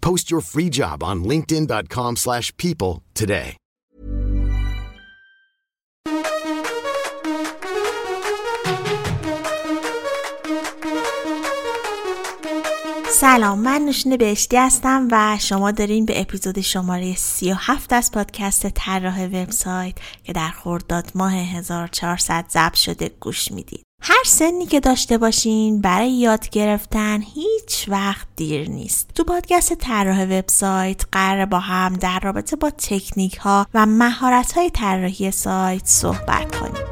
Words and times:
Post 0.00 0.30
your 0.30 0.40
free 0.40 0.70
job 0.70 1.02
on 1.02 1.24
linkedin.com/people 1.24 2.16
slash 2.16 2.56
people 2.56 3.02
today. 3.14 3.56
سلام 13.10 13.58
من 13.58 13.82
نوشین 13.82 14.16
بهشتی 14.16 14.56
هستم 14.56 15.08
و 15.10 15.38
شما 15.40 15.70
دارین 15.70 16.06
به 16.06 16.20
اپیزود 16.20 16.60
شماره 16.60 17.14
37 17.14 17.92
از 17.92 18.12
پادکست 18.12 18.66
طراح 18.66 19.26
وبسایت 19.26 19.94
که 20.24 20.32
در 20.32 20.50
خرداد 20.50 21.12
ماه 21.14 21.34
1400 21.34 22.44
ضبط 22.50 22.74
شده 22.74 23.10
گوش 23.20 23.52
می‌دید 23.52 23.87
هر 24.02 24.22
سنی 24.26 24.66
که 24.66 24.80
داشته 24.80 25.18
باشین 25.18 25.80
برای 25.80 26.10
یاد 26.10 26.48
گرفتن 26.48 27.20
هیچ 27.20 27.88
وقت 27.88 28.26
دیر 28.36 28.70
نیست. 28.70 29.10
تو 29.14 29.24
پادکست 29.24 29.74
طراح 29.74 30.24
وبسایت 30.24 31.02
قرار 31.12 31.46
با 31.46 31.58
هم 31.58 31.92
در 31.92 32.20
رابطه 32.20 32.56
با 32.56 32.70
تکنیک 32.70 33.36
ها 33.36 33.66
و 33.74 33.86
مهارت 33.86 34.52
های 34.52 34.70
طراحی 34.70 35.30
سایت 35.30 35.86
صحبت 35.86 36.56
کنیم. 36.56 36.84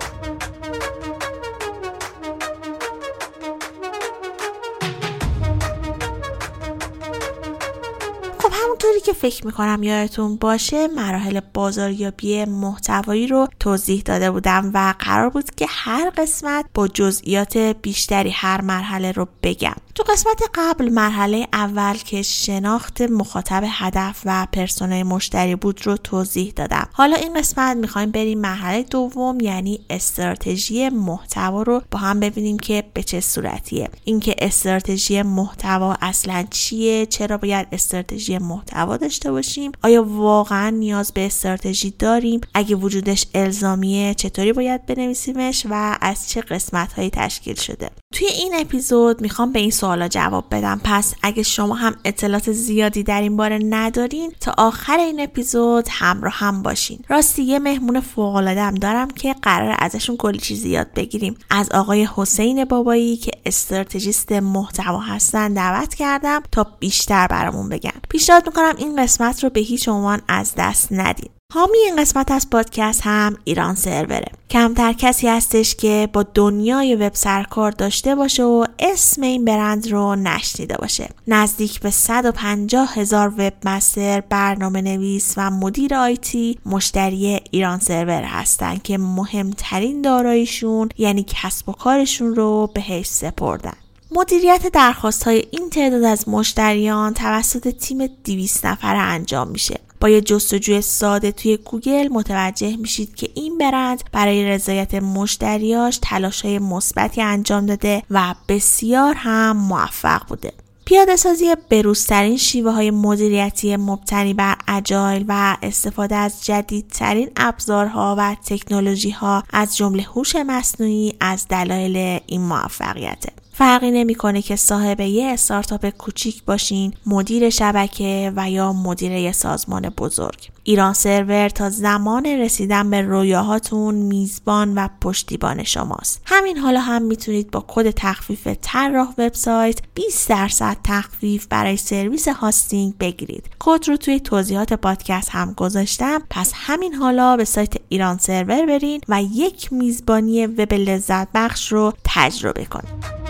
همونطوری 8.77 9.01
که 9.01 9.13
فکر 9.13 9.47
می‌کنم 9.47 9.83
یادتون 9.83 10.37
باشه 10.37 10.89
مراحل 10.89 11.41
بازاریابی 11.55 12.45
محتوایی 12.45 13.27
رو 13.27 13.49
توضیح 13.61 14.03
داده 14.05 14.31
بودم 14.31 14.71
و 14.75 14.95
قرار 14.99 15.31
بود 15.31 15.55
که 15.55 15.67
هر 15.69 16.11
قسمت 16.17 16.65
با 16.75 16.89
جزئیات 16.89 17.57
بیشتری 17.57 18.31
هر 18.31 18.61
مرحله 18.61 19.13
رو 19.13 19.29
بگم. 19.43 19.77
تو 19.97 20.03
قسمت 20.03 20.43
قبل 20.55 20.89
مرحله 20.93 21.49
اول 21.53 21.95
که 21.97 22.23
شناخت 22.23 23.03
مخاطب 23.03 23.63
هدف 23.67 24.23
و 24.25 24.47
پرسونای 24.53 25.03
مشتری 25.03 25.57
بود 25.57 25.87
رو 25.87 25.97
توضیح 25.97 26.53
دادم. 26.57 26.89
حالا 26.93 27.17
این 27.17 27.35
قسمت 27.35 27.77
می‌خوایم 27.77 28.11
بریم 28.11 28.39
مرحله 28.39 28.83
دوم 28.83 29.41
یعنی 29.41 29.81
استراتژی 29.91 30.89
محتوا 30.89 31.63
رو 31.63 31.83
با 31.91 31.99
هم 31.99 32.21
ببینیم 32.21 32.59
که 32.59 32.85
به 32.95 33.03
چه 33.03 33.21
صورتیه. 33.21 33.89
اینکه 34.05 34.35
استراتژی 34.39 35.23
محتوا 35.23 35.97
اصلا 36.03 36.45
چیه؟ 36.51 37.07
چرا 37.07 37.39
باید 37.39 37.69
استراتژی 37.73 38.39
محتوا 38.39 38.97
داشته 38.97 39.33
باشیم؟ 39.33 39.73
آیا 39.83 40.03
واقعا 40.03 40.71
نیاز 40.71 41.13
به 41.13 41.27
استراتژی 41.27 41.95
داریم؟ 41.99 42.41
اگه 42.55 42.77
وجودش 42.77 43.27
الزامیه 43.35 44.15
چطوری 44.15 44.53
باید 44.53 44.87
بنویسیمش 44.87 45.67
و 45.71 45.99
از 46.01 46.31
چه 46.31 46.41
قسمت 46.41 46.93
هایی 46.93 47.11
تشکیل 47.11 47.55
شده؟ 47.57 47.91
توی 48.15 48.27
این 48.27 48.55
اپیزود 48.55 49.21
می‌خوام 49.21 49.53
به 49.53 49.59
این 49.59 49.71
سوالا 49.87 50.09
جواب 50.09 50.45
بدم. 50.51 50.81
پس 50.85 51.15
اگه 51.23 51.43
شما 51.43 51.75
هم 51.75 51.97
اطلاعات 52.05 52.53
زیادی 52.53 53.03
در 53.03 53.21
این 53.21 53.37
باره 53.37 53.59
ندارین 53.63 54.33
تا 54.41 54.55
آخر 54.59 54.97
این 54.99 55.21
اپیزود 55.21 55.89
همراه 55.91 56.33
هم 56.33 56.63
باشین. 56.63 56.99
راستی 57.09 57.43
یه 57.43 57.59
مهمون 57.59 58.01
فوق 58.01 58.37
هم 58.37 58.75
دارم 58.75 59.09
که 59.11 59.35
قرار 59.43 59.77
ازشون 59.79 60.17
کلی 60.17 60.39
چیز 60.39 60.65
یاد 60.65 60.93
بگیریم. 60.95 61.35
از 61.51 61.71
آقای 61.71 62.09
حسین 62.17 62.65
بابایی 62.65 63.17
که 63.17 63.31
استراتژیست 63.47 64.33
محتوا 64.33 64.99
هستن 64.99 65.55
دعوت 65.55 65.95
کردم 65.95 66.43
تا 66.53 66.67
بیشتر 66.81 67.27
برامون 67.27 67.69
بگن. 67.69 68.01
پیشنهاد 68.09 68.47
می‌کنم 68.47 68.75
این 68.79 69.03
قسمت 69.03 69.45
رو 69.45 69.51
به 69.51 69.61
هیچ 69.61 69.89
عنوان 69.89 70.21
از 70.29 70.53
دست 70.57 70.89
ندید 70.91 71.36
حامی 71.55 71.79
این 71.79 71.97
قسمت 71.97 72.31
از 72.31 72.51
پادکست 72.51 73.01
هم 73.05 73.37
ایران 73.45 73.75
سروره 73.75 74.25
کمتر 74.51 74.93
کسی 74.93 75.29
هستش 75.29 75.75
که 75.75 76.09
با 76.13 76.23
دنیای 76.23 76.95
وب 76.95 77.15
سرکار 77.15 77.71
داشته 77.71 78.15
باشه 78.15 78.45
و 78.45 78.65
اسم 78.79 79.23
این 79.23 79.45
برند 79.45 79.91
رو 79.93 80.17
نشنیده 80.17 80.77
باشه. 80.77 81.09
نزدیک 81.27 81.81
به 81.81 81.91
150 81.91 82.95
هزار 82.95 83.29
وب 83.39 83.53
مستر 83.65 84.21
برنامه 84.21 84.83
نویس 84.83 85.35
و 85.37 85.51
مدیر 85.51 85.95
آیتی 85.95 86.59
مشتری 86.67 87.41
ایران 87.51 87.79
سرور 87.79 88.23
هستن 88.23 88.77
که 88.77 88.99
مهمترین 88.99 90.03
داراییشون 90.03 90.89
یعنی 90.99 91.25
کسب 91.29 91.69
و 91.69 91.73
کارشون 91.73 92.35
رو 92.35 92.71
بهش 92.75 93.07
سپردن. 93.07 93.77
مدیریت 94.11 94.67
درخواست 94.73 95.23
های 95.23 95.45
این 95.51 95.71
تعداد 95.71 96.05
از 96.05 96.29
مشتریان 96.29 97.15
توسط 97.15 97.69
تیم 97.69 98.07
200 98.07 98.67
نفره 98.67 98.99
انجام 98.99 99.49
میشه. 99.49 99.86
با 100.01 100.09
یه 100.09 100.21
جستجوی 100.21 100.81
ساده 100.81 101.33
توی 101.33 101.57
گوگل 101.57 102.09
متوجه 102.09 102.77
میشید 102.77 103.15
که 103.15 103.31
این 103.35 103.59
برند 103.59 104.03
برای 104.13 104.45
رضایت 104.45 104.95
مشتریاش 104.95 105.99
تلاش 106.03 106.43
های 106.43 106.59
مثبتی 106.59 107.23
انجام 107.23 107.67
داده 107.67 108.03
و 108.11 108.35
بسیار 108.49 109.15
هم 109.15 109.57
موفق 109.57 110.27
بوده. 110.29 110.53
پیاده 110.85 111.17
سازی 111.17 111.55
بروزترین 111.71 112.37
شیوه 112.37 112.71
های 112.71 112.91
مدیریتی 112.91 113.77
مبتنی 113.77 114.35
بر 114.35 114.55
agile 114.69 115.25
و 115.29 115.57
استفاده 115.63 116.17
از 116.17 116.45
جدیدترین 116.45 117.31
ابزارها 117.37 118.15
و 118.19 118.37
تکنولوژی 118.47 119.11
ها 119.11 119.43
از 119.53 119.77
جمله 119.77 120.03
هوش 120.03 120.37
مصنوعی 120.37 121.15
از 121.21 121.49
دلایل 121.49 122.21
این 122.27 122.41
موفقیته. 122.41 123.33
فرقی 123.59 123.91
نمی‌کنه 123.91 124.43
که 124.43 124.57
صاحب 124.57 125.01
یه 125.01 125.27
استارتاپ 125.27 125.89
کوچیک 125.89 126.45
باشین، 126.45 126.93
مدیر 127.07 127.51
شبکه 127.51 128.33
و 128.37 128.51
یا 128.51 128.73
مدیر 128.73 129.13
یه 129.13 129.33
سازمان 129.33 129.89
بزرگ. 129.89 130.51
ایران 130.63 130.93
سرور 130.93 131.49
تا 131.49 131.71
زمان 131.71 132.27
رسیدن 132.27 132.91
به 132.91 133.03
رویاهاتون 133.03 133.95
میزبان 133.95 134.75
و 134.75 134.89
پشتیبان 135.01 135.65
شماست. 135.65 136.23
همین 136.25 136.57
حالا 136.59 136.81
هم 136.81 137.03
می‌تونید 137.03 137.51
با 137.51 137.65
کد 137.69 137.91
تخفیف 137.91 138.49
طراح 138.63 139.09
وبسایت 139.19 139.79
20 139.95 140.29
درصد 140.29 140.77
تخفیف 140.85 141.47
برای 141.47 141.77
سرویس 141.77 142.29
hosting 142.29 142.99
بگیرید. 142.99 143.47
کد 143.59 143.89
رو 143.89 143.97
توی 143.97 144.21
توضیحات 144.21 144.73
پادکست 144.73 145.29
هم 145.31 145.53
گذاشتم. 145.53 146.23
پس 146.31 146.53
همین 146.55 146.95
حالا 146.95 147.37
به 147.37 147.45
سایت 147.45 147.75
ایران 147.89 148.19
سرور 148.19 148.67
برین 148.67 149.01
و 149.09 149.23
یک 149.23 149.73
میزبانی 149.73 150.47
وب 150.47 150.75
لذت 150.75 151.29
بخش 151.35 151.73
رو 151.73 151.93
تجربه 152.05 152.65
کنید. 152.65 153.26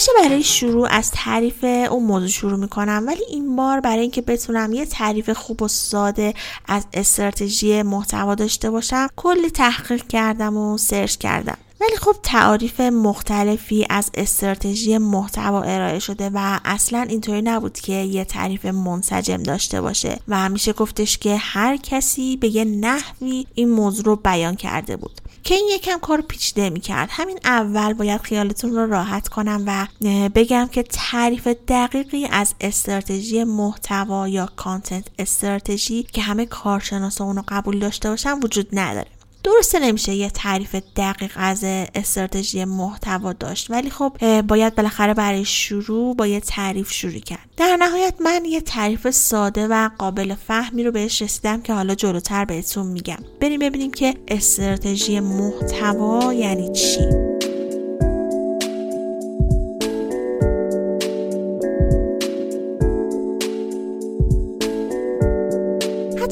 همیشه 0.00 0.28
برای 0.28 0.42
شروع 0.42 0.88
از 0.90 1.10
تعریف 1.10 1.64
اون 1.64 2.04
موضوع 2.04 2.28
شروع 2.28 2.56
می‌کنم 2.56 3.04
ولی 3.06 3.24
این 3.28 3.56
بار 3.56 3.80
برای 3.80 4.00
اینکه 4.00 4.22
بتونم 4.22 4.72
یه 4.72 4.86
تعریف 4.86 5.30
خوب 5.30 5.62
و 5.62 5.68
ساده 5.68 6.34
از 6.68 6.86
استراتژی 6.92 7.82
محتوا 7.82 8.34
داشته 8.34 8.70
باشم 8.70 9.08
کلی 9.16 9.50
تحقیق 9.50 10.06
کردم 10.06 10.56
و 10.56 10.78
سرچ 10.78 11.16
کردم. 11.16 11.58
ولی 11.80 11.96
خب 11.96 12.16
تعاریف 12.22 12.80
مختلفی 12.80 13.86
از 13.90 14.10
استراتژی 14.14 14.98
محتوا 14.98 15.62
ارائه 15.62 15.98
شده 15.98 16.30
و 16.34 16.60
اصلا 16.64 17.06
اینطوری 17.08 17.42
نبود 17.42 17.78
که 17.78 17.92
یه 17.92 18.24
تعریف 18.24 18.64
منسجم 18.64 19.42
داشته 19.42 19.80
باشه 19.80 20.20
و 20.28 20.36
همیشه 20.38 20.72
گفتش 20.72 21.18
که 21.18 21.36
هر 21.36 21.76
کسی 21.76 22.36
به 22.36 22.48
یه 22.48 22.64
نحوی 22.64 23.46
این 23.54 23.70
موضوع 23.70 24.04
رو 24.04 24.16
بیان 24.16 24.54
کرده 24.54 24.96
بود. 24.96 25.20
که 25.44 25.54
این 25.54 25.68
یکم 25.74 25.98
کار 25.98 26.20
پیچیده 26.20 26.70
می‌کرد 26.70 27.08
همین 27.12 27.38
اول 27.44 27.92
باید 27.92 28.20
خیالتون 28.20 28.72
رو 28.72 28.90
راحت 28.90 29.28
کنم 29.28 29.64
و 29.66 29.86
بگم 30.34 30.68
که 30.72 30.82
تعریف 30.82 31.48
دقیقی 31.68 32.26
از 32.26 32.54
استراتژی 32.60 33.44
محتوا 33.44 34.28
یا 34.28 34.48
کانتنت 34.56 35.04
استراتژی 35.18 36.02
که 36.02 36.22
همه 36.22 36.46
کارشناسا 36.46 37.24
اونو 37.24 37.42
قبول 37.48 37.78
داشته 37.78 38.08
باشن 38.08 38.40
وجود 38.42 38.68
نداره. 38.72 39.19
درسته 39.42 39.78
نمیشه 39.78 40.14
یه 40.14 40.30
تعریف 40.30 40.76
دقیق 40.96 41.32
از 41.36 41.64
استراتژی 41.94 42.64
محتوا 42.64 43.32
داشت 43.32 43.70
ولی 43.70 43.90
خب 43.90 44.40
باید 44.42 44.74
بالاخره 44.74 45.14
برای 45.14 45.44
شروع 45.44 46.16
با 46.16 46.26
یه 46.26 46.40
تعریف 46.40 46.90
شروع 46.92 47.18
کرد. 47.18 47.48
در 47.56 47.76
نهایت 47.80 48.14
من 48.20 48.44
یه 48.44 48.60
تعریف 48.60 49.10
ساده 49.10 49.66
و 49.68 49.90
قابل 49.98 50.34
فهمی 50.34 50.84
رو 50.84 50.92
بهش 50.92 51.22
رسیدم 51.22 51.62
که 51.62 51.72
حالا 51.72 51.94
جلوتر 51.94 52.44
بهتون 52.44 52.86
میگم. 52.86 53.18
بریم 53.40 53.60
ببینیم 53.60 53.90
که 53.90 54.14
استراتژی 54.28 55.20
محتوا 55.20 56.32
یعنی 56.32 56.72
چی. 56.72 57.00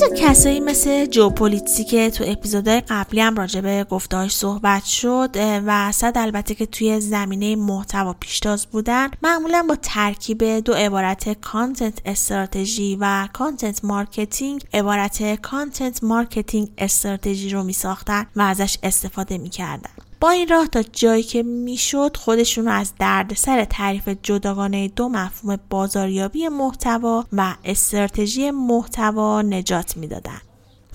کسایی 0.06 0.60
مثل 0.60 1.06
جو 1.06 1.24
پولیتزی 1.24 1.84
که 1.84 2.10
تو 2.10 2.24
اپیزودهای 2.26 2.82
قبلی 2.88 3.20
هم 3.20 3.36
راجع 3.36 3.60
به 3.60 3.86
گفتهاش 3.90 4.36
صحبت 4.36 4.84
شد 4.84 5.30
و 5.66 5.92
صد 5.92 6.12
البته 6.16 6.54
که 6.54 6.66
توی 6.66 7.00
زمینه 7.00 7.56
محتوا 7.56 8.12
پیشتاز 8.12 8.66
بودن 8.66 9.08
معمولا 9.22 9.64
با 9.68 9.76
ترکیب 9.82 10.44
دو 10.44 10.72
عبارت 10.72 11.40
content 11.40 12.00
strategy 12.04 12.96
و 13.00 13.28
content 13.32 13.84
marketing 13.84 14.64
عبارت 14.74 15.40
content 15.40 16.04
marketing 16.04 16.68
strategy 16.78 17.50
رو 17.50 17.62
می 17.62 17.72
ساختن 17.72 18.26
و 18.36 18.42
ازش 18.42 18.78
استفاده 18.82 19.38
می 19.38 19.50
کردن. 19.50 19.90
با 20.20 20.30
این 20.30 20.48
راه 20.48 20.66
تا 20.66 20.82
جایی 20.82 21.22
که 21.22 21.42
می‌شد 21.42 22.16
خودشون 22.16 22.64
رو 22.64 22.72
از 22.72 22.92
دردسر 22.98 23.64
تعریف 23.64 24.08
جداگانه 24.22 24.88
دو 24.88 25.08
مفهوم 25.08 25.58
بازاریابی 25.70 26.48
محتوا 26.48 27.24
و 27.32 27.54
استراتژی 27.64 28.50
محتوا 28.50 29.42
نجات 29.42 29.96
می‌دادن. 29.96 30.40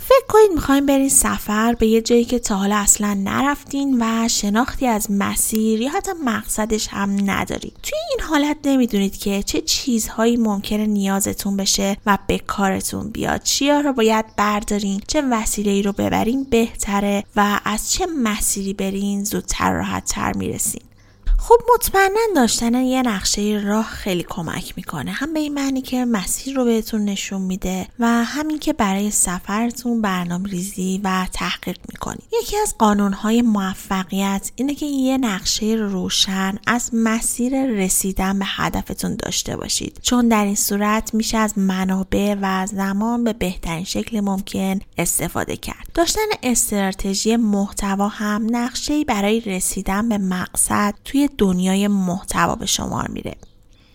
فکر 0.05 0.25
کنید 0.27 0.51
می‌خوایم 0.55 0.85
برین 0.85 1.09
سفر 1.09 1.73
به 1.73 1.87
یه 1.87 2.01
جایی 2.01 2.25
که 2.25 2.39
تا 2.39 2.55
حالا 2.55 2.75
اصلا 2.75 3.13
نرفتین 3.13 3.97
و 4.01 4.27
شناختی 4.27 4.87
از 4.87 5.11
مسیر 5.11 5.81
یا 5.81 5.89
حتی 5.89 6.11
مقصدش 6.25 6.87
هم 6.87 7.17
ندارید. 7.25 7.73
توی 7.83 7.99
این 8.09 8.27
حالت 8.29 8.57
نمی‌دونید 8.65 9.17
که 9.17 9.43
چه 9.43 9.61
چیزهایی 9.61 10.37
ممکنه 10.37 10.85
نیازتون 10.85 11.57
بشه 11.57 11.97
و 12.05 12.17
به 12.27 12.39
کارتون 12.39 13.09
بیاد. 13.09 13.43
چیا 13.43 13.79
رو 13.79 13.93
باید 13.93 14.25
بردارین 14.35 15.01
چه 15.07 15.21
وسیله 15.31 15.71
ای 15.71 15.81
رو 15.81 15.91
ببرین 15.91 16.43
بهتره 16.43 17.23
و 17.35 17.59
از 17.65 17.91
چه 17.91 18.05
مسیری 18.05 18.73
برین 18.73 19.23
زودتر 19.23 19.71
راحت 19.73 20.05
تر 20.05 20.33
می‌رسین. 20.33 20.81
خب 21.45 21.55
مطمئنا 21.73 22.19
داشتن 22.35 22.75
یه 22.75 23.01
نقشه 23.01 23.61
راه 23.65 23.85
خیلی 23.85 24.25
کمک 24.29 24.73
می‌کنه. 24.77 25.11
هم 25.11 25.33
به 25.33 25.39
این 25.39 25.53
معنی 25.53 25.81
که 25.81 26.05
مسیر 26.05 26.55
رو 26.55 26.65
بهتون 26.65 27.05
نشون 27.05 27.41
میده 27.41 27.87
و 27.99 28.05
همین 28.07 28.59
که 28.59 28.73
برای 28.73 29.11
سفرتون 29.11 30.01
برنامه 30.01 30.49
ریزی 30.49 31.01
و 31.03 31.27
تحقیق 31.33 31.77
می‌کنید. 31.91 32.23
یکی 32.41 32.57
از 32.57 32.75
قانونهای 32.77 33.41
موفقیت 33.41 34.51
اینه 34.55 34.75
که 34.75 34.85
یه 34.85 35.17
نقشه 35.17 35.65
روشن 35.65 36.59
از 36.67 36.89
مسیر 36.93 37.65
رسیدن 37.65 38.39
به 38.39 38.45
هدفتون 38.47 39.15
داشته 39.15 39.57
باشید. 39.57 39.99
چون 40.01 40.27
در 40.27 40.45
این 40.45 40.55
صورت 40.55 41.13
میشه 41.13 41.37
از 41.37 41.57
منابع 41.57 42.35
و 42.41 42.67
زمان 42.67 43.23
به 43.23 43.33
بهترین 43.33 43.83
شکل 43.83 44.19
ممکن 44.19 44.79
استفاده 44.97 45.57
کرد. 45.57 45.87
داشتن 45.93 46.21
استراتژی 46.43 47.35
محتوا 47.35 48.07
هم 48.07 48.47
نقشه 48.51 49.03
برای 49.03 49.39
رسیدن 49.39 50.09
به 50.09 50.17
مقصد 50.17 50.93
توی 51.05 51.29
دنیای 51.37 51.87
محتوا 51.87 52.55
به 52.55 52.65
شمار 52.65 53.07
میره. 53.07 53.35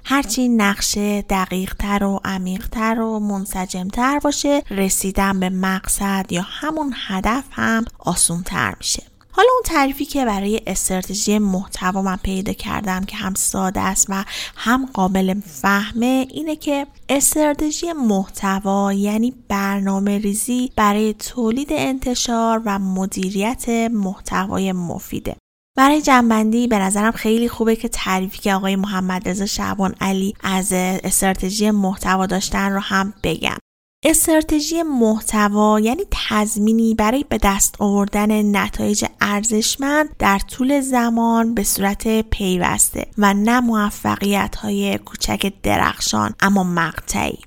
هرچی 0.04 0.48
نقشه 0.48 1.22
دقیق 1.22 1.74
تر 1.74 2.04
و 2.04 2.20
عمیق 2.24 2.68
تر 2.68 3.00
و 3.00 3.18
منسجم 3.18 3.88
تر 3.88 4.18
باشه 4.18 4.62
رسیدن 4.70 5.40
به 5.40 5.50
مقصد 5.50 6.26
یا 6.30 6.42
همون 6.42 6.94
هدف 7.08 7.44
هم 7.50 7.84
آسون 7.98 8.42
تر 8.42 8.74
میشه. 8.78 9.02
حالا 9.38 9.48
اون 9.52 9.62
تعریفی 9.64 10.04
که 10.04 10.24
برای 10.24 10.60
استراتژی 10.66 11.38
محتوا 11.38 12.02
من 12.02 12.16
پیدا 12.16 12.52
کردم 12.52 13.04
که 13.04 13.16
هم 13.16 13.34
ساده 13.34 13.80
است 13.80 14.06
و 14.08 14.24
هم 14.56 14.86
قابل 14.86 15.40
فهمه 15.46 16.26
اینه 16.30 16.56
که 16.56 16.86
استراتژی 17.08 17.92
محتوا 17.92 18.92
یعنی 18.92 19.34
برنامه 19.48 20.18
ریزی 20.18 20.72
برای 20.76 21.14
تولید 21.14 21.68
انتشار 21.70 22.62
و 22.64 22.78
مدیریت 22.78 23.68
محتوای 23.92 24.72
مفیده. 24.72 25.36
برای 25.78 26.02
جنبندی 26.02 26.66
به 26.66 26.78
نظرم 26.78 27.12
خیلی 27.12 27.48
خوبه 27.48 27.76
که 27.76 27.88
تعریفی 27.88 28.38
که 28.38 28.54
آقای 28.54 28.76
محمد 28.76 29.28
رضا 29.28 29.46
شعبان 29.46 29.94
علی 30.00 30.34
از 30.42 30.72
استراتژی 30.72 31.70
محتوا 31.70 32.26
داشتن 32.26 32.72
رو 32.72 32.80
هم 32.80 33.14
بگم. 33.22 33.56
استراتژی 34.04 34.82
محتوا 34.82 35.80
یعنی 35.80 36.02
تضمینی 36.10 36.94
برای 36.94 37.24
به 37.28 37.38
دست 37.42 37.74
آوردن 37.78 38.56
نتایج 38.56 39.04
ارزشمند 39.20 40.08
در 40.18 40.38
طول 40.38 40.80
زمان 40.80 41.54
به 41.54 41.62
صورت 41.62 42.20
پیوسته 42.20 43.06
و 43.18 43.34
نه 43.34 43.60
موفقیت 43.60 44.56
های 44.56 44.98
کوچک 44.98 45.52
درخشان 45.62 46.34
اما 46.40 46.64
مقطعی. 46.64 47.38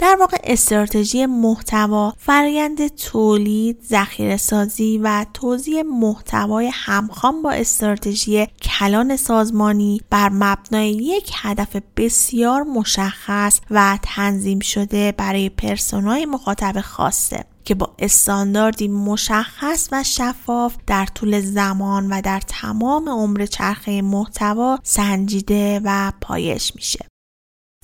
در 0.00 0.16
واقع 0.20 0.36
استراتژی 0.44 1.26
محتوا 1.26 2.14
فرایند 2.18 2.88
تولید، 2.88 3.82
ذخیره 3.88 4.36
سازی 4.36 4.98
و 5.02 5.26
توزیع 5.34 5.82
محتوای 5.82 6.70
همخوان 6.74 7.42
با 7.42 7.50
استراتژی 7.50 8.46
کلان 8.46 9.16
سازمانی 9.16 10.00
بر 10.10 10.28
مبنای 10.28 10.90
یک 10.90 11.30
هدف 11.34 11.76
بسیار 11.96 12.62
مشخص 12.62 13.60
و 13.70 13.98
تنظیم 14.02 14.60
شده 14.60 15.12
برای 15.12 15.48
پرسونای 15.48 16.26
مخاطب 16.26 16.80
خاصه 16.80 17.44
که 17.64 17.74
با 17.74 17.94
استانداردی 17.98 18.88
مشخص 18.88 19.88
و 19.92 20.04
شفاف 20.04 20.76
در 20.86 21.06
طول 21.06 21.40
زمان 21.40 22.12
و 22.12 22.20
در 22.20 22.40
تمام 22.40 23.08
عمر 23.08 23.46
چرخه 23.46 24.02
محتوا 24.02 24.78
سنجیده 24.82 25.80
و 25.84 26.12
پایش 26.20 26.72
میشه. 26.74 27.07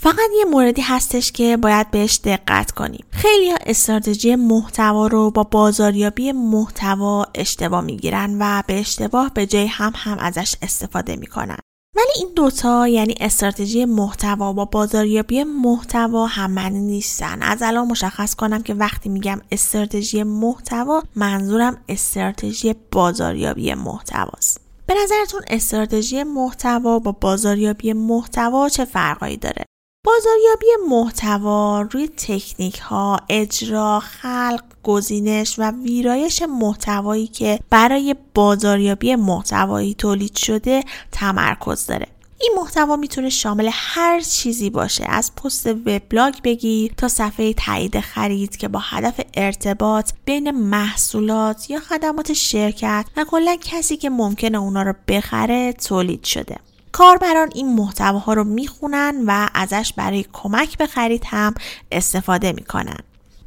فقط 0.05 0.31
یه 0.39 0.45
موردی 0.45 0.83
هستش 0.83 1.33
که 1.33 1.57
باید 1.57 1.91
بهش 1.91 2.21
دقت 2.25 2.71
کنیم. 2.71 3.05
خیلی 3.11 3.55
استراتژی 3.67 4.37
محتوا 4.37 5.07
رو 5.07 5.31
با 5.31 5.43
بازاریابی 5.43 6.33
محتوا 6.33 7.27
اشتباه 7.35 7.81
می‌گیرن 7.81 8.37
و 8.41 8.63
به 8.67 8.81
اشتباه 8.81 9.31
به 9.35 9.47
جای 9.47 9.67
هم 9.67 9.93
هم 9.97 10.19
ازش 10.19 10.57
استفاده 10.63 11.17
می‌کنن. 11.17 11.57
ولی 11.97 12.11
این 12.17 12.29
دوتا 12.37 12.89
یعنی 12.89 13.15
استراتژی 13.21 13.85
محتوا 13.85 14.53
با 14.53 14.65
بازاریابی 14.65 15.45
محتوا 15.45 16.27
هم 16.27 16.51
معنی 16.51 16.81
نیستن. 16.81 17.43
از 17.43 17.63
الان 17.63 17.87
مشخص 17.87 18.35
کنم 18.35 18.63
که 18.63 18.75
وقتی 18.75 19.09
میگم 19.09 19.41
استراتژی 19.53 20.23
محتوا 20.23 21.03
منظورم 21.17 21.77
استراتژی 21.89 22.75
بازاریابی 22.93 23.75
محتواست. 23.75 24.61
به 24.87 24.95
نظرتون 25.05 25.43
استراتژی 25.49 26.23
محتوا 26.23 26.99
با 26.99 27.13
بازاریابی 27.13 27.93
محتوا 27.93 28.69
چه 28.69 28.85
فرقایی 28.85 29.37
داره؟ 29.37 29.65
بازاریابی 30.05 30.67
محتوا 30.89 31.81
روی 31.81 32.09
تکنیک 32.09 32.79
ها، 32.79 33.21
اجرا، 33.29 34.01
خلق، 34.01 34.63
گزینش 34.83 35.59
و 35.59 35.71
ویرایش 35.71 36.43
محتوایی 36.43 37.27
که 37.27 37.59
برای 37.71 38.17
بازاریابی 38.35 39.17
محتوایی 39.17 39.95
تولید 39.95 40.37
شده 40.37 40.85
تمرکز 41.13 41.87
داره. 41.87 42.07
این 42.41 42.53
محتوا 42.57 42.97
می‌تونه 42.97 43.29
شامل 43.29 43.71
هر 43.73 44.21
چیزی 44.21 44.71
باشه 44.71 45.05
از 45.09 45.35
پست 45.35 45.67
وبلاگ 45.67 46.35
بگیر 46.45 46.93
تا 46.97 47.09
صفحه 47.09 47.53
تایید 47.53 48.01
خرید 48.01 48.57
که 48.57 48.69
با 48.69 48.79
هدف 48.83 49.21
ارتباط 49.35 50.13
بین 50.25 50.51
محصولات 50.51 51.71
یا 51.71 51.81
خدمات 51.81 52.33
شرکت 52.33 53.07
و 53.17 53.25
کلا 53.25 53.57
کسی 53.61 53.97
که 53.97 54.11
ممکنه 54.11 54.59
اونا 54.59 54.83
رو 54.83 54.95
بخره 55.09 55.73
تولید 55.73 56.25
شده. 56.25 56.57
کاربران 56.95 57.51
این 57.55 57.75
محتواها 57.75 58.33
رو 58.33 58.45
می‌خونن 58.45 59.25
و 59.27 59.49
ازش 59.55 59.93
برای 59.97 60.25
کمک 60.33 60.79
به 60.79 60.87
خرید 60.87 61.23
هم 61.27 61.55
استفاده 61.93 62.53
می‌کنن. 62.53 62.99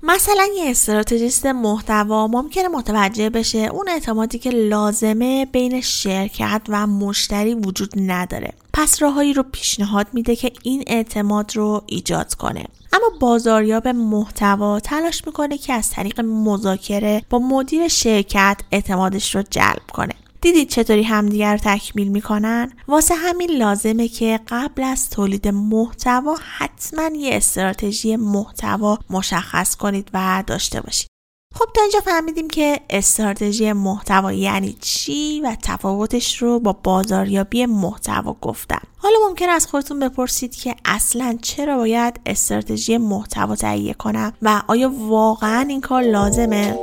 مثلا 0.03 0.47
یه 0.57 0.69
استراتژیست 0.69 1.45
محتوا 1.45 2.27
ممکنه 2.27 2.67
متوجه 2.67 3.29
بشه 3.29 3.57
اون 3.57 3.89
اعتمادی 3.89 4.39
که 4.39 4.49
لازمه 4.49 5.45
بین 5.45 5.81
شرکت 5.81 6.61
و 6.69 6.87
مشتری 6.87 7.53
وجود 7.53 7.93
نداره. 7.97 8.53
پس 8.73 9.01
راههایی 9.01 9.33
رو 9.33 9.43
پیشنهاد 9.43 10.07
میده 10.13 10.35
که 10.35 10.51
این 10.63 10.83
اعتماد 10.87 11.55
رو 11.55 11.83
ایجاد 11.85 12.33
کنه. 12.33 12.65
اما 12.93 13.09
بازاریاب 13.19 13.87
محتوا 13.87 14.79
تلاش 14.79 15.25
می‌کنه 15.25 15.57
که 15.57 15.73
از 15.73 15.89
طریق 15.89 16.19
مذاکره 16.21 17.21
با 17.29 17.39
مدیر 17.39 17.87
شرکت 17.87 18.57
اعتمادش 18.71 19.35
رو 19.35 19.43
جلب 19.49 19.91
کنه. 19.93 20.13
دیدید 20.47 20.69
چطوری 20.69 21.03
همدیگر 21.03 21.51
رو 21.51 21.59
تکمیل 21.63 22.07
می‌کنن؟ 22.07 22.71
واسه 22.87 23.15
همین 23.15 23.51
لازمه 23.51 24.07
که 24.07 24.39
قبل 24.47 24.83
از 24.83 25.09
تولید 25.09 25.47
محتوا 25.47 26.35
حتما 26.57 27.09
یه 27.15 27.35
استراتژی 27.35 28.15
محتوا 28.15 28.99
مشخص 29.09 29.75
کنید 29.75 30.09
و 30.13 30.43
داشته 30.47 30.81
باشید. 30.81 31.07
خب 31.55 31.65
تا 31.75 31.81
اینجا 31.81 31.99
فهمیدیم 31.99 32.47
که 32.47 32.79
استراتژی 32.89 33.73
محتوا 33.73 34.31
یعنی 34.31 34.77
چی 34.81 35.41
و 35.41 35.57
تفاوتش 35.63 36.41
رو 36.41 36.59
با 36.59 36.73
بازاریابی 36.73 37.65
محتوا 37.65 38.37
گفتم 38.41 38.81
حالا 38.97 39.15
ممکن 39.27 39.49
از 39.49 39.67
خودتون 39.67 39.99
بپرسید 39.99 40.55
که 40.55 40.75
اصلا 40.85 41.37
چرا 41.41 41.77
باید 41.77 42.19
استراتژی 42.25 42.97
محتوا 42.97 43.55
تهیه 43.55 43.93
کنم 43.93 44.33
و 44.41 44.61
آیا 44.67 44.91
واقعا 44.99 45.65
این 45.69 45.81
کار 45.81 46.03
لازمه؟ 46.03 46.79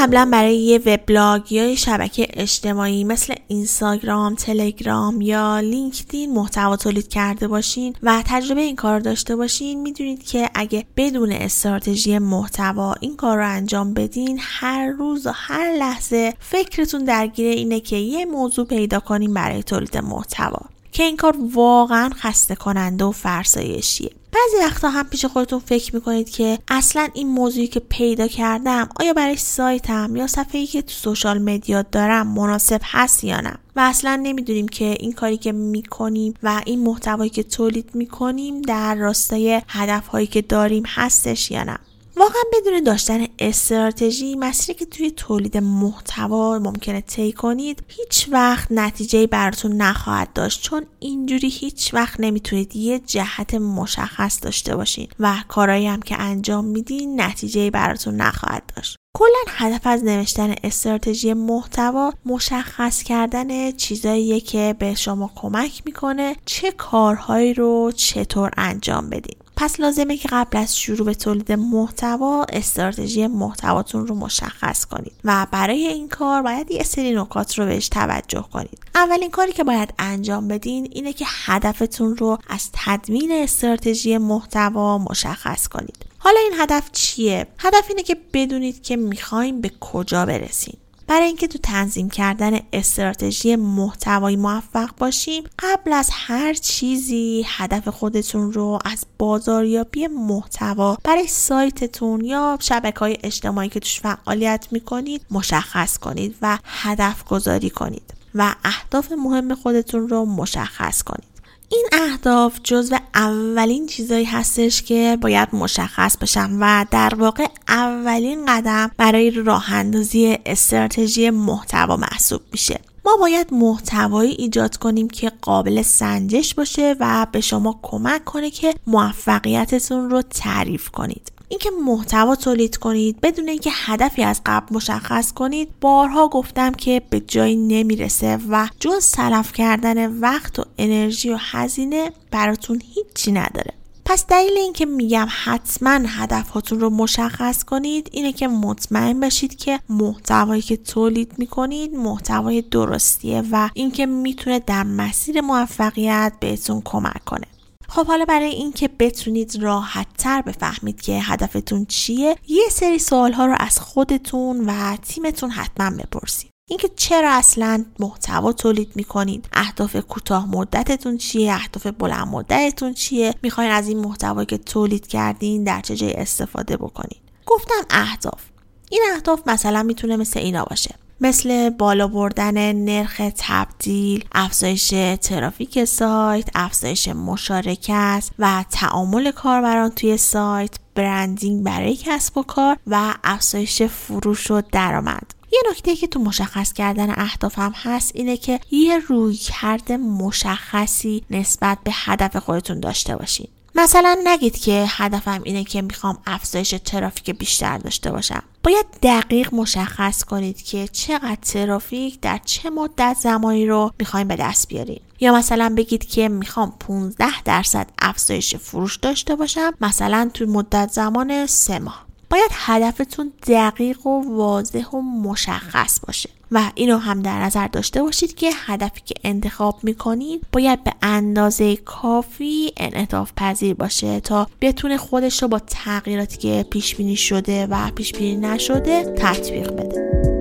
قبلا 0.00 0.28
برای 0.32 0.56
یه 0.56 0.78
وبلاگ 0.86 1.52
یا 1.52 1.74
شبکه 1.74 2.26
اجتماعی 2.32 3.04
مثل 3.04 3.34
اینستاگرام، 3.48 4.34
تلگرام 4.34 5.20
یا 5.20 5.60
لینکدین 5.60 6.34
محتوا 6.34 6.76
تولید 6.76 7.08
کرده 7.08 7.48
باشین 7.48 7.96
و 8.02 8.22
تجربه 8.26 8.60
این 8.60 8.76
کار 8.76 9.00
داشته 9.00 9.36
باشین 9.36 9.80
می‌دونید 9.80 10.24
که 10.24 10.50
اگه 10.54 10.84
بدون 10.96 11.32
استراتژی 11.32 12.18
محتوا 12.18 12.94
این 13.00 13.16
کار 13.16 13.36
رو 13.36 13.48
انجام 13.48 13.94
بدین 13.94 14.38
هر 14.40 14.86
روز 14.88 15.26
و 15.26 15.30
هر 15.34 15.72
لحظه 15.72 16.34
فکرتون 16.40 17.04
درگیر 17.04 17.50
اینه 17.50 17.80
که 17.80 17.96
یه 17.96 18.24
موضوع 18.24 18.66
پیدا 18.66 19.00
کنیم 19.00 19.34
برای 19.34 19.62
تولید 19.62 19.96
محتوا. 19.96 20.71
که 20.92 21.02
این 21.02 21.16
کار 21.16 21.36
واقعا 21.52 22.10
خسته 22.14 22.54
کننده 22.54 23.04
و 23.04 23.12
فرسایشیه. 23.12 24.10
بعضی 24.32 24.64
وقتا 24.66 24.90
هم 24.90 25.08
پیش 25.08 25.24
خودتون 25.24 25.58
فکر 25.58 25.94
می‌کنید 25.94 26.30
که 26.30 26.58
اصلا 26.68 27.08
این 27.14 27.28
موضوعی 27.28 27.66
که 27.66 27.80
پیدا 27.80 28.28
کردم 28.28 28.88
آیا 29.00 29.12
برای 29.12 29.36
سایتم 29.36 30.16
یا 30.16 30.26
صفحه‌ای 30.26 30.66
که 30.66 30.82
تو 30.82 30.92
سوشال 30.92 31.42
مدیا 31.42 31.82
دارم 31.82 32.26
مناسب 32.26 32.80
هست 32.84 33.24
یا 33.24 33.40
نه؟ 33.40 33.54
و 33.76 33.80
اصلا 33.80 34.20
نمی‌دونیم 34.22 34.68
که 34.68 34.96
این 35.00 35.12
کاری 35.12 35.36
که 35.36 35.52
می‌کنیم 35.52 36.34
و 36.42 36.62
این 36.66 36.84
محتوایی 36.84 37.30
که 37.30 37.42
تولید 37.42 37.90
می‌کنیم 37.94 38.62
در 38.62 38.94
راستای 38.94 39.62
هدفهایی 39.68 40.26
که 40.26 40.42
داریم 40.42 40.82
هستش 40.86 41.50
یا 41.50 41.64
نه. 41.64 41.78
واقعا 42.22 42.42
بدون 42.52 42.84
داشتن 42.84 43.26
استراتژی 43.38 44.36
مسیری 44.36 44.78
که 44.78 44.86
توی 44.86 45.10
تولید 45.10 45.56
محتوا 45.56 46.58
ممکنه 46.58 47.00
طی 47.00 47.32
کنید 47.32 47.84
هیچ 47.88 48.28
وقت 48.32 48.72
نتیجه 48.72 49.26
براتون 49.26 49.72
نخواهد 49.72 50.32
داشت. 50.32 50.62
چون 50.62 50.86
اینجوری 50.98 51.48
هیچ 51.48 51.94
وقت 51.94 52.20
نمی‌تونید 52.20 52.76
یه 52.76 52.98
جهت 52.98 53.54
مشخص 53.54 54.38
داشته 54.42 54.76
باشین 54.76 55.08
و 55.20 55.34
کارهایی 55.48 55.86
هم 55.86 56.02
که 56.02 56.20
انجام 56.20 56.64
میدین 56.64 57.20
نتیجه 57.20 57.70
براتون 57.70 58.16
نخواهد 58.16 58.72
داشت. 58.76 58.96
کلا 59.16 59.42
هدف 59.48 59.86
از 59.86 60.04
نوشتن 60.04 60.54
استراتژی 60.64 61.34
محتوا 61.34 62.12
مشخص 62.26 63.02
کردن 63.02 63.70
چیزایی 63.70 64.40
که 64.40 64.76
به 64.78 64.94
شما 64.94 65.30
کمک 65.34 65.82
می‌کنه 65.84 66.36
چه 66.44 66.70
کارهایی 66.70 67.54
رو 67.54 67.92
چطور 67.96 68.50
انجام 68.56 69.10
بدین. 69.10 69.41
پس 69.56 69.80
لازمه 69.80 70.16
که 70.16 70.28
قبل 70.32 70.58
از 70.58 70.78
شروع 70.78 71.06
به 71.06 71.14
تولید 71.14 71.52
محتوا 71.52 72.44
استراتژی 72.44 73.26
محتواتون 73.26 74.06
رو 74.06 74.14
مشخص 74.14 74.84
کنید 74.84 75.12
و 75.24 75.46
برای 75.50 75.86
این 75.86 76.08
کار 76.08 76.42
باید 76.42 76.70
یه 76.70 76.82
سری 76.82 77.14
نکات 77.14 77.58
رو 77.58 77.66
بهش 77.66 77.88
توجه 77.88 78.44
کنید. 78.52 78.78
اولین 78.94 79.30
کاری 79.30 79.52
که 79.52 79.64
باید 79.64 79.94
انجام 79.98 80.48
بدین 80.48 80.88
اینه 80.92 81.12
که 81.12 81.24
هدفتون 81.28 82.16
رو 82.16 82.38
از 82.48 82.70
تدوین 82.72 83.32
استراتژی 83.32 84.18
محتوا 84.18 84.98
مشخص 84.98 85.68
کنید. 85.68 86.06
حالا 86.18 86.40
این 86.40 86.60
هدف 86.60 86.90
چیه؟ 86.92 87.46
هدف 87.58 87.84
اینه 87.88 88.02
که 88.02 88.16
بدونید 88.32 88.82
که 88.82 88.96
می‌خوایم 88.96 89.60
به 89.60 89.70
کجا 89.80 90.26
برسیم. 90.26 90.78
برای 91.06 91.26
اینکه 91.26 91.48
تو 91.48 91.58
تنظیم 91.58 92.10
کردن 92.10 92.60
استراتژی 92.72 93.56
محتوایی 93.56 94.36
موفق 94.36 94.90
باشیم 94.98 95.44
قبل 95.58 95.92
از 95.92 96.08
هر 96.12 96.54
چیزی 96.54 97.44
هدف 97.46 97.88
خودتون 97.88 98.52
رو 98.52 98.78
از 98.84 99.06
بازاریابی 99.18 100.06
محتوا 100.06 100.98
برای 101.04 101.26
سایتتون 101.26 102.24
یا 102.24 102.58
شبکه 102.60 102.98
های 102.98 103.16
اجتماعی 103.22 103.68
که 103.68 103.80
توش 103.80 104.00
فعالیت 104.00 104.66
می‌کنید 104.70 105.26
مشخص 105.30 105.98
کنید 105.98 106.36
و 106.42 106.58
هدف 106.64 107.24
گذاری 107.24 107.70
کنید 107.70 108.14
و 108.34 108.54
اهداف 108.64 109.12
مهم 109.12 109.54
خودتون 109.54 110.08
رو 110.08 110.24
مشخص 110.24 111.02
کنید. 111.02 111.31
این 111.72 111.86
اهداف 111.92 112.60
جزو 112.64 112.96
اولین 113.14 113.86
چیزایی 113.86 114.24
هستش 114.24 114.82
که 114.82 115.18
باید 115.20 115.48
مشخص 115.52 116.16
بشن 116.16 116.50
و 116.60 116.84
در 116.90 117.14
واقع 117.14 117.46
اولین 117.68 118.46
قدم 118.46 118.90
برای 118.96 119.30
راه 119.30 119.72
اندازی 119.72 120.38
استراتژی 120.46 121.30
محتوا 121.30 121.96
محسوب 121.96 122.40
میشه. 122.52 122.80
ما 123.04 123.16
باید 123.20 123.54
محتوایی 123.54 124.30
ایجاد 124.32 124.76
کنیم 124.76 125.08
که 125.08 125.32
قابل 125.42 125.82
سنجش 125.82 126.54
باشه 126.54 126.96
و 127.00 127.26
به 127.32 127.40
شما 127.40 127.78
کمک 127.82 128.24
کنه 128.24 128.50
که 128.50 128.74
موفقیتتون 128.86 130.10
رو 130.10 130.22
تعریف 130.22 130.88
کنید. 130.88 131.32
اینکه 131.52 131.70
محتوا 131.86 132.36
تولید 132.36 132.76
کنید 132.76 133.20
بدون 133.20 133.48
اینکه 133.48 133.70
هدفی 133.72 134.22
از 134.22 134.40
قبل 134.46 134.76
مشخص 134.76 135.32
کنید 135.32 135.68
بارها 135.80 136.28
گفتم 136.28 136.72
که 136.72 137.02
به 137.10 137.20
جایی 137.20 137.56
نمی‌رسه 137.56 138.38
و 138.48 138.68
جز 138.80 139.04
سلف 139.04 139.52
کردن 139.52 140.18
وقت 140.20 140.58
و 140.58 140.64
انرژی 140.78 141.30
و 141.30 141.38
هزینه 141.40 142.12
براتون 142.30 142.82
هیچی 142.94 143.32
نداره. 143.32 143.72
پس 144.04 144.26
دلیل 144.26 144.52
اینکه 144.56 144.86
میگم 144.86 145.26
حتما 145.44 146.00
هدفهاتون 146.06 146.80
رو 146.80 146.90
مشخص 146.90 147.64
کنید 147.64 148.08
اینه 148.12 148.32
که 148.32 148.48
مطمئن 148.48 149.20
بشید 149.20 149.56
که 149.56 149.80
محتوایی 149.88 150.62
که 150.62 150.76
تولید 150.76 151.32
می‌کنید 151.38 151.94
محتوای 151.94 152.62
درستیه 152.62 153.42
و 153.52 153.70
اینکه 153.74 154.06
می‌تونه 154.06 154.58
در 154.58 154.82
مسیر 154.82 155.40
موفقیت 155.40 156.32
بهتون 156.40 156.82
کمک 156.84 157.24
کنه. 157.24 157.46
خب 157.94 158.06
حالا 158.06 158.24
برای 158.24 158.50
اینکه 158.50 158.88
بتونید 158.88 159.62
راحت 159.62 160.06
تر 160.18 160.42
بفهمید 160.42 161.00
که 161.00 161.12
هدفتون 161.12 161.84
چیه 161.84 162.36
یه 162.48 162.68
سری 162.70 162.98
سوال 162.98 163.32
ها 163.32 163.46
رو 163.46 163.54
از 163.58 163.80
خودتون 163.80 164.64
و 164.66 164.96
تیمتون 164.96 165.50
حتما 165.50 165.90
بپرسید. 165.90 166.50
اینکه 166.70 166.90
چرا 166.96 167.30
اصلا 167.30 167.84
محتوا 167.98 168.52
تولید 168.52 168.92
می‌کنید؟ 168.96 169.48
اهداف 169.52 169.96
کوتاه 169.96 170.50
مدتتون 170.50 171.18
چیه؟ 171.18 171.54
اهداف 171.54 171.86
بلند 171.86 172.28
مدتتون 172.28 172.94
چیه؟ 172.94 173.34
می‌خواین 173.42 173.70
از 173.70 173.88
این 173.88 173.98
محتوایی 173.98 174.46
که 174.46 174.58
تولید 174.58 175.06
کردین 175.06 175.64
در 175.64 175.80
چه 175.80 175.96
جای 175.96 176.12
استفاده 176.12 176.76
بکنید 176.76 177.22
گفتم 177.46 177.84
اهداف. 177.90 178.42
این 178.90 179.02
اهداف 179.14 179.40
مثلا 179.46 179.82
می‌تونه 179.82 180.16
مثل 180.16 180.40
اینا 180.40 180.64
باشه. 180.64 180.94
مثل 181.22 181.70
بالا 181.70 182.06
بردن 182.08 182.72
نرخ 182.72 183.20
تبدیل، 183.38 184.24
افزایش 184.32 184.94
ترافیک 185.22 185.84
سایت، 185.84 186.48
افزایش 186.54 187.08
مشارکت 187.08 188.30
و 188.38 188.64
تعامل 188.70 189.30
کاربران 189.30 189.90
توی 189.90 190.16
سایت، 190.16 190.70
برندینگ 190.94 191.64
برای 191.64 191.96
کسب 191.96 192.38
و 192.38 192.42
کار 192.42 192.76
و 192.86 193.14
افزایش 193.24 193.82
فروش 193.82 194.50
و 194.50 194.62
درآمد. 194.72 195.34
یه 195.52 195.62
نکته 195.70 195.96
که 195.96 196.06
تو 196.06 196.20
مشخص 196.20 196.72
کردن 196.72 197.10
اهداف 197.16 197.58
هم 197.58 197.72
هست 197.76 198.12
اینه 198.14 198.36
که 198.36 198.60
یه 198.70 198.98
روی 198.98 199.34
کرده 199.34 199.96
مشخصی 199.96 201.22
نسبت 201.30 201.78
به 201.84 201.90
هدف 201.94 202.36
خودتون 202.36 202.80
داشته 202.80 203.16
باشین. 203.16 203.48
مثلا 203.74 204.16
نگید 204.24 204.58
که 204.58 204.84
هدفم 204.88 205.40
اینه 205.44 205.64
که 205.64 205.82
می‌خوام 205.82 206.18
افزایش 206.26 206.74
ترافیک 206.84 207.30
بیشتر 207.30 207.78
داشته 207.78 208.12
باشم 208.12 208.42
باید 208.64 208.86
دقیق 209.02 209.54
مشخص 209.54 210.24
کنید 210.24 210.62
که 210.62 210.88
چقدر 210.88 211.38
ترافیک 211.42 212.20
در 212.20 212.40
چه 212.44 212.70
مدت 212.70 213.16
زمانی 213.20 213.66
رو 213.66 213.90
می‌خوایم 213.98 214.28
به 214.28 214.36
دست 214.36 214.68
بیاریم. 214.68 215.00
یا 215.20 215.34
مثلا 215.34 215.74
بگید 215.76 216.04
که 216.04 216.28
می‌خوام 216.28 216.72
15 216.80 217.42
درصد 217.42 217.90
افزایش 217.98 218.56
فروش 218.56 218.96
داشته 218.96 219.36
باشم 219.36 219.72
مثلا 219.80 220.30
تو 220.34 220.46
مدت 220.46 220.90
زمان 220.92 221.46
سه 221.46 221.78
ماه. 221.78 222.06
باید 222.30 222.50
هدفتون 222.52 223.32
دقیق 223.46 224.06
و 224.06 224.36
واضح 224.36 224.86
و 224.86 225.00
مشخص 225.02 226.00
باشه. 226.00 226.30
و 226.52 226.70
اینو 226.74 226.98
هم 226.98 227.22
در 227.22 227.42
نظر 227.42 227.66
داشته 227.66 228.02
باشید 228.02 228.34
که 228.34 228.50
هدفی 228.66 229.00
که 229.04 229.14
انتخاب 229.24 229.78
می‌کنید 229.82 230.46
باید 230.52 230.84
به 230.84 230.92
اندازه 231.02 231.76
کافی 231.76 232.72
انعطاف 232.76 233.32
پذیر 233.36 233.74
باشه 233.74 234.20
تا 234.20 234.46
بتونه 234.60 234.96
خودش 234.96 235.42
رو 235.42 235.48
با 235.48 235.58
تغییراتی 235.58 236.38
که 236.38 236.66
پیش 236.70 236.96
بینی 236.96 237.16
شده 237.16 237.66
و 237.66 237.90
پیش 237.90 238.12
بینی 238.12 238.36
نشده 238.36 239.14
تطبیق 239.16 239.72
بده. 239.72 240.31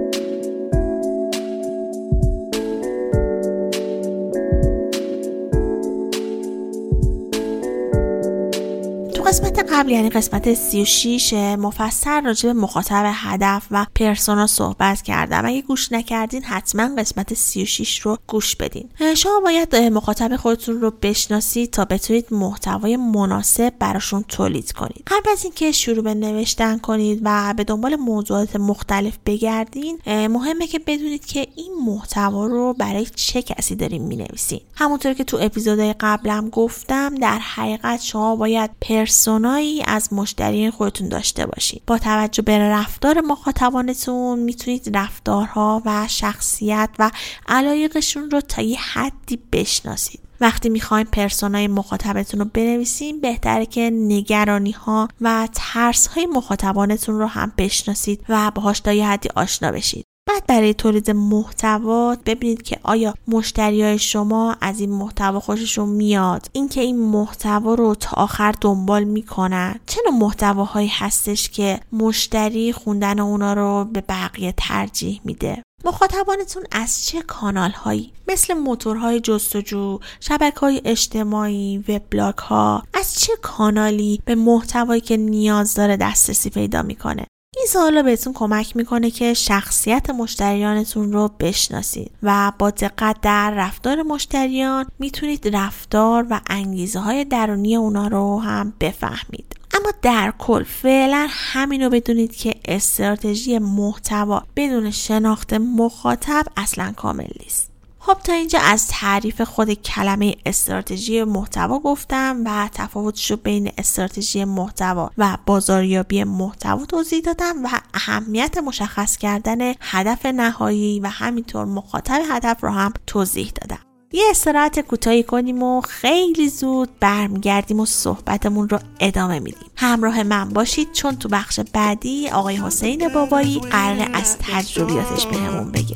قسمت 9.32 9.74
قبل 9.74 9.90
یعنی 9.90 10.10
قسمت 10.10 10.54
36 10.54 11.34
مفصل 11.34 12.26
راجع 12.26 12.54
به 12.54 12.60
مخاطب 12.60 13.12
هدف 13.14 13.68
و 13.72 13.86
پرسونا 13.96 14.48
صحبت 14.48 15.02
کردم. 15.02 15.46
اگه 15.46 15.62
گوش 15.62 15.92
نکردین 15.92 16.44
حتما 16.44 16.96
قسمت 16.96 17.34
36 17.34 18.00
رو 18.00 18.18
گوش 18.28 18.56
بدین. 18.56 18.90
شما 19.18 19.40
باید 19.40 19.76
مخاطب 19.76 20.36
خودتون 20.36 20.82
رو 20.82 20.94
بشناسید 21.02 21.72
تا 21.72 21.86
بتونید 21.86 22.26
محتوای 22.32 22.98
مناسب 22.98 23.74
براشون 23.80 24.24
تولید 24.28 24.72
کنید. 24.72 25.04
قبل 25.08 25.32
از 25.32 25.44
اینکه 25.44 25.72
شروع 25.72 26.04
به 26.04 26.14
نوشتن 26.14 26.78
کنید 26.78 27.22
و 27.24 27.54
به 27.58 27.64
دنبال 27.64 27.96
موضوعات 27.96 28.56
مختلف 28.56 29.18
بگردین 29.26 30.00
مهمه 30.08 30.68
که 30.68 30.80
بدونید 30.80 31.26
که 31.26 31.48
این 31.56 31.74
محتوا 31.86 32.46
رو 32.46 32.74
برای 32.74 33.06
چه 33.16 33.42
کسی 33.42 33.76
داریم 33.76 34.04
می‌نویسین. 34.04 34.62
همونطور 34.76 35.14
که 35.14 35.24
تو 35.24 35.38
اپیزودهای 35.42 35.96
قبلم 36.00 36.50
گفتم 36.50 37.16
در 37.16 37.40
حقیقت 37.40 38.02
شما 38.02 38.36
باید 38.36 38.72
پرس 38.82 39.21
پرسونایی 39.22 39.84
از 39.88 40.14
مشتریان 40.14 40.72
خودتون 40.72 41.10
داشته 41.10 41.46
باشید. 41.46 41.82
با 41.88 41.98
توجه 41.98 42.42
به 42.42 42.60
رفتار 42.60 43.22
مخاطبانتون 43.22 44.40
می‌تونید 44.40 44.98
رفتارها 44.98 45.82
و 45.86 46.08
شخصیت 46.08 46.90
و 47.00 47.12
علایقشون 47.48 48.32
رو 48.32 48.42
تا 48.42 48.62
یه 48.62 48.80
حدی 48.80 49.40
بشناسید. 49.52 50.20
وقتی 50.42 50.70
می‌خواین 50.70 51.06
پرسونای 51.12 51.68
مخاطبتون 51.68 52.40
رو 52.40 52.46
بنویسین 52.54 53.22
بهتره 53.22 53.66
که 53.66 53.90
نگرانی 53.94 54.72
ها 54.72 55.08
و 55.22 55.48
ترس 55.56 56.08
های 56.08 56.26
مخاطبانتون 56.26 57.20
رو 57.20 57.26
هم 57.26 57.52
بشناسید 57.58 58.26
و 58.30 58.52
باهاش 58.52 58.80
تا 58.80 58.94
یه 58.94 59.08
حدی 59.08 59.30
آشنا 59.36 59.72
بشید. 59.72 60.06
بعد 60.32 60.48
برای 60.48 60.74
تولید 60.74 61.12
محتوا 61.12 62.18
ببینید 62.26 62.62
که 62.62 62.80
آیا 62.84 63.14
مشتری 63.28 63.84
های 63.84 64.00
شما 64.00 64.56
از 64.62 64.80
این 64.80 64.92
محتوا 64.92 65.40
خوششون 65.40 65.90
میاد. 65.90 66.48
اینکه 66.54 66.82
این 66.82 67.00
محتوا 67.00 67.74
رو 67.74 67.96
تا 67.96 68.22
آخر 68.22 68.56
دنبال 68.62 69.04
می‌کنن. 69.04 69.80
چه 69.86 70.02
نوع 70.06 70.20
محتواهایی 70.20 70.92
هستش 70.94 71.50
که 71.50 71.80
مشتری 71.94 72.74
خوندن 72.74 73.20
اونا 73.20 73.54
رو 73.54 73.86
به 73.94 74.02
بقیه 74.02 74.54
ترجیح 74.58 75.22
میده؟ 75.24 75.64
مخاطبانتون 75.86 76.64
از 76.72 77.06
چه 77.06 77.22
کانال 77.22 77.72
هایی 77.72 78.14
مثل 78.28 78.54
موتورهای 78.54 79.20
جستجو، 79.20 80.00
شبکه 80.20 80.60
های 80.60 80.82
اجتماعی، 80.86 81.84
وبلاگ 81.88 82.38
ها 82.38 82.84
از 82.94 83.16
چه 83.16 83.34
کانالی 83.42 84.22
به 84.26 84.36
محتوایی 84.36 85.02
که 85.02 85.18
نیاز 85.18 85.74
داره 85.74 85.98
دسترسی 85.98 86.50
پیدا 86.50 86.82
می‌کنه؟ 86.82 87.26
این 87.58 87.66
سوالا 87.68 88.04
بهتون 88.04 88.34
کمک 88.34 88.76
می‌کنه 88.76 89.12
که 89.12 89.34
شخصیت 89.34 90.10
مشتریانتون 90.10 91.12
رو 91.12 91.28
بشناسید 91.40 92.12
و 92.24 92.52
با 92.60 92.70
دقت 92.70 93.22
در 93.22 93.52
رفتار 93.52 94.02
مشتریان 94.02 94.86
می‌تونید 95.00 95.56
رفتار 95.56 96.28
و 96.30 96.42
انگیزه 96.48 97.00
های 97.00 97.26
درونی 97.26 97.76
اونا 97.76 98.08
رو 98.08 98.40
هم 98.40 98.74
بفهمید. 98.80 99.56
اما 99.74 99.92
در 100.02 100.34
کل 100.40 100.64
فعلا 100.64 101.28
همین 101.30 101.82
رو 101.82 101.90
بدونید 101.90 102.36
که 102.36 102.54
استراتژی 102.66 103.60
محتوا 103.60 104.44
بدون 104.56 104.92
شناخت 104.92 105.54
مخاطب 105.54 106.46
اصلا 106.58 106.94
کامل 106.96 107.28
نیست. 107.40 107.71
خب 108.04 108.18
تا 108.24 108.34
اینجا 108.34 108.60
از 108.60 108.88
تعریف 108.88 109.42
خود 109.42 109.74
کلمه 109.74 110.36
استراتژی 110.46 111.24
محتوا 111.24 111.80
گفتم 111.80 112.42
و 112.46 112.70
تفاوتش 112.74 113.32
رو 113.32 113.38
بین 113.38 113.72
استراتژی 113.78 114.46
محتوا 114.46 115.12
و 115.18 115.38
بازاریابی 115.46 116.24
محتوا 116.24 116.86
توضیح 116.86 117.22
دادم 117.22 117.66
و 117.66 117.70
اهمیت 117.94 118.58
مشخص 118.58 119.18
کردن 119.18 119.74
هدف 119.82 120.26
نهایی 120.26 121.00
و 121.00 121.08
همینطور 121.08 121.66
مخاطب 121.66 122.22
هدف 122.32 122.64
رو 122.64 122.70
هم 122.70 122.94
توضیح 123.08 123.52
دادم. 123.62 123.80
یه 124.12 124.24
استراحت 124.30 124.80
کوتاهی 124.80 125.24
کنیم 125.24 125.64
و 125.64 125.82
خیلی 125.82 126.50
زود 126.50 126.90
برمیگردیم 127.00 127.80
و 127.80 127.86
صحبتمون 127.86 128.70
رو 128.70 128.80
ادامه 129.00 129.40
میدیم. 129.40 129.72
همراه 129.76 130.24
من 130.24 130.50
باشید 130.50 130.92
چون 130.92 131.16
تو 131.16 131.30
بخش 131.30 131.60
بعدی 131.60 132.30
آقای 132.30 132.56
حسین 132.56 133.14
بابایی 133.14 133.60
قرار 133.60 134.10
از 134.14 134.38
تجربیاتش 134.38 135.26
بهمون 135.26 135.72
بگه. 135.72 135.96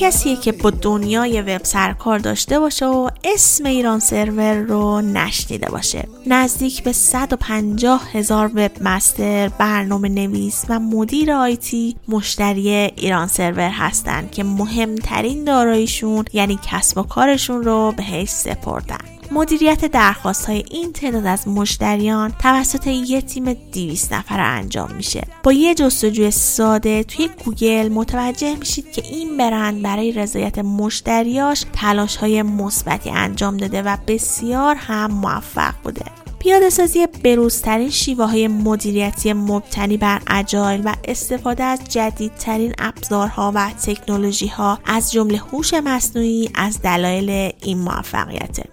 کسیه 0.00 0.36
که 0.36 0.52
با 0.52 0.70
دنیای 0.70 1.42
وب 1.42 1.64
سرکار 1.64 2.18
داشته 2.18 2.58
باشه 2.58 2.86
و 2.86 3.08
اسم 3.24 3.66
ایران 3.66 3.98
سرور 3.98 4.54
رو 4.54 5.00
نشنیده 5.00 5.70
باشه. 5.70 6.08
نزدیک 6.26 6.82
به 6.82 6.92
150 6.92 8.08
هزار 8.12 8.50
وب 8.54 8.70
مستر 8.80 9.48
برنامه 9.48 10.08
نویس 10.08 10.64
و 10.68 10.78
مدیر 10.78 11.32
آیتی 11.32 11.96
مشتری 12.08 12.68
ایران 12.70 13.26
سرور 13.26 13.70
هستند 13.70 14.30
که 14.30 14.44
مهمترین 14.44 15.44
داراییشون 15.44 16.24
یعنی 16.32 16.58
کسب 16.62 16.98
و 16.98 17.02
کارشون 17.02 17.62
رو 17.62 17.92
بهش 17.96 18.28
سپردن. 18.28 19.19
مدیریت 19.32 19.84
درخواست 19.84 20.46
های 20.46 20.64
این 20.70 20.92
تعداد 20.92 21.26
از 21.26 21.48
مشتریان 21.48 22.32
توسط 22.38 22.86
یه 22.86 23.20
تیم 23.20 23.52
200 23.52 24.12
نفره 24.12 24.42
انجام 24.42 24.92
میشه. 24.92 25.26
با 25.42 25.52
یه 25.52 25.74
جستجوی 25.74 26.30
ساده 26.30 27.04
توی 27.04 27.28
گوگل 27.44 27.88
متوجه 27.88 28.54
میشید 28.54 28.92
که 28.92 29.02
این 29.04 29.36
برند 29.36 29.82
برای 29.82 30.12
رضایت 30.12 30.58
مشتریاش 30.58 31.64
تلاش 31.72 32.16
های 32.16 32.42
مثبتی 32.42 33.10
انجام 33.10 33.56
داده 33.56 33.82
و 33.82 33.96
بسیار 34.06 34.74
هم 34.74 35.10
موفق 35.10 35.74
بوده. 35.84 36.04
پیاده 36.38 36.70
سازی 36.70 37.06
بروزترین 37.06 37.90
شیوه 37.90 38.24
های 38.24 38.48
مدیریتی 38.48 39.32
مبتنی 39.32 39.96
بر 39.96 40.22
agile 40.26 40.82
و 40.84 40.94
استفاده 41.04 41.64
از 41.64 41.80
جدیدترین 41.88 42.74
ابزارها 42.78 43.52
و 43.54 43.70
تکنولوژی 43.70 44.46
ها 44.46 44.78
از 44.84 45.12
جمله 45.12 45.38
هوش 45.38 45.74
مصنوعی 45.74 46.50
از 46.54 46.82
دلایل 46.82 47.52
این 47.62 47.78
موفقیته 47.78 48.64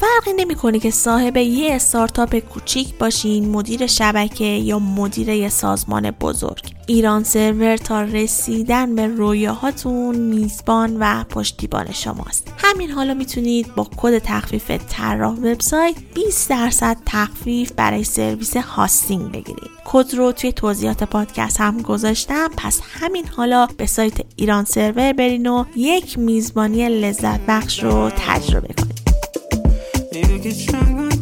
فرقی 0.00 0.32
نمی‌کنه 0.36 0.78
که 0.78 0.90
صاحب 0.90 1.36
یه 1.36 1.74
استارتاپ 1.74 2.38
کوچیک 2.38 2.98
باشین 2.98 3.48
مدیر 3.48 3.86
شبکه 3.86 4.44
یا 4.44 4.78
مدیر 4.78 5.28
یه 5.28 5.48
سازمان 5.48 6.10
بزرگ. 6.10 6.74
ایران 6.86 7.24
سرور 7.24 7.76
تا 7.76 8.02
رسیدن 8.02 8.94
به 8.94 9.06
رویاهاتون 9.06 10.16
میزبان 10.16 10.96
و 11.00 11.24
پشتیبان 11.24 11.92
شماست. 11.92 12.52
همین 12.58 12.90
حالا 12.90 13.14
می‌تونید 13.14 13.74
با 13.74 13.88
کد 13.96 14.18
تخفیف 14.18 14.70
طراح 14.70 15.34
وبسایت 15.34 15.96
20 16.14 16.50
درصد 16.50 16.96
تخفیف 17.06 17.72
برای 17.72 18.04
سرویس 18.04 18.56
hosting 18.56 19.32
بگیرید. 19.32 19.70
کد 19.84 20.14
رو 20.14 20.32
توی 20.32 20.52
توضیحات 20.52 21.04
پادکست 21.04 21.60
هم 21.60 21.82
گذاشتم. 21.82 22.48
پس 22.56 22.80
همین 23.00 23.26
حالا 23.26 23.66
به 23.66 23.86
سایت 23.86 24.14
ایران 24.36 24.64
سرور 24.64 25.12
برین 25.12 25.46
و 25.46 25.64
یک 25.76 26.18
میزبانی 26.18 26.88
لذت 26.88 27.40
بخش 27.48 27.82
رو 27.82 28.10
تجربه 28.10 28.74
کنید. 28.74 28.95
get 30.22 30.56
strong 30.56 30.96
gün 30.96 31.15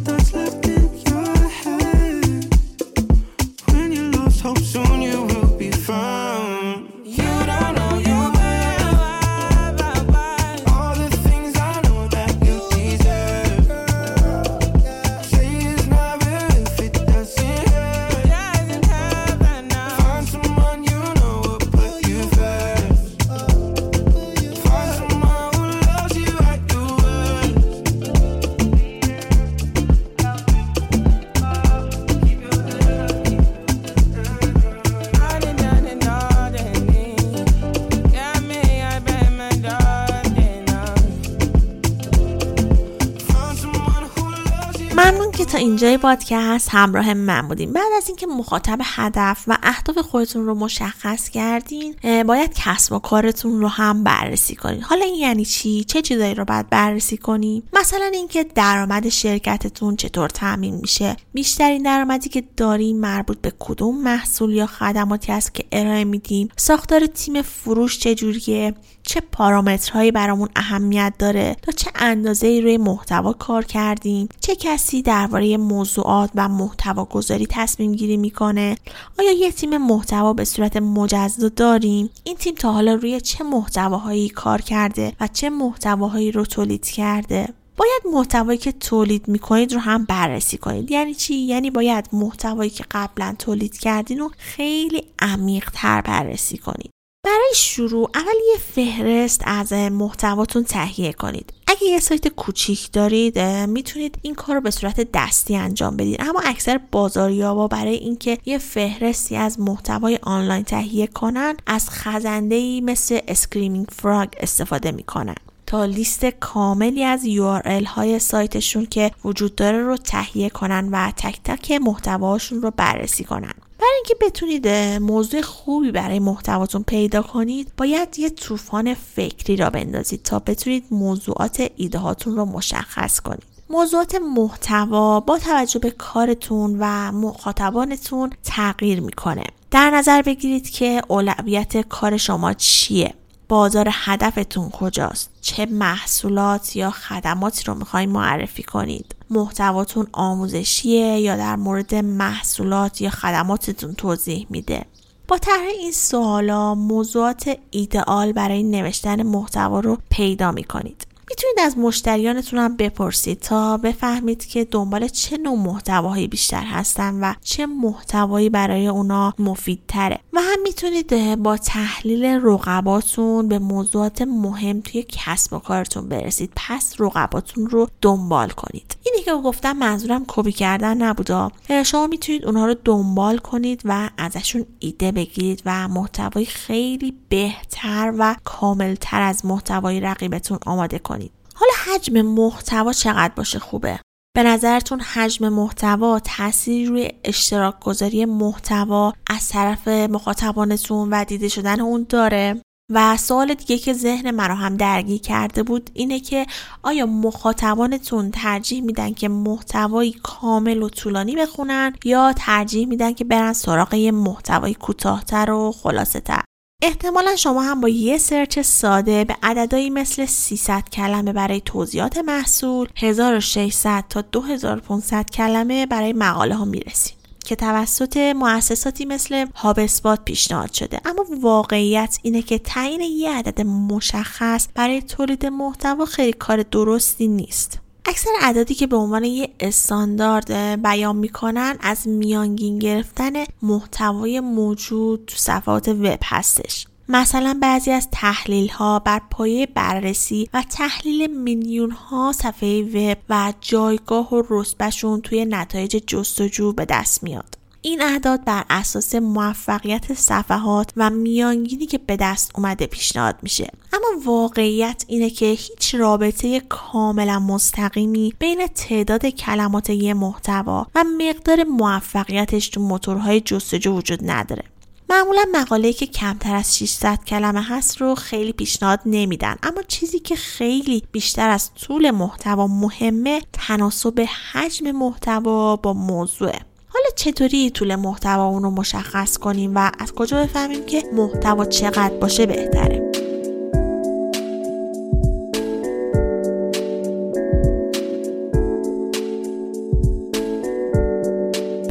اینجای 45.65 45.97
پادکست 45.97 46.69
همراه 46.71 47.13
من 47.13 47.47
بودیم. 47.47 47.73
بعد 47.73 47.83
از 47.97 48.07
اینکه 48.07 48.27
مخاطب 48.27 48.79
هدف 48.83 49.43
و 49.47 49.57
اهداف 49.63 49.97
خودتون 49.97 50.45
رو 50.45 50.55
مشخص 50.55 51.29
کردین 51.29 51.95
باید 52.23 52.53
کسب 52.55 52.93
و 52.93 52.99
کارتون 52.99 53.61
رو 53.61 53.67
هم 53.67 54.03
بررسی 54.03 54.55
کنین. 54.55 54.81
حالا 54.81 55.05
این 55.05 55.15
یعنی 55.15 55.45
چی؟ 55.45 55.83
چه 55.83 56.01
چیزایی 56.01 56.33
رو 56.33 56.45
باید 56.45 56.69
بررسی 56.69 57.17
کنیم 57.17 57.63
مثلا 57.73 58.05
اینکه 58.13 58.43
درآمد 58.43 59.09
شرکتتون 59.09 59.95
چطور 59.95 60.29
تامین 60.29 60.75
میشه؟ 60.75 61.15
بیشترین 61.33 61.83
درآمدی 61.83 62.29
که 62.29 62.43
داریم 62.57 62.97
مربوط 62.97 63.37
به 63.41 63.53
کدوم 63.59 64.03
محصول 64.03 64.53
یا 64.53 64.67
خدماتی 64.67 65.31
است 65.31 65.53
که 65.53 65.63
ارائه 65.71 66.03
میدیم 66.03 66.47
ساختار 66.55 67.05
تیم 67.05 67.41
فروش 67.41 67.99
چجوریه؟ 67.99 68.73
چه 69.03 69.21
پارامترهایی 69.31 70.11
برامون 70.11 70.49
اهمیت 70.55 71.13
داره؟ 71.19 71.55
تا 71.61 71.71
چه 71.71 71.91
اندازه 71.95 72.59
روی 72.63 72.77
محتوا 72.77 73.33
کار 73.33 73.65
کردیم 73.65 74.29
چه 74.39 74.55
کسی 74.55 75.01
درباره 75.01 75.54
موضوعات 75.57 76.29
و 76.35 76.49
محتوا 76.49 77.05
گذاری 77.05 77.47
تصمیم 77.49 77.91
گیری 77.91 78.17
می‌کنه. 78.17 78.77
آیا 79.19 79.31
یه 79.31 79.51
تیم 79.51 79.77
محتوا 79.77 80.33
به 80.33 80.45
صورت 80.45 80.77
مجزا 80.77 81.49
داریم؟ 81.49 82.09
این 82.23 82.35
تیم 82.35 82.55
تا 82.55 82.71
حالا 82.71 82.93
روی 82.93 83.21
چه 83.21 83.43
محتواهایی 83.43 84.29
کار 84.29 84.61
کرده 84.61 85.13
و 85.19 85.27
چه 85.27 85.49
محتواهایی 85.49 86.31
رو 86.31 86.45
تولید 86.45 86.85
کرده؟ 86.85 87.49
باید 87.77 88.01
محتوایی 88.13 88.57
که 88.57 88.71
تولید 88.71 89.27
می‌کنید 89.27 89.73
رو 89.73 89.79
هم 89.79 90.05
بررسی 90.05 90.57
کنید. 90.57 90.91
یعنی 90.91 91.13
چی؟ 91.15 91.35
یعنی 91.35 91.71
باید 91.71 92.09
محتوایی 92.13 92.69
که 92.69 92.85
قبلا 92.91 93.35
تولید 93.39 93.77
کردین 93.77 94.19
رو 94.19 94.31
خیلی 94.37 95.03
عمیق 95.19 95.69
تر 95.73 96.01
بررسی 96.01 96.57
کنید. 96.57 96.94
برای 97.25 97.51
شروع 97.55 98.09
اول 98.15 98.33
یه 98.51 98.57
فهرست 98.75 99.41
از 99.45 99.73
محتواتون 99.73 100.63
تهیه 100.63 101.13
کنید. 101.13 101.53
اگه 101.67 101.83
یه 101.83 101.99
سایت 101.99 102.27
کوچیک 102.27 102.91
دارید 102.91 103.39
می‌تونید 103.39 104.19
این 104.21 104.35
کار 104.35 104.55
رو 104.55 104.61
به 104.61 104.71
صورت 104.71 105.11
دستی 105.13 105.55
انجام 105.55 105.97
بدید. 105.97 106.21
اما 106.21 106.41
اکثر 106.45 106.79
بازاریابا 106.91 107.67
برای 107.67 107.95
اینکه 107.95 108.37
یه 108.45 108.57
فهرستی 108.57 109.35
از 109.35 109.59
محتوای 109.59 110.19
آنلاین 110.21 110.63
تهیه 110.63 111.07
کنن 111.07 111.57
از 111.67 111.89
خزنده 111.89 112.55
ای 112.55 112.81
مثل 112.81 113.19
Screaming 113.27 113.87
Frog 113.91 114.29
استفاده 114.39 114.91
می‌کنن. 114.91 115.35
تا 115.67 115.85
لیست 115.85 116.25
کاملی 116.25 117.03
از 117.03 117.21
URL 117.25 117.85
های 117.85 118.19
سایتشون 118.19 118.85
که 118.85 119.11
وجود 119.23 119.55
داره 119.55 119.83
رو 119.83 119.97
تهیه 119.97 120.49
کنن 120.49 120.89
و 120.91 121.11
تک 121.11 121.39
تک 121.43 121.71
محتواشون 121.71 122.61
رو 122.61 122.71
بررسی 122.71 123.23
کنن. 123.23 123.53
برای 123.85 123.95
اینکه 123.95 124.15
بتونید 124.25 124.67
موضوع 125.01 125.41
خوبی 125.41 125.91
برای 125.91 126.19
محتواتون 126.19 126.83
پیدا 126.83 127.21
کنید 127.21 127.71
باید 127.77 128.19
یه 128.19 128.29
طوفان 128.29 128.93
فکری 128.93 129.55
را 129.55 129.69
بندازید 129.69 130.23
تا 130.23 130.39
بتونید 130.39 130.85
موضوعات 130.91 131.71
ایده 131.75 131.97
هاتون 131.97 132.35
رو 132.35 132.45
مشخص 132.45 133.19
کنید. 133.19 133.43
موضوعات 133.69 134.15
محتوا 134.15 135.19
با 135.19 135.39
توجه 135.39 135.79
به 135.79 135.91
کارتون 135.91 136.77
و 136.79 137.11
مخاطبانتون 137.11 138.29
تغییر 138.43 138.99
می‌کنه. 138.99 139.43
در 139.71 139.89
نظر 139.89 140.21
بگیرید 140.21 140.69
که 140.69 141.01
اولویت 141.07 141.77
کار 141.77 142.17
شما 142.17 142.53
چیه؟ 142.53 143.13
بازار 143.49 143.87
هدفتون 143.91 144.69
کجاست؟ 144.69 145.29
چه 145.41 145.65
محصولات 145.65 146.75
یا 146.75 146.91
خدماتی 146.91 147.63
رو 147.63 147.75
می‌خواین 147.75 148.09
معرفی 148.09 148.63
کنید؟ 148.63 149.15
محتواتون 149.29 150.07
آموزشیه 150.11 151.19
یا 151.19 151.37
در 151.37 151.55
مورد 151.55 151.95
محصولات 151.95 153.01
یا 153.01 153.09
خدماتتون 153.09 153.93
توضیح 153.93 154.47
میده؟ 154.49 154.85
با 155.27 155.37
طرح 155.37 155.67
این 155.79 155.91
سوالا 155.91 156.75
موضوعات 156.75 157.57
ایدئال 157.71 158.31
برای 158.31 158.63
نوشتن 158.63 159.23
محتوا 159.23 159.79
رو 159.79 159.97
پیدا 160.09 160.51
می‌کنید. 160.51 161.07
می‌تونید 161.29 161.59
از 161.59 161.77
مشتریانتون 161.77 162.59
هم 162.59 162.77
بپرسید 162.77 163.39
تا 163.39 163.77
بفهمید 163.77 164.45
که 164.45 164.65
دنبال 164.65 165.07
چه 165.07 165.37
نوع 165.37 165.57
محتواهایی 165.57 166.27
بیشتر 166.27 166.63
هستن 166.63 167.19
و 167.19 167.33
چه 167.43 167.65
محتوایی 167.65 168.49
برای 168.49 168.87
اونا 168.87 169.33
مفیدتره. 169.39 170.19
و 170.33 170.39
هم 170.41 170.61
می‌تونید 170.63 171.35
با 171.35 171.57
تحلیل 171.57 172.25
رقباتون 172.25 173.47
به 173.47 173.59
موضوعات 173.59 174.21
مهم 174.21 174.81
توی 174.81 175.05
کسب 175.09 175.53
و 175.53 175.59
کارتون 175.59 176.09
برسید. 176.09 176.51
پس 176.55 176.93
رقباتون 176.99 177.67
رو 177.69 177.87
دنبال 178.01 178.49
کنید. 178.49 178.94
که 179.25 179.33
گفتم 179.33 179.77
منظورم 179.77 180.25
کپی 180.27 180.51
کردن 180.51 180.97
نبودا 180.97 181.51
شما 181.85 182.07
می‌تونید 182.07 182.45
اونها 182.45 182.65
رو 182.65 182.75
دنبال 182.85 183.37
کنید 183.37 183.81
و 183.85 184.09
ازشون 184.17 184.65
ایده 184.79 185.11
بگیرید 185.11 185.61
و 185.65 185.87
محتوای 185.87 186.45
خیلی 186.45 187.13
بهتر 187.29 188.13
و 188.17 188.35
کاملتر 188.43 189.21
از 189.21 189.45
محتوای 189.45 189.99
رقیبتون 189.99 190.59
آماده 190.65 190.99
کنید. 190.99 191.31
حالا 191.55 191.71
حجم 191.85 192.21
محتوا 192.21 192.93
چقدر 192.93 193.33
باشه 193.35 193.59
خوبه؟ 193.59 193.99
به 194.35 194.43
نظرتون 194.43 194.99
حجم 194.99 195.49
محتوا 195.49 196.19
تاثیری 196.19 196.85
روی 196.85 197.11
اشتراک 197.23 197.79
گذاری 197.79 198.25
محتوا 198.25 199.13
از 199.27 199.49
طرف 199.49 199.87
مخاطبانتون 199.87 201.09
و 201.09 201.25
دیده 201.25 201.47
شدن 201.47 201.79
اون 201.79 202.05
داره؟ 202.09 202.61
و 202.89 203.17
سوال 203.17 203.53
دیگه 203.53 203.77
که 203.77 203.93
ذهن 203.93 204.31
مرا 204.31 204.55
هم 204.55 204.77
درگیر 204.77 205.21
کرده 205.21 205.63
بود 205.63 205.89
اینه 205.93 206.19
که 206.19 206.45
آیا 206.83 207.05
مخاطبانتون 207.05 208.31
ترجیح 208.31 208.83
میدن 208.83 209.13
که 209.13 209.29
محتوایی 209.29 210.15
کامل 210.23 210.83
و 210.83 210.89
طولانی 210.89 211.35
بخونن 211.35 211.93
یا 212.03 212.33
ترجیح 212.37 212.87
میدن 212.87 213.13
که 213.13 213.23
برن 213.23 213.53
سراغ 213.53 213.93
یه 213.93 214.11
محتوای 214.11 214.73
کوتاهتر 214.73 215.51
و 215.51 215.71
خلاصه 215.71 216.19
تر 216.19 216.41
احتمالا 216.83 217.35
شما 217.35 217.61
هم 217.61 217.81
با 217.81 217.89
یه 217.89 218.17
سرچ 218.17 218.59
ساده 218.59 219.23
به 219.23 219.35
عددهایی 219.43 219.89
مثل 219.89 220.25
300 220.25 220.89
کلمه 220.89 221.33
برای 221.33 221.61
توضیحات 221.61 222.17
محصول 222.17 222.87
1600 222.95 224.03
تا 224.09 224.21
2500 224.21 225.29
کلمه 225.29 225.85
برای 225.85 226.13
مقاله 226.13 226.55
ها 226.55 226.65
می‌رسید 226.65 227.24
که 227.45 227.55
توسط 227.55 228.17
مؤسساتی 228.17 229.05
مثل 229.05 229.45
هاب 229.55 229.85
پیشنهاد 230.25 230.73
شده. 230.73 231.01
اما 231.05 231.25
واقعیت 231.41 232.17
اینه 232.21 232.41
که 232.41 232.59
تعیین 232.59 233.01
یه 233.01 233.31
عدد 233.31 233.61
مشخص 233.61 234.67
برای 234.75 235.01
تولید 235.01 235.45
محتوا 235.45 236.05
خیلی 236.05 236.33
کار 236.33 236.63
درستی 236.63 237.27
نیست. 237.27 237.79
اکثر 238.05 238.29
اعدادی 238.41 238.73
که 238.73 238.87
به 238.87 238.95
عنوان 238.97 239.23
یه 239.23 239.49
استاندارد 239.59 240.51
بیان 240.81 241.15
می‌کنن 241.15 241.77
از 241.81 242.07
میانگین 242.07 242.79
گرفتن 242.79 243.33
محتوای 243.61 244.39
موجود 244.39 245.23
تو 245.27 245.35
صفحات 245.37 245.87
وب 245.87 246.19
هستش. 246.23 246.87
مثلا 247.09 247.59
بعضی 247.61 247.91
از 247.91 248.07
تحلیل 248.11 248.69
ها 248.69 248.99
بر 248.99 249.21
پایه 249.31 249.65
بررسی 249.65 250.49
و 250.53 250.63
تحلیل 250.69 251.39
میلیون 251.39 251.91
ها 251.91 252.31
صفحه 252.31 252.81
وب 252.81 253.17
و 253.29 253.53
جایگاه 253.61 254.33
و 254.33 254.43
رتبهشون 254.49 255.21
توی 255.21 255.45
نتایج 255.45 256.03
جستجو 256.07 256.73
به 256.73 256.85
دست 256.85 257.23
میاد. 257.23 257.57
این 257.81 258.01
اعداد 258.01 258.43
بر 258.43 258.65
اساس 258.69 259.15
موفقیت 259.15 260.13
صفحات 260.13 260.91
و 260.97 261.09
میانگینی 261.09 261.85
که 261.85 261.97
به 261.97 262.17
دست 262.17 262.51
اومده 262.55 262.87
پیشنهاد 262.87 263.35
میشه. 263.41 263.71
اما 263.93 264.21
واقعیت 264.25 265.05
اینه 265.07 265.29
که 265.29 265.45
هیچ 265.45 265.95
رابطه 265.95 266.59
کاملا 266.59 267.39
مستقیمی 267.39 268.33
بین 268.39 268.67
تعداد 268.67 269.25
کلمات 269.25 269.89
یه 269.89 270.13
محتوا 270.13 270.87
و 270.95 271.03
مقدار 271.03 271.63
موفقیتش 271.63 272.69
تو 272.69 272.81
موتورهای 272.81 273.41
جستجو 273.41 273.97
وجود 273.97 274.19
نداره. 274.23 274.63
معمولا 275.09 275.45
مقاله 275.53 275.93
که 275.93 276.05
کمتر 276.05 276.55
از 276.55 276.77
600 276.77 277.19
کلمه 277.27 277.63
هست 277.63 278.01
رو 278.01 278.15
خیلی 278.15 278.53
پیشنهاد 278.53 278.99
نمیدن. 279.05 279.55
اما 279.63 279.81
چیزی 279.87 280.19
که 280.19 280.35
خیلی 280.35 281.03
بیشتر 281.11 281.49
از 281.49 281.73
طول 281.73 282.11
محتوا 282.11 282.67
مهمه 282.67 283.41
تناسب 283.53 284.25
حجم 284.51 284.91
محتوا 284.91 285.75
با 285.75 285.93
موضوعه 285.93 286.59
حالا 286.87 287.07
چطوری 287.15 287.69
طول 287.69 287.95
محتوا 287.95 288.45
اون 288.45 288.63
رو 288.63 288.71
مشخص 288.71 289.37
کنیم 289.37 289.71
و 289.75 289.91
از 289.99 290.13
کجا 290.13 290.37
بفهمیم 290.43 290.85
که 290.85 291.03
محتوا 291.13 291.65
چقدر 291.65 292.17
باشه 292.17 292.45
بهتره؟ 292.45 293.04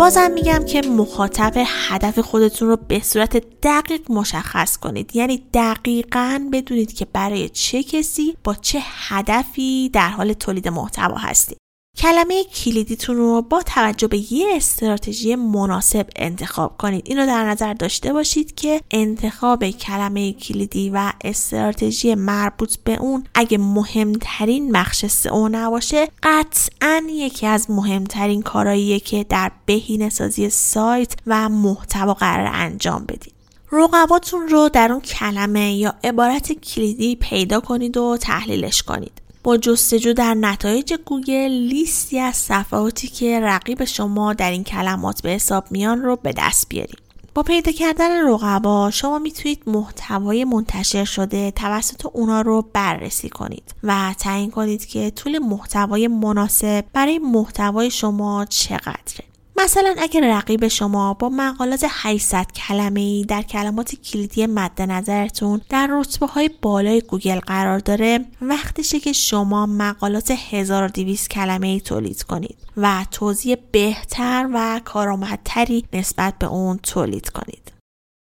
بازم 0.05 0.31
میگم 0.31 0.65
که 0.65 0.83
مخاطب 0.83 1.53
هدف 1.57 2.19
خودتون 2.19 2.69
رو 2.69 2.77
به 2.89 3.01
صورت 3.01 3.61
دقیق 3.63 4.13
مشخص 4.13 4.77
کنید. 4.77 5.17
یعنی 5.17 5.43
دقیقا 5.55 6.49
بدونید 6.53 6.93
که 6.93 7.05
برای 7.13 7.49
چه 7.49 7.83
کسی 7.83 8.37
با 8.45 8.55
چه 8.55 8.79
هدفی 8.83 9.91
در 9.93 10.09
حال 10.09 10.33
تولید 10.33 10.69
محتوا 10.69 11.17
هستید. 11.17 11.59
کلمه 11.97 12.45
کلیدیتون 12.45 13.17
رو 13.17 13.43
با 13.43 13.63
توجه 13.63 14.07
به 14.07 14.33
یه 14.33 14.47
استراتژی 14.57 15.37
مناسب 15.37 16.07
انتخاب 16.17 16.79
کنید. 16.79 17.03
اینو 17.07 17.27
در 17.27 17.45
نظر 17.45 17.75
داشته 17.75 18.13
باشید 18.13 18.55
که 18.55 18.81
انتخاب 18.91 19.71
کلمه 19.71 20.33
کلیدی 20.33 20.91
و 20.91 21.13
استراتژی 21.25 22.15
مربوط 22.15 22.77
به 22.85 22.95
اون 22.95 23.25
اگه 23.35 23.59
مهمترین 23.59 24.73
بخش 24.73 25.07
سئو 25.07 25.49
نباشه 25.49 26.09
قطعا 26.23 27.03
یکی 27.11 27.47
از 27.47 27.71
مهمترین 27.71 28.43
کارهاییه 28.43 29.01
که 29.01 29.25
در 29.29 29.53
بهینه 29.67 30.09
سازی 30.09 30.51
سایت 30.51 31.15
و 31.27 31.49
محتوا 31.49 32.15
قرار 32.15 32.51
انجام 32.55 33.05
بدید. 33.05 33.35
رقباتون 33.73 34.49
رو 34.49 34.69
در 34.69 34.93
اون 34.93 35.01
کلمه 35.01 35.75
یا 35.75 35.95
عبارت 36.05 36.53
کلیدی 36.53 37.17
پیدا 37.17 37.61
کنید 37.61 37.97
و 37.97 38.17
تحلیلش 38.21 38.83
کنید. 38.83 39.24
با 39.45 39.57
جستجو 39.57 40.13
در 40.13 40.35
نتایج 40.35 40.95
گوگل 41.05 41.49
لیستی 41.49 42.19
از 42.21 42.37
صفحاتی 42.37 43.09
که 43.09 43.41
رقیب 43.41 43.85
شما 43.85 44.33
در 44.33 44.51
این 44.51 44.65
کلمات 44.65 45.23
به 45.23 45.31
حساب 45.31 45.65
میان 45.71 46.03
رو 46.03 46.17
به 46.17 46.35
دست 46.37 46.69
بیارید. 46.69 46.99
با 47.35 47.43
پیدا 47.43 47.73
کردن 47.73 48.29
رقبا 48.29 48.91
شما 48.91 49.19
می‌تونید 49.19 49.63
محتوای 49.67 50.45
منتشر 50.45 51.05
شده 51.05 51.51
توسط 51.51 52.07
اونا 52.13 52.41
رو 52.41 52.65
بررسی 52.73 53.29
کنید 53.29 53.75
و 53.83 54.15
تعیین 54.19 54.51
کنید 54.51 54.87
که 54.87 55.11
طول 55.11 55.39
محتوای 55.39 56.09
مناسب 56.09 56.85
برای 56.93 57.19
محتوای 57.19 57.91
شما 57.91 58.45
چقدره. 58.45 59.34
مثلا 59.57 59.95
اگر 59.99 60.37
رقیب 60.39 60.69
شما 60.69 61.15
با 61.15 61.29
مقالات 61.29 61.87
800 61.89 62.47
کلمه 62.53 63.01
ای 63.01 63.25
در 63.29 63.43
کلمات 63.43 63.95
کلیدی 63.95 64.47
مد 64.47 64.83
نظرتون 64.83 65.61
در 65.69 65.89
رتبه 65.93 66.27
های 66.27 66.51
بالای 66.63 67.01
گوگل 67.01 67.39
قرار 67.39 67.79
داره 67.79 68.25
وقتشه 68.43 69.01
که 69.01 69.13
شما 69.13 69.67
مقالات 69.67 70.31
1200 70.51 71.29
کلمه 71.31 71.67
ای 71.67 71.81
تولید 71.81 72.23
کنید 72.23 72.57
و 72.77 73.07
توضیح 73.11 73.57
بهتر 73.73 74.49
و 74.55 74.81
کارآمدتری 74.85 75.85
نسبت 75.93 76.39
به 76.39 76.47
اون 76.47 76.79
تولید 76.79 77.29
کنید. 77.29 77.73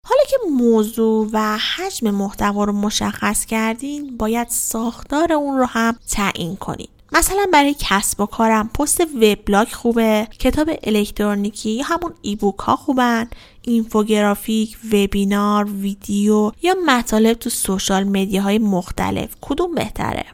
حالا 0.07 0.21
که 0.29 0.37
موضوع 0.51 1.29
و 1.33 1.57
حجم 1.57 2.11
محتوا 2.11 2.63
رو 2.63 2.73
مشخص 2.73 3.45
کردین 3.45 4.17
باید 4.17 4.47
ساختار 4.49 5.33
اون 5.33 5.57
رو 5.57 5.65
هم 5.65 5.95
تعیین 6.11 6.55
کنید 6.55 6.94
مثلا 7.11 7.45
برای 7.53 7.75
کسب 7.79 8.21
و 8.21 8.25
کارم 8.25 8.67
پست 8.67 9.01
وبلاگ 9.01 9.67
خوبه 9.67 10.27
کتاب 10.39 10.69
الکترونیکی 10.83 11.69
یا 11.69 11.83
همون 11.85 12.13
ایبوک 12.21 12.59
ها 12.59 12.75
خوبن 12.75 13.27
اینفوگرافیک 13.61 14.77
وبینار 14.93 15.71
ویدیو 15.71 16.51
یا 16.61 16.75
مطالب 16.85 17.33
تو 17.33 17.49
سوشال 17.49 18.03
مدیاهای 18.03 18.59
مختلف 18.59 19.35
کدوم 19.41 19.75
بهتره؟ 19.75 20.25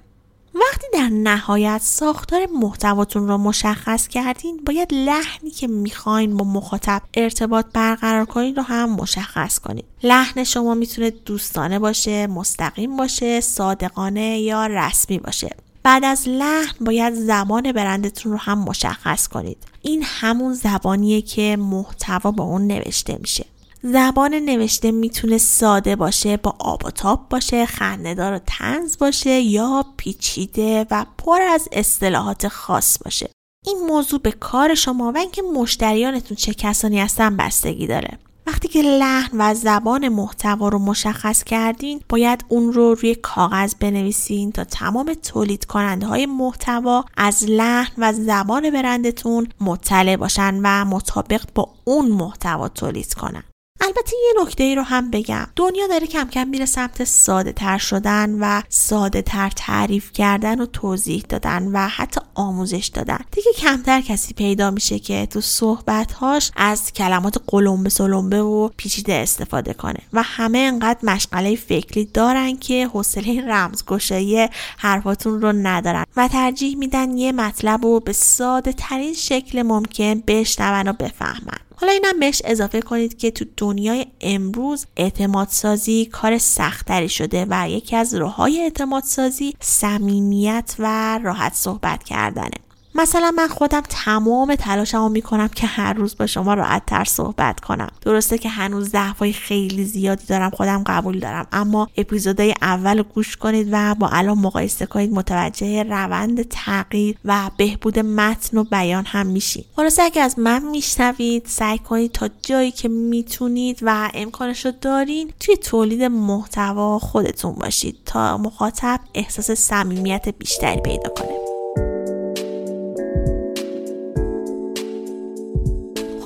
وقتی 0.55 0.87
در 0.93 1.09
نهایت 1.09 1.81
ساختار 1.83 2.47
محتواتون 2.61 3.27
رو 3.27 3.37
مشخص 3.37 4.07
کردین 4.07 4.59
باید 4.65 4.93
لحنی 4.93 5.49
که 5.49 5.67
می‌خواین 5.67 6.37
با 6.37 6.45
مخاطب 6.45 7.01
ارتباط 7.13 7.65
برقرار 7.73 8.25
کنید 8.25 8.57
رو 8.57 8.63
هم 8.63 8.89
مشخص 8.89 9.59
کنید 9.59 9.85
لحن 10.03 10.43
شما 10.43 10.73
می‌تونه 10.73 11.09
دوستانه 11.09 11.79
باشه 11.79 12.27
مستقیم 12.27 12.97
باشه 12.97 13.41
صادقانه 13.41 14.39
یا 14.39 14.65
رسمی 14.65 15.17
باشه. 15.17 15.55
بعد 15.83 16.05
از 16.05 16.27
لحن 16.27 16.85
باید 16.85 17.13
زبان 17.13 17.71
برندتون 17.71 18.31
رو 18.31 18.37
هم 18.37 18.59
مشخص 18.59 19.27
کنید. 19.27 19.57
این 19.81 20.03
همون 20.05 20.53
زبانیه 20.53 21.21
که 21.21 21.57
محتوا 21.59 22.31
با 22.31 22.43
اون 22.43 22.67
نوشته 22.67 23.17
میشه. 23.21 23.45
زبان 23.83 24.33
نوشته 24.33 24.91
می‌تونه 24.91 25.37
ساده 25.37 25.95
باشه 25.95 26.37
با 26.37 26.55
آب 26.59 26.85
و 26.85 26.91
تاب 26.91 27.29
باشه 27.29 27.65
خندهدار 27.65 28.33
و 28.33 28.39
تنز 28.45 28.97
باشه 28.97 29.39
یا 29.39 29.85
پیچیده 29.97 30.85
و 30.91 31.05
پر 31.17 31.41
از 31.41 31.69
اصطلاحات 31.71 32.47
خاص 32.47 32.97
باشه. 33.03 33.29
این 33.65 33.77
موضوع 33.87 34.19
به 34.19 34.31
کار 34.31 34.75
شما 34.75 35.11
و 35.11 35.17
اینکه 35.17 35.41
مشتریانتون 35.41 36.37
چه 36.37 36.53
کسانی 36.53 36.99
هستن 36.99 37.37
بستگی 37.37 37.87
داره. 37.87 38.17
وقتی 38.47 38.67
که 38.67 38.81
لحن 38.81 39.37
و 39.37 39.53
زبان 39.53 40.09
محتوا 40.09 40.69
رو 40.69 40.79
مشخص 40.79 41.43
کردین 41.43 42.01
باید 42.09 42.45
اون 42.47 42.73
رو 42.73 42.93
روی 42.93 43.15
کاغذ 43.15 43.73
بنویسین 43.73 44.51
تا 44.51 44.63
تمام 44.63 45.13
تولید 45.13 45.65
کننده 45.65 46.05
های 46.05 46.25
محتوا 46.25 47.05
از 47.17 47.45
لحن 47.49 47.93
و 47.97 48.13
زبان 48.13 48.69
برندتون 48.69 49.47
مطلع 49.61 50.15
باشن 50.15 50.59
و 50.63 50.85
مطابق 50.85 51.41
با 51.55 51.69
اون 51.83 52.11
محتوا 52.11 52.67
تولید 52.69 53.13
کنن. 53.13 53.43
البته 53.81 54.11
یه 54.27 54.43
نکته 54.43 54.63
ای 54.63 54.75
رو 54.75 54.81
هم 54.81 55.11
بگم. 55.11 55.47
دنیا 55.55 55.87
داره 55.87 56.07
کم 56.07 56.27
کم 56.29 56.47
میره 56.47 56.65
سمت 56.65 57.03
ساده 57.03 57.51
تر 57.51 57.77
شدن 57.77 58.37
و 58.39 58.61
ساده 58.69 59.21
تر 59.21 59.49
تعریف 59.55 60.11
کردن 60.11 60.61
و 60.61 60.65
توضیح 60.65 61.23
دادن 61.29 61.67
و 61.67 61.87
حتی 61.87 62.21
آموزش 62.35 62.91
دادن. 62.93 63.19
دیگه 63.31 63.51
کمتر 63.57 64.01
کسی 64.01 64.33
پیدا 64.33 64.71
میشه 64.71 64.99
که 64.99 65.25
تو 65.25 65.41
صحبتهاش 65.41 66.51
از 66.55 66.93
کلمات 66.93 67.37
قلمبه 67.47 67.89
سلمبه 67.89 68.41
و 68.41 68.69
پیچیده 68.77 69.13
استفاده 69.13 69.73
کنه 69.73 69.99
و 70.13 70.23
همه 70.23 70.57
انقدر 70.57 70.99
مشغله 71.03 71.55
فکری 71.55 72.05
دارن 72.05 72.57
که 72.57 72.87
حوصله 72.87 73.45
رمزگشایی 73.47 74.47
حرفاتون 74.77 75.41
رو 75.41 75.51
ندارن 75.51 76.05
و 76.17 76.27
ترجیح 76.27 76.77
میدن 76.77 77.17
یه 77.17 77.31
مطلب 77.31 77.83
رو 77.83 77.99
به 77.99 78.13
ساده 78.13 78.73
ترین 78.73 79.13
شکل 79.13 79.61
ممکن 79.61 80.23
بشنون 80.27 80.87
و 80.87 80.93
بفهمن. 80.93 81.70
حالا 81.81 81.93
اینم 81.93 82.19
بهش 82.19 82.41
اضافه 82.45 82.81
کنید 82.81 83.17
که 83.17 83.31
تو 83.31 83.45
دنیای 83.57 84.05
امروز 84.21 84.85
اعتماد 84.97 85.47
سازی 85.47 86.05
کار 86.05 86.37
سختری 86.37 87.09
شده 87.09 87.47
و 87.49 87.69
یکی 87.69 87.95
از 87.95 88.15
راههای 88.15 88.61
اعتماد 88.61 89.03
سازی 89.03 89.55
صمیمیت 89.59 90.75
و 90.79 91.19
راحت 91.23 91.53
صحبت 91.53 92.03
کردنه. 92.03 92.70
مثلا 92.95 93.31
من 93.37 93.47
خودم 93.47 93.81
تمام 93.89 94.55
تلاشمو 94.55 95.09
می‌کنم 95.09 95.47
که 95.47 95.67
هر 95.67 95.93
روز 95.93 96.17
با 96.17 96.27
شما 96.27 96.53
راحت 96.53 96.85
تر 96.85 97.03
صحبت 97.03 97.59
کنم. 97.59 97.89
درسته 98.01 98.37
که 98.37 98.49
هنوز 98.49 98.89
ضعفای 98.89 99.33
خیلی 99.33 99.83
زیادی 99.83 100.25
دارم 100.25 100.49
خودم 100.49 100.83
قبول 100.87 101.19
دارم. 101.19 101.47
اما 101.51 101.87
اپیزودهای 101.97 102.53
اول 102.61 103.01
گوش 103.01 103.37
کنید 103.37 103.67
و 103.71 103.95
با 103.95 104.07
الان 104.07 104.37
مقایسه 104.37 104.85
کنید 104.85 105.13
متوجه 105.13 105.83
روند 105.83 106.41
تغییر 106.41 107.17
و 107.25 107.49
بهبود 107.57 107.99
متن 107.99 108.57
و 108.57 108.63
بیان 108.63 109.05
هم 109.05 109.27
میشید 109.27 109.65
خلاصه 109.75 110.03
اگه 110.03 110.21
از 110.21 110.39
من 110.39 110.63
میشنوید 110.63 111.45
سعی 111.45 111.77
کنید 111.77 112.11
تا 112.11 112.29
جایی 112.41 112.71
که 112.71 112.89
می‌تونید 112.89 113.79
و 113.81 114.09
امکانش 114.13 114.65
دارین 114.65 115.33
توی 115.39 115.57
تولید 115.57 116.03
محتوا 116.03 116.99
خودتون 116.99 117.55
باشید 117.55 117.97
تا 118.05 118.37
مخاطب 118.37 118.99
احساس 119.13 119.51
صمیمیت 119.51 120.29
بیشتری 120.29 120.81
پیدا 120.81 121.09
کنه. 121.09 121.40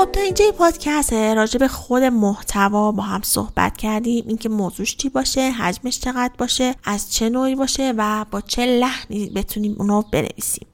خب 0.05 0.11
تا 0.11 0.21
اینجا 0.21 0.51
پادکست 0.57 1.13
راجع 1.13 1.59
به 1.59 1.67
خود 1.67 2.03
محتوا 2.03 2.91
با 2.91 3.03
هم 3.03 3.21
صحبت 3.23 3.77
کردیم. 3.77 4.25
اینکه 4.27 4.49
موضوعش 4.49 4.95
چی 4.95 5.09
باشه 5.09 5.41
حجمش 5.51 5.99
چقدر 5.99 6.33
باشه 6.37 6.75
از 6.83 7.13
چه 7.13 7.29
نوعی 7.29 7.55
باشه 7.55 7.93
و 7.97 8.25
با 8.31 8.41
چه 8.41 8.65
لحنی 8.65 9.29
بتونیم 9.29 9.75
اونو 9.79 10.01
بنویسیم. 10.11 10.67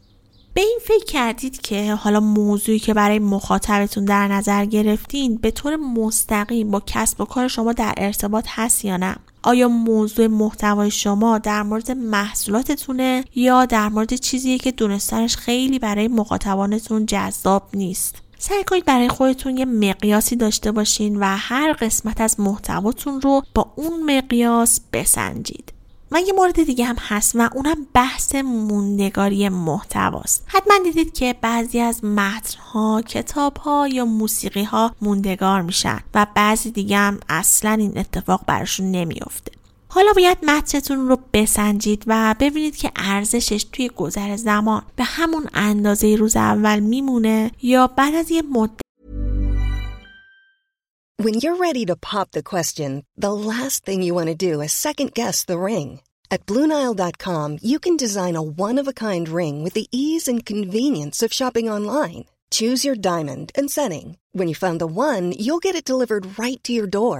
به 0.54 0.62
این 0.62 0.80
فکر 0.88 1.06
کردید 1.06 1.62
که 1.62 1.94
حالا 1.94 2.20
موضوعی 2.20 2.80
که 2.80 2.94
برای 2.94 3.20
مخاطبتون 3.20 4.06
در 4.06 4.28
نظر 4.28 4.66
گرفتین 4.66 5.36
به 5.36 5.52
طور 5.52 5.76
مستقیم 5.76 6.72
با 6.72 6.84
کسب 6.86 7.22
و 7.22 7.26
کار 7.26 7.48
شما 7.48 7.74
در 7.74 7.94
ارتباط 7.98 8.46
هست 8.48 8.86
یا 8.86 8.98
نه؟ 8.98 9.16
آیا 9.44 9.68
موضوع 9.68 10.28
محتوای 10.28 10.92
شما 10.92 11.38
در 11.38 11.64
مورد 11.64 11.92
محصولاتتونه 11.92 13.26
یا 13.36 13.66
در 13.66 13.90
مورد 13.90 14.14
چیزیه 14.14 14.58
که 14.58 14.72
دونستنش 14.72 15.36
خیلی 15.36 15.80
برای 15.80 16.08
مخاطبانتون 16.08 17.06
جذاب 17.06 17.70
نیست؟ 17.74 18.16
سعی 18.44 18.64
کنید 18.64 18.86
برای 18.86 19.10
خودتون 19.10 19.58
یه 19.58 19.66
مقیاسی 19.66 20.36
داشته 20.36 20.72
باشین 20.72 21.16
و 21.16 21.24
هر 21.26 21.74
قسمت 21.74 22.22
از 22.22 22.40
محتواتون 22.40 23.22
رو 23.22 23.42
با 23.56 23.74
اون 23.76 24.18
مقیاس 24.18 24.80
بسنجید. 24.94 25.74
و 26.12 26.20
یه 26.28 26.34
مورد 26.34 26.64
دیگه 26.64 26.86
هم 26.86 26.96
هست 27.00 27.36
و 27.36 27.50
اونم 27.54 27.88
بحث 27.94 28.36
موندگاری 28.36 29.50
محتواست. 29.50 30.44
حتما 30.48 30.74
دیدید 30.84 31.14
که 31.14 31.36
بعضی 31.42 31.80
از 31.80 32.06
متنها 32.06 33.02
کتابها 33.02 33.88
یا 33.88 34.06
موسیقی 34.06 34.64
ها 34.64 34.96
موندگار 35.02 35.62
میشن 35.62 36.00
و 36.14 36.28
بعضی 36.36 36.72
دیگه 36.72 36.98
هم 36.98 37.20
اصلا 37.30 37.72
این 37.72 37.98
اتفاق 37.98 38.42
براشون 38.48 38.92
نمیافته. 38.92 39.52
حالا 39.94 40.14
باید 40.16 40.38
متنتون 40.46 41.08
رو 41.08 41.18
بسنجید 41.34 42.04
و 42.08 42.36
ببینید 42.40 42.76
که 42.76 42.92
ارزشش 42.96 43.66
توی 43.72 43.90
گذر 43.90 44.36
زمان 44.36 44.82
به 44.96 45.04
همون 45.04 45.48
اندازه 45.54 46.16
روز 46.16 46.36
اول 46.36 46.80
میمونه 46.80 47.52
یا 47.62 47.88
بعد 47.88 48.16
از 48.16 48.32
یه 48.32 48.42
مدت 48.42 48.82
When 51.24 51.36
you're 51.42 51.64
ready 51.68 51.86
to 51.86 51.96
pop 52.12 52.28
the 52.32 52.50
question, 52.54 52.92
the 53.26 53.36
last 53.52 53.78
thing 53.86 54.02
you 54.02 54.14
want 54.16 54.30
to 54.32 54.46
do 54.50 54.54
is 54.66 54.84
second 54.88 55.10
guess 55.20 55.38
the 55.44 55.60
ring. 55.72 55.90
At 56.34 56.46
BlueNile.com, 56.50 57.50
you 57.70 57.78
can 57.86 57.96
design 58.06 58.36
a 58.38 58.48
one-of-a-kind 58.68 59.26
ring 59.40 59.56
with 59.64 59.76
the 59.78 59.90
ease 60.04 60.26
and 60.32 60.50
convenience 60.54 61.18
of 61.26 61.38
shopping 61.40 61.68
online. 61.76 62.24
Choose 62.58 62.82
your 62.88 62.98
diamond 63.12 63.48
and 63.58 63.68
setting. 63.78 64.08
When 64.38 64.48
you 64.50 64.56
find 64.66 64.78
the 64.80 64.94
one, 65.10 65.26
you'll 65.44 65.66
get 65.68 65.80
it 65.80 65.90
delivered 65.92 66.40
right 66.44 66.62
to 66.64 66.74
your 66.78 66.90
door. 67.02 67.20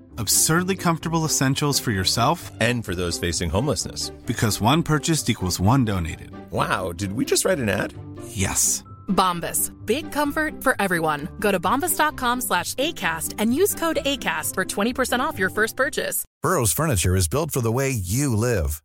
absurdly 0.17 0.75
comfortable 0.75 1.25
essentials 1.25 1.79
for 1.79 1.91
yourself 1.91 2.51
and 2.59 2.83
for 2.83 2.95
those 2.95 3.19
facing 3.19 3.49
homelessness. 3.49 4.09
Because 4.25 4.59
one 4.59 4.83
purchased 4.83 5.29
equals 5.29 5.59
one 5.59 5.85
donated. 5.85 6.31
Wow, 6.51 6.91
did 6.91 7.13
we 7.13 7.25
just 7.25 7.45
write 7.45 7.59
an 7.59 7.69
ad? 7.69 7.93
Yes. 8.27 8.83
Bombas. 9.07 9.71
Big 9.85 10.11
comfort 10.11 10.63
for 10.63 10.75
everyone. 10.79 11.29
Go 11.39 11.51
to 11.51 11.59
bombas.com 11.59 12.41
slash 12.41 12.73
ACAST 12.75 13.35
and 13.37 13.53
use 13.53 13.75
code 13.75 13.99
ACAST 14.05 14.55
for 14.55 14.65
20% 14.65 15.19
off 15.19 15.37
your 15.37 15.49
first 15.49 15.75
purchase. 15.75 16.25
Burrow's 16.41 16.73
furniture 16.73 17.15
is 17.15 17.27
built 17.27 17.51
for 17.51 17.61
the 17.61 17.71
way 17.71 17.91
you 17.91 18.35
live. 18.35 18.81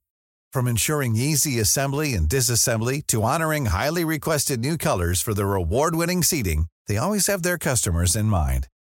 From 0.53 0.69
ensuring 0.69 1.17
easy 1.17 1.59
assembly 1.61 2.15
and 2.15 2.29
disassembly 2.29 3.07
to 3.09 3.23
honoring 3.23 3.67
highly 3.67 4.05
requested 4.05 4.61
new 4.61 4.79
colors 4.79 5.21
for 5.21 5.35
their 5.35 5.55
award-winning 5.55 6.23
seating, 6.23 6.67
they 6.87 6.97
always 6.97 7.27
have 7.27 7.43
their 7.43 7.59
customers 7.59 8.17
in 8.17 8.27
mind. 8.27 8.69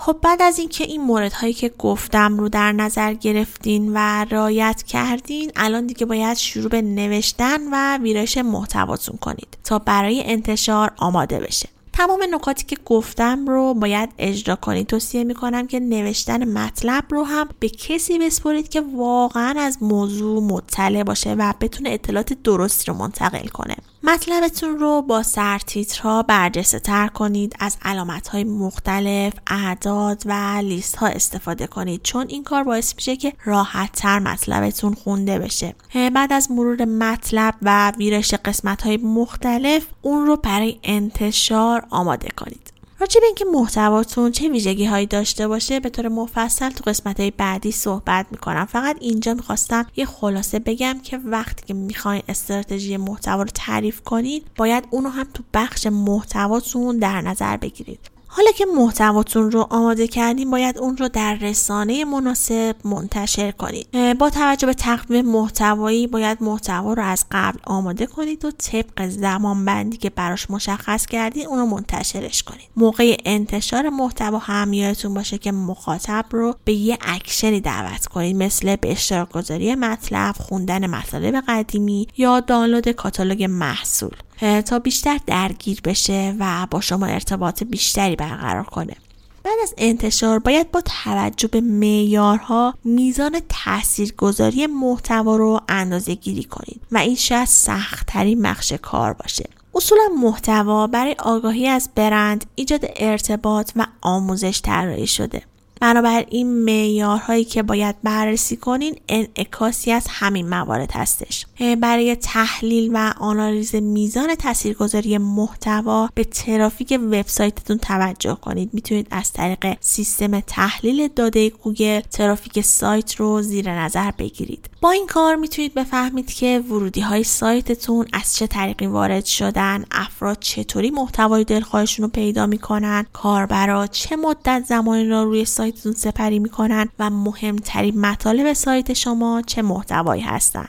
خب 0.00 0.16
بعد 0.22 0.42
از 0.42 0.58
اینکه 0.58 0.84
این 0.84 1.00
موردهایی 1.00 1.52
که 1.52 1.68
گفتم 1.78 2.38
رو 2.38 2.48
در 2.48 2.72
نظر 2.72 3.14
گرفتین 3.14 3.92
و 3.94 4.26
رایت 4.30 4.82
کردین 4.82 5.52
الان 5.56 5.86
دیگه 5.86 6.06
باید 6.06 6.36
شروع 6.36 6.68
به 6.68 6.82
نوشتن 6.82 7.60
و 7.72 7.98
ویرایش 8.02 8.38
محتواتون 8.38 9.16
کنید 9.16 9.58
تا 9.64 9.78
برای 9.78 10.22
انتشار 10.26 10.92
آماده 10.96 11.40
بشه. 11.40 11.68
تمام 11.92 12.22
نکاتی 12.30 12.64
که 12.64 12.76
گفتم 12.84 13.46
رو 13.46 13.74
باید 13.74 14.10
اجرا 14.18 14.56
کنید. 14.56 14.86
توصیه 14.86 15.24
می‌کنم 15.24 15.66
که 15.66 15.80
نوشتن 15.80 16.44
مطلب 16.58 17.04
رو 17.10 17.24
هم 17.24 17.48
به 17.60 17.68
کسی 17.68 18.18
بسپرید 18.18 18.68
که 18.68 18.80
واقعا 18.80 19.54
از 19.60 19.82
موضوع 19.82 20.42
مطلع 20.42 21.02
باشه 21.02 21.34
و 21.34 21.54
بتونه 21.60 21.90
اطلاعات 21.90 22.32
درستی 22.32 22.86
رو 22.86 22.94
منتقل 22.98 23.46
کنه. 23.46 23.76
مطلبتون 24.06 24.78
رو 24.78 25.02
با 25.02 25.22
سرتیترها 25.22 26.22
برجسته 26.22 26.78
تر 26.78 27.08
کنید 27.08 27.56
از 27.58 27.76
علامت 27.82 28.28
های 28.28 28.44
مختلف 28.44 29.32
اعداد 29.46 30.22
و 30.26 30.60
لیست 30.62 30.96
ها 30.96 31.06
استفاده 31.06 31.66
کنید 31.66 32.02
چون 32.02 32.26
این 32.28 32.44
کار 32.44 32.64
باعث 32.64 32.94
میشه 32.94 33.16
که 33.16 33.32
راحت 33.44 33.92
تر 33.92 34.18
مطلبتون 34.18 34.94
خونده 34.94 35.38
بشه. 35.38 35.74
بعد 36.14 36.32
از 36.32 36.50
مرور 36.50 36.84
مطلب 36.84 37.54
و 37.62 37.92
ویرش 37.98 38.34
قسمت 38.34 38.82
های 38.82 38.96
مختلف 38.96 39.86
اون 40.02 40.26
رو 40.26 40.36
برای 40.36 40.78
انتشار 40.82 41.86
آماده 41.90 42.28
کنید. 42.36 42.73
راجع 43.00 43.20
به 43.20 43.26
اینکه 43.26 43.44
محتواتون 43.44 44.32
چه 44.32 44.48
ویژگی 44.48 44.84
هایی 44.84 45.06
داشته 45.06 45.48
باشه 45.48 45.80
به 45.80 45.88
طور 45.90 46.08
مفصل 46.08 46.70
تو 46.70 46.84
قسمت 46.86 47.20
های 47.20 47.30
بعدی 47.30 47.72
صحبت 47.72 48.26
می‌کنم. 48.30 48.64
فقط 48.64 48.96
اینجا 49.00 49.34
می‌خواستم 49.34 49.86
یه 49.96 50.04
خلاصه 50.06 50.58
بگم 50.58 51.00
که 51.02 51.18
وقتی 51.18 51.64
که 51.66 51.74
می‌خواین 51.74 52.22
استراتژی 52.28 52.96
محتوا 52.96 53.42
رو 53.42 53.48
تعریف 53.54 54.00
کنید 54.00 54.46
باید 54.56 54.88
اونو 54.90 55.08
هم 55.08 55.26
تو 55.34 55.42
بخش 55.54 55.86
محتواتون 55.86 56.98
در 56.98 57.20
نظر 57.20 57.56
بگیرید. 57.56 58.13
حالا 58.36 58.50
که 58.50 58.66
محتواتون 58.76 59.50
رو 59.50 59.66
آماده 59.70 60.08
کردیم 60.08 60.50
باید 60.50 60.78
اون 60.78 60.96
رو 60.96 61.08
در 61.08 61.34
رسانه 61.34 62.04
مناسب 62.04 62.76
منتشر 62.84 63.50
کنید 63.50 64.14
با 64.18 64.30
توجه 64.30 64.66
به 64.66 64.74
تقویم 64.74 65.26
محتوایی 65.26 66.06
باید 66.06 66.42
محتوا 66.42 66.92
رو 66.92 67.02
از 67.02 67.24
قبل 67.30 67.58
آماده 67.64 68.06
کنید 68.06 68.44
و 68.44 68.50
طبق 68.50 69.08
زمان 69.08 69.64
بندی 69.64 69.96
که 69.96 70.10
براش 70.10 70.50
مشخص 70.50 71.06
کردید 71.06 71.46
اون 71.46 71.58
رو 71.58 71.66
منتشرش 71.66 72.42
کنید. 72.42 72.68
موقع 72.76 73.16
انتشار 73.24 73.88
محتوا 73.88 74.38
هم 74.38 74.72
یادتون 74.72 75.14
باشه 75.14 75.38
که 75.38 75.52
مخاطب 75.52 76.24
رو 76.30 76.54
به 76.64 76.72
یه 76.72 76.98
اکشنی 77.00 77.60
دعوت 77.60 78.06
کنید 78.06 78.36
مثل 78.36 78.76
به 78.76 78.92
اشتراک 78.92 79.32
گذاری 79.32 79.74
مطلب 79.74 80.34
خوندن 80.38 80.86
مطالب 80.86 81.42
قدیمی 81.48 82.08
یا 82.16 82.40
دانلود 82.40 82.88
کاتالوگ 82.88 83.44
محصول. 83.44 84.16
تا 84.40 84.78
بیشتر 84.78 85.18
درگیر 85.26 85.80
بشه 85.84 86.34
و 86.38 86.66
با 86.70 86.80
شما 86.80 87.06
ارتباط 87.06 87.62
بیشتری 87.62 88.16
برقرار 88.16 88.64
کنه. 88.64 88.96
بعد 89.44 89.54
از 89.62 89.74
انتشار 89.78 90.38
باید 90.38 90.70
با 90.70 90.80
توجه 90.80 91.48
به 91.48 91.60
معیارها 91.60 92.74
میزان 92.84 93.40
تاثیرگذاری 93.48 94.66
محتوا 94.66 95.36
رو 95.36 95.60
اندازه 95.68 96.14
گیری 96.14 96.44
کنید 96.44 96.80
و 96.92 96.98
این 96.98 97.16
شاید 97.16 97.48
سختترین 97.48 98.42
بخش 98.42 98.72
کار 98.72 99.12
باشه. 99.12 99.44
اصولا 99.74 100.02
محتوا 100.20 100.86
برای 100.86 101.16
آگاهی 101.18 101.68
از 101.68 101.88
برند 101.94 102.44
ایجاد 102.54 102.84
ارتباط 102.96 103.70
و 103.76 103.86
آموزش 104.00 104.60
طراحی 104.62 105.06
شده. 105.06 105.42
بنابراین 105.84 106.64
معیارهایی 106.64 107.44
که 107.44 107.62
باید 107.62 107.96
بررسی 108.02 108.56
کنین 108.56 108.96
انعکاسی 109.08 109.92
از 109.92 110.06
همین 110.10 110.48
موارد 110.48 110.90
هستش. 110.92 111.46
برای 111.80 112.16
تحلیل 112.16 112.90
و 112.94 113.12
آنالیز 113.20 113.74
میزان 113.74 114.34
تاثیرگذاری 114.34 115.18
محتوا 115.18 116.08
به 116.14 116.24
ترافیک 116.24 116.98
وبسایتتون 117.02 117.78
توجه 117.78 118.34
کنید. 118.34 118.70
می‌تونید 118.72 119.06
از 119.10 119.32
طریق 119.32 119.76
سیستم 119.80 120.40
تحلیل 120.40 121.08
داده 121.08 121.50
گوگل 121.50 122.00
ترافیک 122.00 122.60
سایت 122.60 123.14
رو 123.14 123.42
زیر 123.42 123.70
نظر 123.70 124.10
بگیرید. 124.10 124.70
با 124.80 124.90
این 124.90 125.06
کار 125.06 125.36
می‌تونید 125.36 125.74
بفهمید 125.74 126.32
که 126.32 126.64
ورودی 126.68 127.00
های 127.00 127.24
سایتتون 127.24 128.06
از 128.12 128.36
چه 128.36 128.46
طریقی 128.46 128.86
وارد 128.86 129.24
شدن 129.24 129.84
افراد 129.90 130.38
چطوری 130.40 130.90
محتوای 130.90 131.44
دلخواهشون 131.44 132.02
رو 132.04 132.10
پیدا 132.10 132.46
می‌کنن 132.46 133.06
کاربرا 133.12 133.86
چه 133.86 134.16
مدت 134.16 134.64
زمانی 134.68 135.08
را 135.08 135.22
روی 135.22 135.44
سایتتون 135.74 135.92
سپری 135.92 136.38
می‌کنن 136.38 136.88
و 136.98 137.10
مهمترین 137.10 138.00
مطالب 138.00 138.52
سایت 138.52 138.92
شما 138.92 139.42
چه 139.46 139.62
محتوایی 139.62 140.22
هستن 140.22 140.68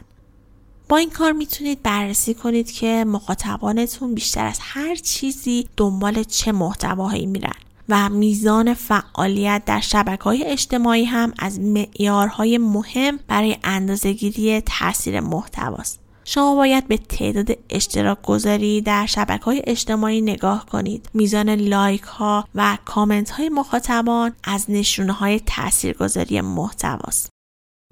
با 0.89 0.97
این 0.97 1.09
کار 1.09 1.31
می‌تونید 1.31 1.83
بررسی 1.83 2.33
کنید 2.33 2.71
که 2.71 3.05
مخاطبانتون 3.07 4.13
بیشتر 4.13 4.45
از 4.45 4.59
هر 4.61 4.95
چیزی 4.95 5.67
دنبال 5.77 6.23
چه 6.23 6.51
محتواهایی 6.51 7.25
میرن 7.25 7.53
و 7.89 8.09
میزان 8.09 8.73
فعالیت 8.73 9.61
در 9.65 9.79
شبکه 9.79 10.23
های 10.23 10.43
اجتماعی 10.43 11.05
هم 11.05 11.33
از 11.39 11.59
معیارهای 11.59 12.57
مهم 12.57 13.19
برای 13.27 13.57
اندازهگیری 13.63 14.61
تاثیر 14.61 15.19
محتواست. 15.19 15.99
شما 16.27 16.55
باید 16.55 16.87
به 16.87 16.97
تعداد 16.97 17.57
اشتراک 17.69 18.21
گذاری 18.21 18.81
در 18.81 19.05
شبکه 19.05 19.43
های 19.45 19.61
اجتماعی 19.67 20.21
نگاه 20.21 20.65
کنید. 20.65 21.09
میزان 21.13 21.49
لایک 21.49 22.01
ها 22.01 22.47
و 22.55 22.77
کامنت 22.85 23.29
های 23.29 23.49
مخاطبان 23.49 24.33
از 24.43 24.65
نشونه 24.69 25.13
های 25.13 25.39
تاثیرگذاری 25.39 26.41
محتواست. 26.41 27.34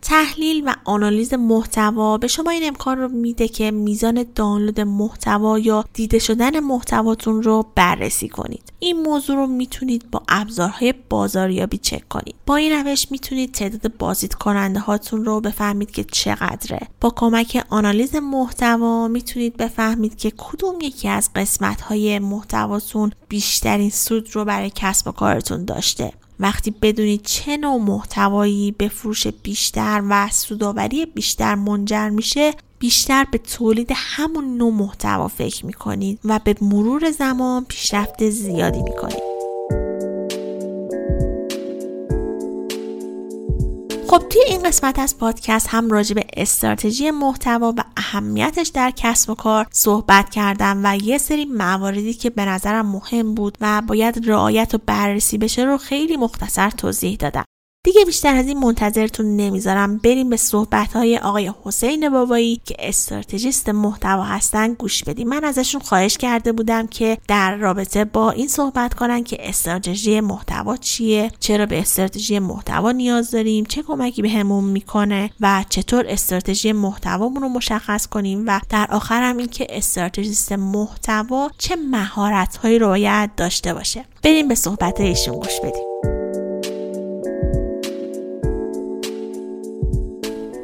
تحلیل 0.04 0.64
و 0.66 0.74
آنالیز 0.86 1.34
محتوا 1.34 2.18
به 2.18 2.28
شما 2.28 2.52
این 2.52 2.68
امکان 2.68 2.98
رو 2.98 3.10
میده 3.10 3.48
که 3.48 3.72
میزان 3.72 4.26
دانلود 4.36 4.80
محتوا 4.80 5.60
یا 5.60 5.86
دیده 5.94 6.20
شدن 6.20 6.60
محتواتون 6.60 7.44
رو 7.44 7.66
بررسی 7.76 8.30
کنید. 8.30 8.74
این 8.80 9.02
موضوع 9.02 9.36
رو 9.36 9.48
می‌تونید 9.48 10.12
با 10.12 10.24
ابزارهای 10.30 10.94
بازاریابی 11.10 11.78
چک 11.78 12.10
کنید. 12.10 12.36
با 12.46 12.56
این 12.56 12.72
روش 12.72 13.12
می‌تونید 13.12 13.52
تعداد 13.52 13.98
بازدید 13.98 14.34
کننده 14.34 14.80
هاتون 14.80 15.26
رو 15.26 15.42
بفهمید 15.42 15.92
که 15.92 16.04
چقدره. 16.04 16.88
با 17.02 17.14
کمک 17.16 17.66
آنالیز 17.70 18.16
محتوا 18.16 19.08
می‌تونید 19.08 19.58
بفهمید 19.58 20.18
که 20.18 20.32
کدوم 20.38 20.82
یکی 20.82 21.08
از 21.08 21.30
قسمت 21.36 21.82
های 21.82 22.20
محتواتون 22.20 23.12
بیشترین 23.30 23.90
سود 23.90 24.36
رو 24.36 24.46
برای 24.46 24.72
کسب 24.76 25.08
و 25.08 25.12
کارتون 25.12 25.66
داشته. 25.66 26.14
وقتی 26.40 26.72
بدونید 26.82 27.22
چه 27.24 27.58
نوع 27.58 27.82
محتوایی 27.82 28.72
به 28.72 28.88
فروش 28.88 29.28
بیشتر 29.28 30.04
و 30.10 30.30
سوداوری 30.32 31.06
بیشتر 31.06 31.56
منجر 31.56 32.10
میشه 32.10 32.54
بیشتر 32.80 33.26
به 33.32 33.38
تولید 33.38 33.92
همون 33.96 34.58
نوع 34.58 34.74
محتوا 34.74 35.28
فکر 35.28 35.66
می‌کنید 35.66 36.20
و 36.26 36.40
به 36.44 36.56
مرور 36.62 37.12
زمان 37.12 37.66
پیشرفت 37.66 38.30
زیادی 38.30 38.82
می‌کنید 38.82 39.33
خب 44.14 44.24
توی 44.30 44.42
این 44.48 44.64
قسمت 44.64 45.00
از 45.00 45.18
پادکست 45.18 45.68
هم 45.70 45.90
راجع 45.90 46.16
به 46.16 46.26
استراتژی 46.38 47.12
محتوا 47.12 47.74
و 47.78 47.84
اهمیتش 47.98 48.68
در 48.68 48.92
کسب 48.96 49.30
و 49.30 49.36
کار 49.36 49.68
صحبت 49.72 50.30
کردم 50.30 50.82
و 50.84 50.98
یه 50.98 51.18
سری 51.18 51.46
مواردی 51.46 52.14
که 52.14 52.30
به 52.30 52.46
نظرم 52.46 52.86
مهم 52.86 53.36
بود 53.36 53.58
و 53.62 53.82
باید 53.88 54.30
رعایت 54.30 54.76
و 54.76 54.78
بررسی 54.86 55.38
بشه 55.38 55.64
رو 55.64 55.78
خیلی 55.78 56.18
مختصر 56.18 56.70
توضیح 56.70 57.16
دادم. 57.16 57.44
دیگه 57.86 58.06
بیشتر 58.06 58.36
از 58.36 58.48
این 58.48 58.60
منتظرتون 58.60 59.36
نمی‌ذارم. 59.36 59.98
بریم 59.98 60.30
به 60.30 60.38
صحبت 60.38 60.94
های 60.94 61.18
آقای 61.18 61.52
حسین 61.64 62.10
بابایی 62.10 62.62
که 62.66 62.76
استراتژیست 62.80 63.70
محتوا 63.70 64.24
هستن 64.24 64.74
گوش 64.74 65.04
بدیم. 65.04 65.28
من 65.28 65.44
ازشون 65.44 65.82
خواهش 65.82 66.18
کرده 66.18 66.52
بودم 66.52 66.88
که 66.88 67.18
در 67.28 67.56
رابطه 67.56 68.06
با 68.06 68.32
این 68.32 68.48
صحبت 68.48 68.94
کنن 68.94 69.24
که 69.24 69.50
استراتژی 69.50 70.22
محتوا 70.22 70.78
چیه 70.78 71.32
چرا 71.40 71.66
به 71.66 71.80
استراتژی 71.80 72.40
محتوا 72.40 72.92
نیاز 72.92 73.32
داریم 73.32 73.66
چه 73.66 73.82
کمکی 73.82 74.22
بهمون 74.22 74.64
به 74.66 74.72
می‌کنه 74.72 75.30
و 75.40 75.66
چطور 75.70 76.06
استراتژی 76.08 76.72
محتوامون 76.72 77.42
رو 77.42 77.50
مشخص 77.50 78.08
کنیم 78.08 78.44
و 78.48 78.60
در 78.70 78.88
آخر 78.90 79.24
هم 79.24 79.38
این 79.38 79.48
که 79.48 79.68
استراتژیست 79.70 80.52
محتوا 80.52 81.50
چه 81.58 81.76
مهارت 81.76 82.56
هایی 82.56 82.80
رو 82.80 82.88
باید 82.88 83.36
داشته 83.36 83.74
باشه. 83.74 84.06
بریم 84.24 84.48
به 84.48 84.56
صحبت 84.56 85.02
ایشون 85.02 85.36
گوش 85.36 85.60
بدیم. 85.60 85.93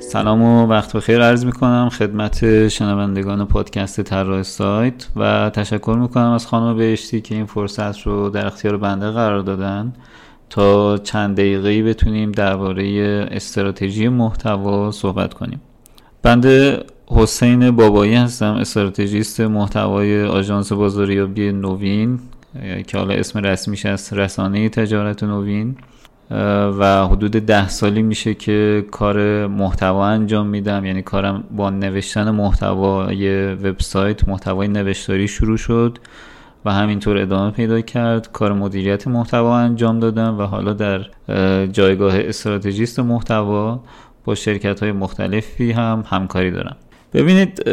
سلام 0.10 0.42
و 0.42 0.68
وقت 0.68 0.94
بخیر 0.94 1.22
عرض 1.22 1.46
می 1.46 1.52
کنم 1.52 1.90
خدمت 1.90 2.68
شنوندگان 2.68 3.46
پادکست 3.46 4.02
طراح 4.02 4.44
سایت 4.44 5.08
و 5.16 5.50
تشکر 5.50 5.98
می 6.02 6.08
کنم 6.08 6.32
از 6.32 6.48
خانم 6.48 6.78
بهشتی 6.78 7.22
که 7.22 7.36
این 7.36 7.46
فرصت 7.46 8.02
رو 8.02 8.30
در 8.30 8.46
اختیار 8.46 8.78
بنده 8.78 9.12
قرار 9.12 9.40
دادن. 9.40 9.94
تا 10.50 10.98
چند 10.98 11.36
دقیقه 11.36 11.84
بتونیم 11.84 12.32
درباره 12.32 12.84
استراتژی 13.32 14.08
محتوا 14.08 14.92
صحبت 14.92 15.34
کنیم. 15.34 15.62
بنده 16.22 16.84
حسین 17.08 17.72
بابایی 17.72 18.16
هستم 18.16 18.54
استراتژیست 18.54 19.42
محتوای 19.42 20.26
آژانس 20.26 20.72
بازاریابی 20.72 21.52
نوین 21.52 22.20
که 22.88 22.98
حالا 22.98 23.14
اسم 23.14 23.40
رسمیش 23.40 23.86
از 23.86 24.14
رسانه 24.14 24.70
تجارت 24.70 25.24
نوین. 25.24 25.78
و 26.80 27.08
حدود 27.08 27.32
ده 27.32 27.68
سالی 27.68 28.02
میشه 28.02 28.34
که 28.34 28.86
کار 28.92 29.48
محتوا 29.48 30.06
انجام 30.08 30.48
میدم. 30.48 30.86
یعنی 30.86 31.02
کارم 31.02 31.44
با 31.52 31.70
نوشتن 31.70 32.32
محتوای 32.32 33.54
وبسایت 33.54 34.30
محتوای 34.30 34.68
نوشتاری 34.68 35.28
شروع 35.28 35.58
شد 35.58 35.98
و 36.66 36.74
همینطور 36.74 37.18
ادامه 37.18 37.52
پیدا 37.52 37.82
کرد. 37.82 38.32
کار 38.32 38.54
مدیریت 38.54 39.08
محتوا 39.08 39.58
انجام 39.58 40.00
دادم 40.00 40.40
و 40.40 40.42
حالا 40.42 40.74
در 40.74 41.06
جایگاه 41.66 42.14
استراتژیست 42.20 43.00
محتوا 43.00 43.84
با 44.26 44.36
شرکت 44.36 44.80
های 44.84 44.92
مختلفی 44.92 45.72
هم 45.72 46.04
همکاری 46.08 46.52
دارم. 46.52 46.76
ببینید 47.14 47.64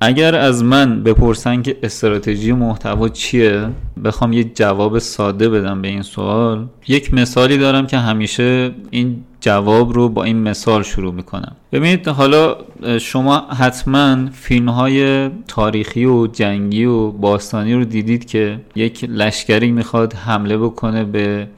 اگر 0.00 0.34
از 0.34 0.64
من 0.64 1.02
بپرسن 1.02 1.62
که 1.62 1.76
استراتژی 1.82 2.52
محتوا 2.52 3.08
چیه 3.08 3.68
بخوام 4.04 4.32
یک 4.32 4.56
جواب 4.56 4.98
ساده 4.98 5.48
بدم 5.48 5.82
به 5.82 5.88
این 5.88 6.02
سوال. 6.02 6.66
یک 6.88 7.14
مثالی 7.14 7.58
دارم 7.58 7.86
که 7.86 7.98
همیشه 7.98 8.70
این 8.90 9.24
جواب 9.40 9.92
رو 9.92 10.08
با 10.08 10.24
این 10.24 10.42
مثال 10.42 10.82
شروع 10.82 11.14
می‌کنم. 11.14 11.56
ببینید 11.72 12.08
حالا 12.08 12.56
شما 13.00 13.38
حتما 13.38 14.26
فیلم 14.32 14.68
های 14.68 15.28
تاریخی 15.48 16.04
و 16.04 16.26
جنگی 16.26 16.84
و 16.84 17.10
باستانی 17.10 17.74
رو 17.74 17.84
دیدید 17.84 18.24
که 18.24 18.60
یک 18.76 19.04
لشکری 19.04 19.70
می‌خواد 19.70 20.14
حمله 20.14 20.58
بکنه 20.58 21.04
به 21.04 21.48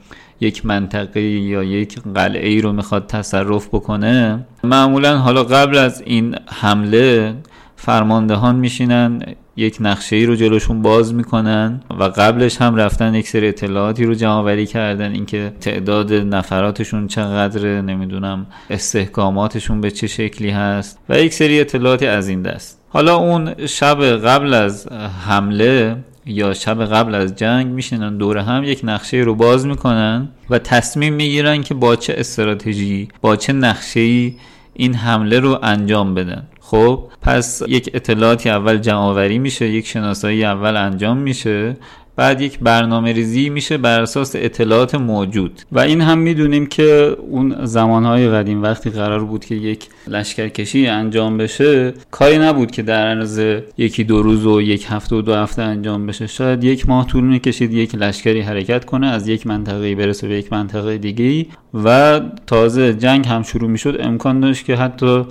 یک 0.41 0.65
منطقه 0.65 1.21
یا 1.21 1.63
یک 1.63 1.99
قلعه 2.15 2.49
ای 2.49 2.61
رو 2.61 2.71
می‌خواد 2.73 3.07
تصرف 3.07 3.67
بکنه. 3.67 4.45
معمولا 4.63 5.17
حالا 5.17 5.43
قبل 5.43 5.77
از 5.77 6.03
این 6.05 6.35
حمله 6.47 7.35
فرماندهان 7.83 8.55
میشینن 8.55 9.21
یک 9.55 9.77
نقشه 9.79 10.15
ای 10.15 10.25
رو 10.25 10.35
جلوشون 10.35 10.81
باز 10.81 11.13
می‌کنن 11.13 11.81
و 11.99 12.03
قبلش 12.03 12.61
هم 12.61 12.75
رفتن 12.75 13.15
یک 13.15 13.27
سری 13.27 13.47
اطلاعاتی 13.47 14.05
رو 14.05 14.13
جمع 14.13 14.41
وری 14.41 14.65
کردن 14.65 15.11
اینکه 15.11 15.53
تعداد 15.61 16.13
نفراتشون 16.13 17.07
چقدره 17.07 17.81
نمی‌دونم 17.81 18.45
استحکاماتشون 18.69 19.81
به 19.81 19.91
چه 19.91 20.07
شکلی 20.07 20.49
هست 20.49 20.99
و 21.09 21.19
یک 21.19 21.33
سری 21.33 21.59
اطلاعاتی 21.59 22.07
از 22.07 22.27
این 22.27 22.41
دست. 22.41 22.81
حالا 22.89 23.15
اون 23.15 23.65
شب 23.67 24.03
قبل 24.03 24.53
از 24.53 24.87
حمله 25.27 25.97
یا 26.25 26.53
شب 26.53 26.85
قبل 26.85 27.15
از 27.15 27.35
جنگ 27.35 27.67
میشینن 27.67 28.17
دور 28.17 28.37
هم 28.37 28.63
یک 28.63 28.81
نقشه 28.83 29.17
رو 29.17 29.35
باز 29.35 29.65
می‌کنن 29.65 30.29
و 30.49 30.59
تصمیم 30.59 31.13
می‌گیرن 31.13 31.63
که 31.63 31.73
با 31.73 31.95
چه 31.95 32.15
استراتژی 32.17 33.07
با 33.21 33.35
چه 33.35 33.53
نقشه 33.53 34.31
این 34.73 34.93
حمله 34.95 35.39
رو 35.39 35.59
انجام 35.63 36.13
بدن. 36.13 36.47
خب 36.71 37.03
پس 37.21 37.61
یک 37.67 37.89
اطلاعاتی 37.93 38.49
اول 38.49 38.77
جمع 38.77 39.27
میشه 39.37 39.69
یک 39.69 39.87
شناسایی 39.87 40.43
اول 40.43 40.77
انجام 40.77 41.17
میشه 41.17 41.77
بعد 42.15 42.41
یک 42.41 42.59
برنامه 42.59 43.13
ریزی 43.13 43.49
میشه 43.49 43.77
بر 43.77 44.01
اساس 44.01 44.35
اطلاعات 44.35 44.95
موجود. 44.95 45.61
و 45.71 45.79
این 45.79 46.01
هم 46.01 46.17
می‌دونیم 46.17 46.65
که 46.65 47.17
اون 47.29 47.65
زمانهای 47.65 48.29
قدیم 48.29 48.63
وقتی 48.63 48.89
قرار 48.89 49.23
بود 49.23 49.45
که 49.45 49.55
یک 49.55 49.87
لشکرکشی 50.07 50.87
انجام 50.87 51.37
بشه 51.37 51.93
کاری 52.11 52.37
نبود 52.37 52.71
که 52.71 52.81
در 52.81 53.07
عرض 53.07 53.41
یکی 53.77 54.03
دو 54.03 54.21
روز 54.21 54.45
و 54.45 54.61
یک 54.61 54.85
هفته 54.89 55.15
و 55.15 55.21
دو 55.21 55.35
هفته 55.35 55.61
انجام 55.61 56.07
بشه. 56.07 56.27
شاید 56.27 56.63
یک 56.63 56.89
ماه 56.89 57.07
طول 57.07 57.23
می‌کشید 57.23 57.73
یک 57.73 57.95
لشکری 57.95 58.41
حرکت 58.41 58.85
کنه 58.85 59.07
از 59.07 59.27
یک 59.27 59.47
منطقه 59.47 59.95
برسه 59.95 60.27
به 60.27 60.37
یک 60.37 60.53
منطقه 60.53 60.97
دیگه 60.97 61.45
و 61.73 62.19
تازه 62.47 62.93
جنگ 62.93 63.27
هم 63.27 63.43
شروع 63.43 63.69
می‌شد. 63.69 63.97
امکان 63.99 64.39
داشت 64.39 64.65
که 64.65 64.75
حتی 64.75 65.25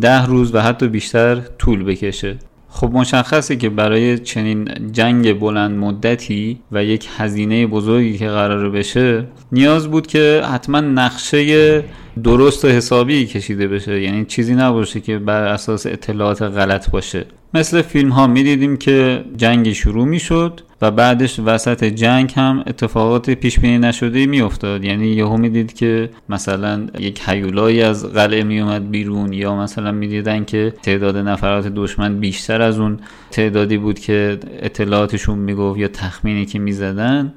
ده 0.00 0.26
روز 0.26 0.54
و 0.54 0.60
حتی 0.60 0.88
بیشتر 0.88 1.34
طول 1.58 1.84
بکشه. 1.84 2.36
خب 2.68 2.90
مشخصه 2.92 3.56
که 3.56 3.68
برای 3.68 4.18
چنین 4.18 4.68
جنگ 4.92 5.38
بلند 5.38 5.78
مدتی 5.78 6.60
و 6.72 6.84
یک 6.84 7.08
هزینه 7.16 7.66
بزرگی 7.66 8.18
که 8.18 8.28
قرار 8.28 8.70
بشه 8.70 9.24
نیاز 9.52 9.88
بود 9.88 10.06
که 10.06 10.42
حتما 10.52 10.80
نقشه 10.80 11.84
درست 12.22 12.64
و 12.64 12.68
حسابی 12.68 13.26
کشیده 13.26 13.68
بشه. 13.68 14.02
یعنی 14.02 14.24
چیزی 14.24 14.54
نباشه 14.54 15.00
که 15.00 15.18
بر 15.18 15.42
اساس 15.42 15.86
اطلاعات 15.86 16.42
غلط 16.42 16.90
باشه. 16.90 17.26
مثل 17.54 17.82
فیلم 17.82 18.10
ها 18.10 18.26
می 18.26 18.42
دیدیم 18.42 18.76
که 18.76 19.24
جنگی 19.36 19.74
شروع 19.74 20.04
می 20.04 20.20
شد 20.20 20.60
و 20.84 20.90
بعدش 20.90 21.40
وسط 21.44 21.84
جنگ 21.84 22.32
هم 22.36 22.64
اتفاقات 22.66 23.30
پیش 23.30 23.60
بینی 23.60 23.78
نشده 23.78 24.26
می 24.26 24.40
افتاد 24.40 24.84
یعنی 24.84 25.06
یهو 25.06 25.36
می 25.36 25.48
دید 25.48 25.72
که 25.72 26.10
مثلا 26.28 26.86
یک 26.98 27.20
حیولایی 27.20 27.82
از 27.82 28.12
قلعه 28.12 28.42
می 28.42 28.60
اومد 28.60 28.90
بیرون 28.90 29.32
یا 29.32 29.56
مثلا 29.56 29.92
می 29.92 30.08
دیدن 30.08 30.44
که 30.44 30.74
تعداد 30.82 31.16
نفرات 31.16 31.66
دشمن 31.66 32.20
بیشتر 32.20 32.62
از 32.62 32.78
اون 32.78 32.98
تعدادی 33.30 33.78
بود 33.78 33.98
که 33.98 34.38
اطلاعاتشون 34.58 35.38
می 35.38 35.54
گفت 35.54 35.78
یا 35.78 35.88
تخمینی 35.88 36.46
که 36.46 36.58
می 36.58 36.72
زدن 36.72 37.32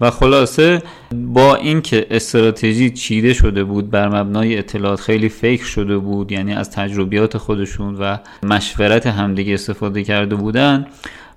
و 0.00 0.10
خلاصه 0.10 0.82
با 1.14 1.54
اینکه 1.54 2.06
استراتژی 2.10 2.90
چیده 2.90 3.34
شده 3.34 3.64
بود 3.64 3.90
بر 3.90 4.08
مبنای 4.08 4.58
اطلاعات 4.58 5.00
خیلی 5.00 5.28
فکر 5.28 5.64
شده 5.64 5.98
بود 5.98 6.32
یعنی 6.32 6.52
از 6.52 6.70
تجربیات 6.70 7.36
خودشون 7.36 7.94
و 7.94 8.16
مشورت 8.42 9.06
همدیگه 9.06 9.54
استفاده 9.54 10.04
کرده 10.04 10.34
بودن 10.34 10.86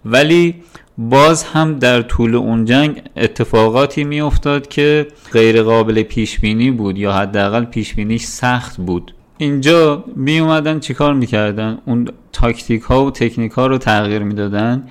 ولی 0.06 0.56
باز 0.98 1.44
هم 1.44 1.80
در 1.80 2.02
طول 2.02 2.36
اون 2.36 2.66
جنگ 2.66 3.02
اتفاقاتی 3.18 4.04
می 4.04 4.22
افتاد 4.22 4.68
که 4.68 5.08
غیر 5.32 5.64
قابل 5.64 6.04
پیش 6.04 6.40
بینی 6.40 6.72
بود 6.72 6.98
یا 6.98 7.14
حداقل 7.14 7.66
پیش 7.66 7.94
بینیش 7.94 8.24
سخت 8.24 8.78
بود. 8.78 9.14
اینجا 9.38 10.04
می 10.16 10.40
اومدن 10.40 10.80
چیکار 10.80 11.14
می‌کردن؟ 11.14 11.78
اون 11.86 12.08
تاکتیک 12.34 12.82
ها 12.82 13.06
و 13.06 13.12
تکنیک 13.12 13.52
ها 13.52 13.68
رو 13.68 13.78
تغییر 13.78 14.24
می‌دادن 14.24 14.88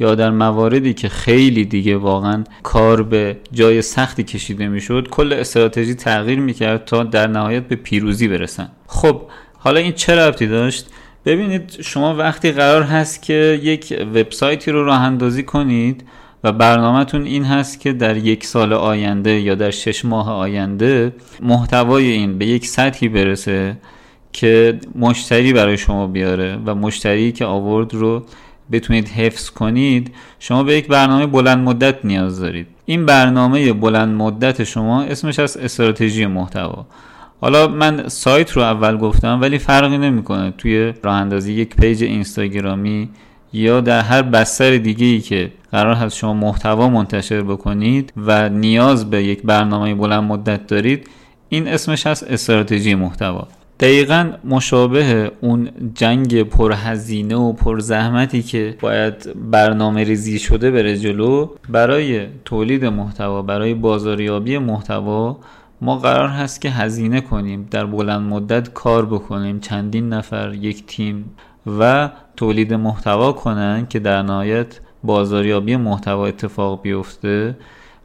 یا 0.00 0.14
در 0.14 0.30
مواردی 0.30 0.94
که 0.94 1.08
خیلی 1.08 1.64
دیگه 1.64 1.96
واقعا 1.96 2.44
کار 2.62 3.02
به 3.02 3.36
جای 3.52 3.82
سختی 3.82 4.22
کشیده 4.22 4.68
می‌شد 4.68 5.08
کل 5.08 5.32
استراتژی 5.32 5.94
تغییر 5.94 6.40
می‌کرد 6.40 6.84
تا 6.84 7.02
در 7.02 7.26
نهایت 7.26 7.62
به 7.62 7.76
پیروزی 7.76 8.28
برسن. 8.28 8.68
خب 8.86 9.22
حالا 9.58 9.80
این 9.80 9.92
چه 9.92 10.14
ربطی 10.14 10.46
داشت؟ 10.46 10.86
ببینید 11.24 11.70
شما 11.80 12.16
وقتی 12.16 12.52
قرار 12.52 12.82
هست 12.82 13.22
که 13.22 13.60
یک 13.62 14.06
وبسایتی 14.14 14.70
رو 14.70 14.84
راه 14.84 15.00
اندازی 15.00 15.42
کنید 15.42 16.04
و 16.44 16.52
برنامهتون 16.52 17.24
این 17.24 17.44
هست 17.44 17.80
که 17.80 17.92
در 17.92 18.16
یک 18.16 18.46
سال 18.46 18.72
آینده 18.72 19.40
یا 19.40 19.54
در 19.54 19.70
شش 19.70 20.04
ماه 20.04 20.30
آینده 20.30 21.12
محتوای 21.42 22.10
این 22.10 22.38
به 22.38 22.46
یک 22.46 22.66
سطحی 22.66 23.08
برسه 23.08 23.76
که 24.32 24.80
مشتری 24.94 25.52
برای 25.52 25.78
شما 25.78 26.06
بیاره 26.06 26.58
و 26.66 26.74
مشتری 26.74 27.32
که 27.32 27.44
آورد 27.44 27.94
رو 27.94 28.22
بتونید 28.72 29.08
حفظ 29.08 29.50
کنید 29.50 30.14
شما 30.38 30.62
به 30.62 30.76
یک 30.76 30.88
برنامه 30.88 31.26
بلند 31.26 31.58
مدت 31.58 32.04
نیاز 32.04 32.40
دارید. 32.40 32.66
این 32.86 33.06
برنامه 33.06 33.72
بلند 33.72 34.16
مدت 34.16 34.64
شما 34.64 35.02
اسمش 35.02 35.38
از 35.38 35.56
استراتژی 35.56 36.26
محتوا. 36.26 36.86
حالا 37.42 37.68
من 37.68 38.08
سایت 38.08 38.50
رو 38.52 38.62
اول 38.62 38.96
گفتم 38.96 39.38
ولی 39.40 39.58
فرقی 39.58 39.98
نمی‌کنه. 39.98 40.54
توی 40.58 40.92
راه 41.02 41.14
اندازی 41.14 41.52
یک 41.52 41.76
پیج 41.76 42.02
اینستاگرامی 42.04 43.08
یا 43.52 43.80
در 43.80 44.00
هر 44.00 44.22
بستر 44.22 44.76
دیگه 44.76 45.06
ای 45.06 45.20
که 45.20 45.52
قرار 45.72 45.94
هست 45.94 46.16
شما 46.16 46.34
محتوا 46.34 46.88
منتشر 46.88 47.42
بکنید 47.42 48.12
و 48.16 48.48
نیاز 48.48 49.10
به 49.10 49.24
یک 49.24 49.42
برنامه 49.42 49.94
بلند 49.94 50.22
مدت 50.22 50.66
دارید 50.66 51.08
این 51.48 51.68
اسمش 51.68 52.06
از 52.06 52.24
استراتژی 52.24 52.94
محتوا. 52.94 53.48
دقیقا 53.80 54.32
مشابه 54.44 55.30
اون 55.40 55.68
جنگ 55.94 56.42
پرهزینه 56.42 57.36
و 57.36 57.52
پرزحمتی 57.52 58.42
که 58.42 58.76
باید 58.80 59.28
برنامه 59.50 60.04
ریزی 60.04 60.38
شده 60.38 60.70
بره 60.70 60.98
جلو 60.98 61.48
برای 61.68 62.26
تولید 62.44 62.84
محتوا 62.84 63.42
برای 63.42 63.74
بازاریابی 63.74 64.58
محتوا 64.58 65.38
ما 65.82 65.96
قرار 65.96 66.28
هست 66.28 66.60
که 66.60 66.70
هزینه 66.70 67.20
کنیم 67.20 67.68
در 67.70 67.86
بلند 67.86 68.20
مدت 68.20 68.72
کار 68.72 69.06
بکنیم 69.06 69.60
چندین 69.60 70.08
نفر 70.08 70.54
یک 70.54 70.86
تیم 70.86 71.24
و 71.78 72.10
تولید 72.36 72.74
محتوا 72.74 73.32
کنن 73.32 73.86
که 73.86 73.98
در 73.98 74.22
نهایت 74.22 74.80
بازاریابی 75.04 75.76
محتوا 75.76 76.26
اتفاق 76.26 76.82
بیفته. 76.82 77.56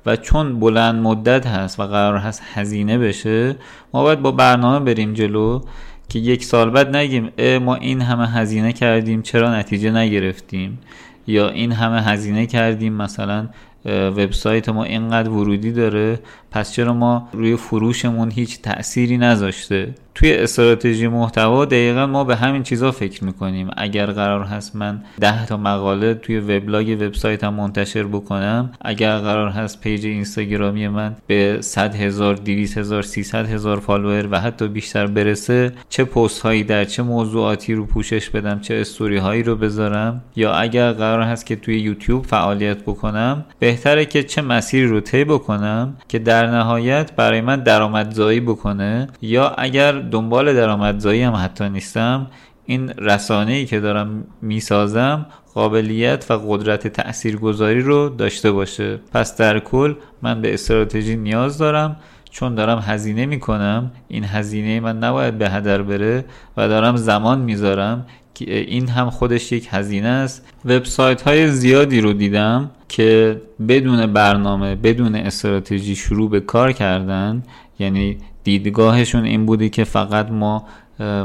و 0.06 0.16
چون 0.16 0.60
بلند 0.60 1.02
مدت 1.02 1.48
هست 1.48 1.80
و 1.80 1.84
قرار 1.84 2.18
هست 2.18 2.42
هزینه 2.54 2.98
بشه 2.98 3.56
ما 3.94 4.04
باید 4.04 4.22
با 4.22 4.32
برنامه 4.32 4.86
بریم 4.86 5.14
جلو 5.14 5.62
که 6.10 6.20
یک 6.20 6.46
سال 6.46 6.70
بعد 6.70 6.96
نگیم 6.96 7.32
ما 7.58 7.76
این 7.76 8.02
همه 8.02 8.28
هزینه 8.28 8.74
کردیم 8.74 9.22
چرا 9.22 9.56
نتیجه 9.56 9.92
نگرفتیم؟ 9.92 10.80
یا 11.28 11.50
این 11.50 11.72
همه 11.72 12.02
هزینه 12.02 12.46
کردیم 12.46 12.94
مثلا 12.94 13.48
وبسایت 13.88 14.70
ما 14.70 14.84
اینقدر 14.84 15.30
ورودی 15.30 15.72
داره 15.72 16.20
پس 16.52 16.72
چرا 16.72 16.94
ما 16.94 17.30
روی 17.34 17.56
فروشمون 17.56 18.32
هیچ 18.32 18.62
تأثیری 18.62 19.18
نذاشته؟ 19.18 19.94
توی 20.18 20.34
استراتژی 20.34 21.08
محتوا 21.08 21.66
دقیقا 21.66 22.06
ما 22.06 22.24
به 22.24 22.36
همین 22.36 22.64
چیزا 22.64 22.92
فکر 22.92 23.24
می‌کنیم. 23.24 23.70
اگر 23.78 24.06
قرار 24.06 24.44
هست 24.44 24.76
من 24.76 25.04
10 25.20 25.46
تا 25.46 25.58
مقاله 25.58 26.14
توی 26.14 26.40
وبلاگ 26.40 26.98
وبسایتم 27.02 27.54
منتشر 27.54 28.04
بکنم 28.04 28.70
اگر 28.82 29.18
قرار 29.18 29.50
هست 29.50 29.82
page 29.82 30.06
اینستاگرامی 30.06 30.88
من 30.88 31.16
به 31.28 31.58
100 31.62 31.96
هزار 31.96 32.36
200 32.36 32.78
هزار 32.78 33.02
300 33.02 33.50
هزار 33.50 33.80
follower 33.80 34.28
و 34.32 34.40
حتی 34.40 34.68
بیشتر 34.68 35.08
برسه 35.08 35.72
چه 35.90 36.04
پست 36.04 36.42
هایی 36.42 36.64
در 36.64 36.86
چه 36.86 37.04
موضوعاتی 37.04 37.74
رو 37.74 37.86
پوشش 37.86 38.30
بدم 38.30 38.60
چه 38.60 38.76
استوری 38.76 39.18
هایی 39.18 39.44
رو 39.44 39.56
بذارم 39.56 40.22
یا 40.36 40.54
اگر 40.54 40.92
قرار 40.92 41.22
هست 41.22 41.46
که 41.46 41.56
توی 41.56 41.80
یوتیوب 41.80 42.26
فعالیت 42.26 42.78
بکنم 42.78 43.46
بهتره 43.60 44.06
که 44.06 44.24
چه 44.24 44.42
مسیری 44.42 44.88
رو 44.88 45.00
طی 45.00 45.24
بکنم 45.24 45.98
که 46.08 46.20
در 46.20 46.48
نهایت 46.48 47.12
برای 47.16 47.42
من 47.42 47.60
درآمدزایی 47.60 48.40
بکنه 48.40 49.08
یا 49.22 49.50
اگر 49.50 50.07
دنبال 50.12 50.54
درآمدزایی 50.54 51.22
هم 51.22 51.34
حتی 51.36 51.70
نیستم. 51.70 52.28
این 52.66 52.90
رسانه 52.90 53.52
ای 53.52 53.66
که 53.66 53.80
دارم 53.80 54.24
می‌سازم 54.42 55.26
قابلیت 55.54 56.26
و 56.30 56.34
قدرت 56.34 56.88
تاثیرگذاری 56.88 57.82
رو 57.82 58.10
داشته 58.10 58.52
باشه. 58.52 59.00
پس 59.14 59.38
در 59.38 59.60
کل 59.60 59.94
من 60.22 60.42
به 60.42 60.54
استراتژی 60.54 61.16
نیاز 61.16 61.58
دارم. 61.58 61.96
چون 62.30 62.56
دارم 62.56 62.80
هزینه 62.80 63.26
می‌کنم 63.26 63.92
این 64.08 64.24
هزینه 64.24 64.80
من 64.80 64.98
نباید 64.98 65.38
به 65.38 65.50
هدر 65.50 65.82
بره 65.82 66.26
و 66.58 66.68
دارم 66.68 66.96
زمان 66.96 67.40
می‌ذارم 67.40 68.06
که 68.34 68.60
این 68.60 68.88
هم 68.88 69.10
خودش 69.10 69.52
یک 69.52 69.68
هزینه 69.72 70.08
است. 70.08 70.54
وبسایت 70.66 71.22
های 71.22 71.52
زیادی 71.52 72.02
رو 72.02 72.14
دیدم 72.14 72.72
که 72.90 73.42
بدون 73.68 74.14
برنامه 74.14 74.76
بدون 74.76 75.16
استراتژی 75.16 75.96
شروع 75.96 76.30
به 76.30 76.40
کار 76.40 76.72
کردن 76.72 77.44
یعنی 77.80 78.18
دیدگاهشون 78.48 79.24
این 79.26 79.46
بودی 79.46 79.70
که 79.70 79.84
فقط 79.84 80.32
ما 80.32 80.66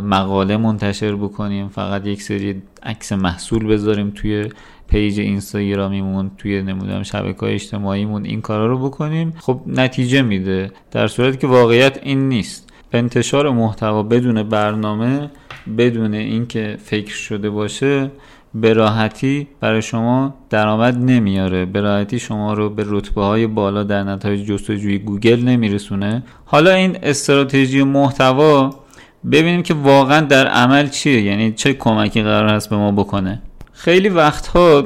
مقاله 0.04 0.56
منتشر 0.56 1.16
بکنیم 1.16 1.68
فقط 1.68 2.06
یک 2.06 2.22
سری 2.22 2.62
عکس 2.82 3.12
محصول 3.12 3.66
بذاریم 3.66 4.10
توی 4.10 4.48
پیج 4.88 5.20
اینستاگرامیمون 5.20 6.30
توی 6.38 6.62
نمودم 6.62 7.02
شبکه 7.02 7.38
های 7.40 7.54
اجتماعیمون 7.54 8.24
این 8.24 8.40
کارا 8.40 8.66
رو 8.66 8.78
بکنیم. 8.78 9.34
خب 9.38 9.60
نتیجه 9.66 10.22
میده 10.22 10.70
در 10.90 11.06
صورتی 11.06 11.38
که 11.38 11.46
واقعیت 11.46 11.98
این 12.02 12.28
نیست. 12.28 12.70
انتشار 12.92 13.50
محتوا 13.50 14.02
بدون 14.02 14.42
برنامه 14.42 15.30
بدون 15.78 16.14
اینکه 16.14 16.76
فکر 16.84 17.14
شده 17.14 17.50
باشه 17.50 18.10
به 18.54 18.72
راحتی 18.72 19.48
برای 19.60 19.82
شما 19.82 20.34
درآمد 20.50 20.98
نمیاره. 20.98 21.64
به 21.64 21.80
راحتی 21.80 22.18
شما 22.18 22.54
رو 22.54 22.70
به 22.70 22.84
رتبه 22.86 23.22
های 23.22 23.46
بالا 23.46 23.82
در 23.82 24.02
نتایج 24.02 24.46
جستجوی 24.46 24.98
گوگل 24.98 25.40
نمیرسونه. 25.40 26.22
حالا 26.44 26.70
این 26.70 26.98
استراتژی 27.02 27.82
محتوا 27.82 28.70
ببینیم 29.32 29.62
که 29.62 29.74
واقعا 29.74 30.20
در 30.20 30.46
عمل 30.46 30.88
چیه 30.88 31.22
یعنی 31.22 31.52
چه 31.52 31.74
کمکی 31.74 32.22
قرار 32.22 32.48
هست 32.48 32.70
به 32.70 32.76
ما 32.76 32.92
بکنه. 32.92 33.42
خیلی 33.72 34.08
وقتها 34.08 34.84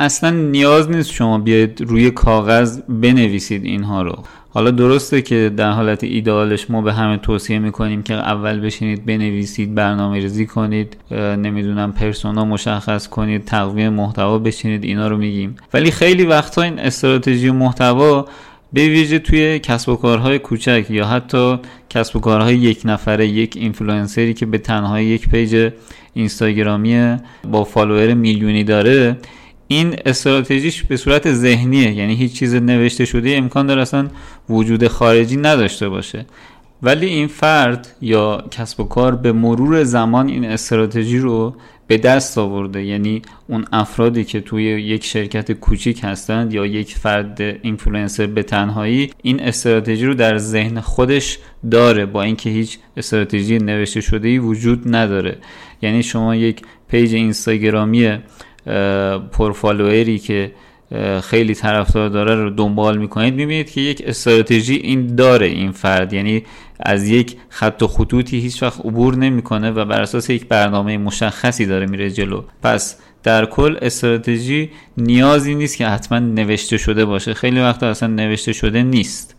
اصلا 0.00 0.30
نیاز 0.30 0.90
نیست 0.90 1.10
شما 1.10 1.38
بیاید 1.38 1.84
روی 1.86 2.10
کاغذ 2.10 2.80
بنویسید 2.88 3.64
اینها 3.64 4.02
رو. 4.02 4.22
حالا 4.48 4.70
درسته 4.70 5.22
که 5.22 5.52
در 5.56 5.70
حالت 5.70 6.04
ایدئالش 6.04 6.70
ما 6.70 6.82
به 6.82 6.92
همه 6.92 7.16
توصیه 7.16 7.58
می‌کنیم 7.58 8.02
که 8.02 8.14
اول 8.14 8.60
بشینید 8.60 9.06
بنویسید 9.06 9.74
برنامه 9.74 10.18
ریزی 10.18 10.46
کنید 10.46 10.96
نمی‌دونم 11.10 11.92
پرسونا 11.92 12.44
مشخص 12.44 13.08
کنید 13.08 13.44
تقویم 13.44 13.92
محتوا 13.92 14.38
بشینید 14.38 14.84
اینا 14.84 15.08
رو 15.08 15.16
میگیم. 15.16 15.56
ولی 15.74 15.90
خیلی 15.90 16.24
وقتا 16.24 16.62
این 16.62 16.78
استراتژی 16.78 17.50
محتوا 17.50 18.24
به 18.72 18.88
ویژه 18.88 19.18
توی 19.18 19.58
کسب 19.58 19.88
و 19.88 19.96
کارهای 19.96 20.38
کوچک 20.38 20.86
یا 20.90 21.06
حتی 21.06 21.58
کسب 21.90 22.16
و 22.16 22.20
کارهای 22.20 22.56
یک 22.56 22.80
نفره 22.84 23.26
یک 23.26 23.56
اینفلوئنسری 23.56 24.34
که 24.34 24.46
به 24.46 24.58
تنهایی 24.58 25.06
یک 25.06 25.28
page 25.28 25.72
اینستاگرامی 26.14 27.16
با 27.50 27.64
follower 27.64 28.14
میلیونی 28.14 28.64
داره 28.64 29.16
این 29.68 29.96
استراتژیش 30.06 30.82
به 30.82 30.96
صورت 30.96 31.32
ذهنیه 31.32 31.92
یعنی 31.92 32.14
هیچ 32.14 32.32
چیز 32.32 32.54
نوشته 32.54 33.04
شده 33.04 33.30
امکان 33.36 33.66
داره 33.66 33.82
اصلا 33.82 34.08
وجود 34.48 34.88
خارجی 34.88 35.36
نداشته 35.36 35.88
باشه. 35.88 36.26
ولی 36.82 37.06
این 37.06 37.26
فرد 37.26 37.96
یا 38.00 38.44
کسب 38.50 38.80
و 38.80 38.84
کار 38.84 39.14
به 39.16 39.32
مرور 39.32 39.84
زمان 39.84 40.28
این 40.28 40.44
استراتژی 40.44 41.18
رو 41.18 41.56
به 41.86 41.98
دست 41.98 42.38
آورده. 42.38 42.84
یعنی 42.84 43.22
اون 43.48 43.64
افرادی 43.72 44.24
که 44.24 44.40
توی 44.40 44.64
یک 44.64 45.04
شرکت 45.04 45.52
کوچیک 45.52 46.00
هستند 46.04 46.54
یا 46.54 46.66
یک 46.66 46.94
فرد 46.94 47.40
اینفلوئنسر 47.40 48.26
به 48.26 48.42
تنهایی 48.42 49.10
این 49.22 49.40
استراتژی 49.40 50.06
رو 50.06 50.14
در 50.14 50.38
ذهن 50.38 50.80
خودش 50.80 51.38
داره 51.70 52.06
با 52.06 52.22
اینکه 52.22 52.50
هیچ 52.50 52.78
استراتژی 52.96 53.58
نوشته 53.58 54.00
شده 54.00 54.28
ای 54.28 54.38
وجود 54.38 54.94
نداره. 54.94 55.38
یعنی 55.82 56.02
شما 56.02 56.36
یک 56.36 56.62
پیج 56.88 57.14
اینستاگرامی 57.14 58.18
پرفالوئری 59.32 60.18
که 60.18 60.52
خیلی 61.22 61.54
طرفدار 61.54 62.08
داره 62.08 62.34
رو 62.34 62.50
دنبال 62.50 62.98
می‌کنید 62.98 63.34
می‌بینید 63.34 63.70
که 63.70 63.80
یک 63.80 64.02
استراتژی 64.06 64.74
این 64.74 65.14
داره 65.14 65.46
این 65.46 65.72
فرد. 65.72 66.12
یعنی 66.12 66.42
از 66.80 67.08
یک 67.08 67.36
خط 67.48 67.82
و 67.82 67.86
خطوطی 67.86 68.40
هیچ 68.40 68.62
وقت 68.62 68.80
عبور 68.80 69.16
نمی‌کنه 69.16 69.70
و 69.70 69.84
بر 69.84 70.02
اساس 70.02 70.30
یک 70.30 70.48
برنامه 70.48 70.98
مشخصی 70.98 71.66
داره 71.66 71.86
میره 71.86 72.10
جلو. 72.10 72.42
پس 72.62 72.98
در 73.22 73.46
کل 73.46 73.76
استراتژی 73.82 74.70
نیازی 74.96 75.54
نیست 75.54 75.76
که 75.76 75.86
حتما 75.86 76.18
نوشته 76.18 76.78
شده 76.78 77.04
باشه. 77.04 77.34
خیلی 77.34 77.60
وقت 77.60 77.82
اصلا 77.82 78.08
نوشته 78.08 78.52
شده 78.52 78.82
نیست. 78.82 79.35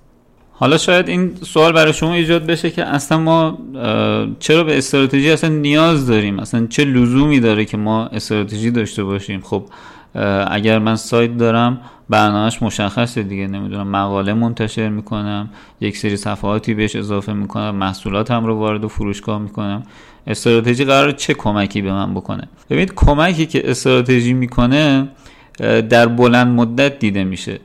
حالا 0.60 0.78
شاید 0.78 1.10
این 1.10 1.36
سوال 1.36 1.72
برای 1.72 1.94
شما 1.94 2.14
ایجاد 2.14 2.46
بشه 2.46 2.70
که 2.70 2.84
اصلا 2.86 3.18
ما 3.18 3.58
چرا 4.40 4.64
به 4.64 4.78
استراتژی 4.78 5.32
اصلا 5.32 5.50
نیاز 5.50 6.08
داریم؟ 6.08 6.40
اصلا 6.40 6.68
چه 6.68 6.86
لزومی 6.86 7.40
داره 7.40 7.66
که 7.66 7.78
ما 7.78 8.06
استراتژی 8.06 8.72
داشته 8.72 9.04
باشیم؟ 9.04 9.42
خب 9.42 9.64
اگر 10.48 10.80
من 10.80 10.96
سایت 10.96 11.38
دارم 11.38 11.82
برنامهش 12.10 12.62
مشخصه 12.62 13.24
دیگه 13.24 13.48
نمی‌دونم 13.48 13.88
مقاله 13.88 14.34
منتشر 14.34 14.90
می‌کنم 14.90 15.50
یک 15.82 15.98
سری 15.98 16.18
صفحاتی 16.18 16.74
بهش 16.74 16.96
اضافه 16.96 17.34
می‌کنم 17.34 17.76
محصولاتم 17.76 18.46
رو 18.46 18.56
وارد 18.56 18.88
فروشگاه 18.88 19.40
می‌کنم. 19.40 19.84
استراتژی 20.28 20.86
قرار 20.86 21.12
چه 21.12 21.34
کمکی 21.34 21.82
به 21.82 21.92
من 21.92 22.14
بکنه؟ 22.14 22.44
ببینید 22.70 22.94
کمکی 22.96 23.46
که 23.46 23.70
استراتژی 23.70 24.34
می‌کنه 24.34 25.08
در 25.90 26.08
بلند 26.08 26.48
مدت 26.48 27.00
دیده 27.00 27.24
میشه. 27.24 27.60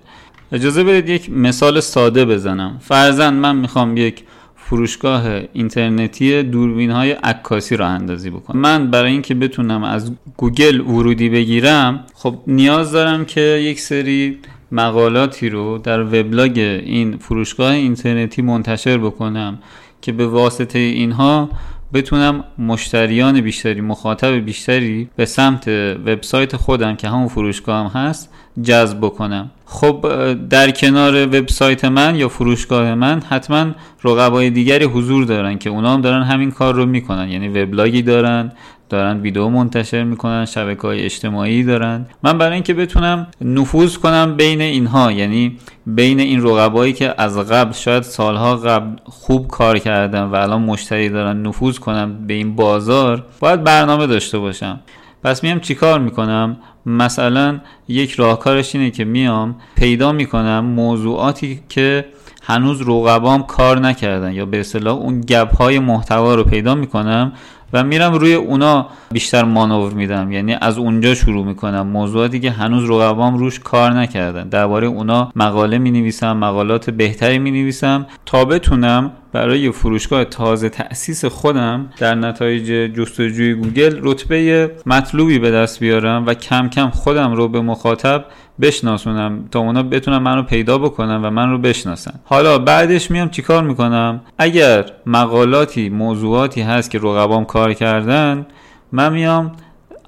اجازه 0.52 0.84
بدید 0.84 1.08
یک 1.08 1.30
مثال 1.30 1.80
ساده 1.80 2.24
بزنم. 2.24 2.78
فرزن 2.80 3.34
من 3.34 3.56
می‌خوام 3.56 3.96
یک 3.96 4.24
فروشگاه 4.56 5.22
اینترنتی 5.52 6.42
دوربین 6.42 6.90
های 6.90 7.12
عکاسی 7.12 7.76
را 7.76 7.86
اندازی 7.86 8.30
بکنم. 8.30 8.60
من 8.60 8.90
برای 8.90 9.12
اینکه 9.12 9.34
بتونم 9.34 9.84
از 9.84 10.12
گوگل 10.36 10.80
ورودی 10.80 11.28
بگیرم 11.28 12.04
خب 12.14 12.34
نیاز 12.46 12.92
دارم 12.92 13.24
که 13.24 13.40
یک 13.40 13.80
سری 13.80 14.38
مقالاتی 14.72 15.48
رو 15.48 15.78
در 15.78 16.02
وبلاگ 16.02 16.58
این 16.58 17.16
فروشگاه 17.16 17.72
اینترنتی 17.72 18.42
منتشر 18.42 18.98
بکنم 18.98 19.58
که 20.02 20.12
به 20.12 20.26
واسطه 20.26 20.78
اینها 20.78 21.50
بتونم 21.94 22.44
مشتریان 22.58 23.40
بیشتری 23.40 23.80
مخاطب 23.80 24.32
بیشتری 24.32 25.08
به 25.16 25.24
سمت 25.24 25.68
وبسایت 26.06 26.56
خودم 26.56 26.96
که 26.96 27.08
همون 27.08 27.28
فروشگاه 27.28 27.80
هم 27.80 28.00
هست 28.00 28.30
جذب 28.62 28.98
بکنم. 28.98 29.50
خب 29.66 30.06
در 30.48 30.70
کنار 30.70 31.26
وبسایت 31.26 31.84
من 31.84 32.16
یا 32.16 32.28
فروشگاه 32.28 32.94
من 32.94 33.20
حتما 33.20 33.66
رقبای 34.04 34.50
دیگری 34.50 34.84
حضور 34.84 35.24
دارن 35.24 35.58
که 35.58 35.70
اونا 35.70 35.94
هم 35.94 36.00
دارن 36.00 36.22
همین 36.22 36.50
کار 36.50 36.74
رو 36.74 36.86
می‌کنن. 36.86 37.28
یعنی 37.28 37.48
وبلاگی 37.48 38.02
دارن 38.02 38.52
دارن 38.92 39.20
ویدیو 39.20 39.48
منتشر 39.48 40.04
می‌کنن 40.04 40.44
شبکه 40.44 40.82
های 40.82 41.04
اجتماعی 41.04 41.64
دارن. 41.64 42.06
من 42.22 42.38
برای 42.38 42.54
اینکه 42.54 42.74
بتونم 42.74 43.26
نفوذ 43.40 43.96
کنم 43.96 44.36
بین 44.36 44.60
اینها 44.60 45.12
یعنی 45.12 45.58
بین 45.86 46.20
این 46.20 46.42
رقبایی 46.42 46.92
که 46.92 47.14
از 47.18 47.38
قبل 47.38 47.72
شاید 47.72 48.02
سالها 48.02 48.56
قبل 48.56 48.96
خوب 49.04 49.48
کار 49.48 49.78
کردن 49.78 50.22
و 50.22 50.34
الان 50.34 50.62
مشتری 50.62 51.08
دارن 51.08 51.42
نفوذ 51.42 51.78
کنم 51.78 52.26
به 52.26 52.34
این 52.34 52.56
بازار 52.56 53.26
باید 53.40 53.64
برنامه 53.64 54.06
داشته 54.06 54.38
باشم. 54.38 54.80
پس 55.24 55.42
میام 55.42 55.60
چیکار 55.60 56.00
می‌کنم؟ 56.00 56.56
مثلا 56.86 57.60
یک 57.88 58.12
راهکارش 58.12 58.74
اینه 58.74 58.90
که 58.90 59.04
میام 59.04 59.56
پیدا 59.76 60.12
می‌کنم 60.12 60.64
موضوعاتی 60.64 61.60
که 61.68 62.04
هنوز 62.42 62.80
رقبام 62.80 63.42
کار 63.42 63.78
نکردن 63.78 64.32
یا 64.32 64.46
به 64.46 64.60
اصطلاح 64.60 64.96
اون 64.96 65.20
گپ 65.20 65.56
های 65.56 65.78
محتوا 65.78 66.34
رو 66.34 66.44
پیدا 66.44 66.74
می‌کنم 66.74 67.32
و 67.72 67.84
میرم 67.84 68.14
روی 68.14 68.34
اونا 68.34 68.86
بیشتر 69.12 69.44
مانور 69.44 69.92
میدم. 69.92 70.32
یعنی 70.32 70.56
از 70.60 70.78
اونجا 70.78 71.14
شروع 71.14 71.46
می‌کنم. 71.46 71.86
موضوعاتی 71.86 72.40
که 72.40 72.50
هنوز 72.50 72.90
رقبام 72.90 73.36
روش 73.36 73.60
کار 73.60 73.92
نکردن. 73.92 74.48
درباره 74.48 74.86
اونا 74.86 75.32
مقاله 75.36 75.78
می 75.78 75.90
نویسم 75.90 76.36
مقالات 76.36 76.90
بهتری 76.90 77.38
می 77.38 77.50
نویسم 77.50 78.06
تا 78.26 78.44
بتونم 78.44 79.12
برای 79.32 79.70
فروشگاه 79.70 80.24
تازه 80.24 80.68
تأسیس 80.68 81.24
خودم 81.24 81.90
در 81.98 82.14
نتایج 82.14 82.92
جستجوی 82.92 83.54
گوگل 83.54 84.00
رتبه 84.02 84.70
مطلوبی 84.86 85.38
به 85.38 85.50
دست 85.50 85.80
بیارم 85.80 86.26
و 86.26 86.34
کم 86.34 86.68
کم 86.68 86.90
خودم 86.90 87.32
رو 87.32 87.48
به 87.48 87.60
مخاطب 87.60 88.24
بشناسونم 88.60 89.48
تا 89.50 89.58
اونا 89.58 89.82
بتونن 89.82 90.18
من 90.18 90.36
رو 90.36 90.42
پیدا 90.42 90.78
بکنن 90.78 91.24
و 91.24 91.30
من 91.30 91.50
رو 91.50 91.58
بشناسن. 91.58 92.14
حالا 92.24 92.58
بعدش 92.58 93.10
میام 93.10 93.28
چیکار 93.28 93.62
می‌کنم؟ 93.62 94.20
اگر 94.38 94.84
مقالاتی 95.06 95.88
موضوعاتی 95.88 96.62
هست 96.62 96.90
که 96.90 96.98
رقبام 96.98 97.44
کار 97.44 97.72
کردن 97.72 98.46
من 98.92 99.12
میام 99.12 99.52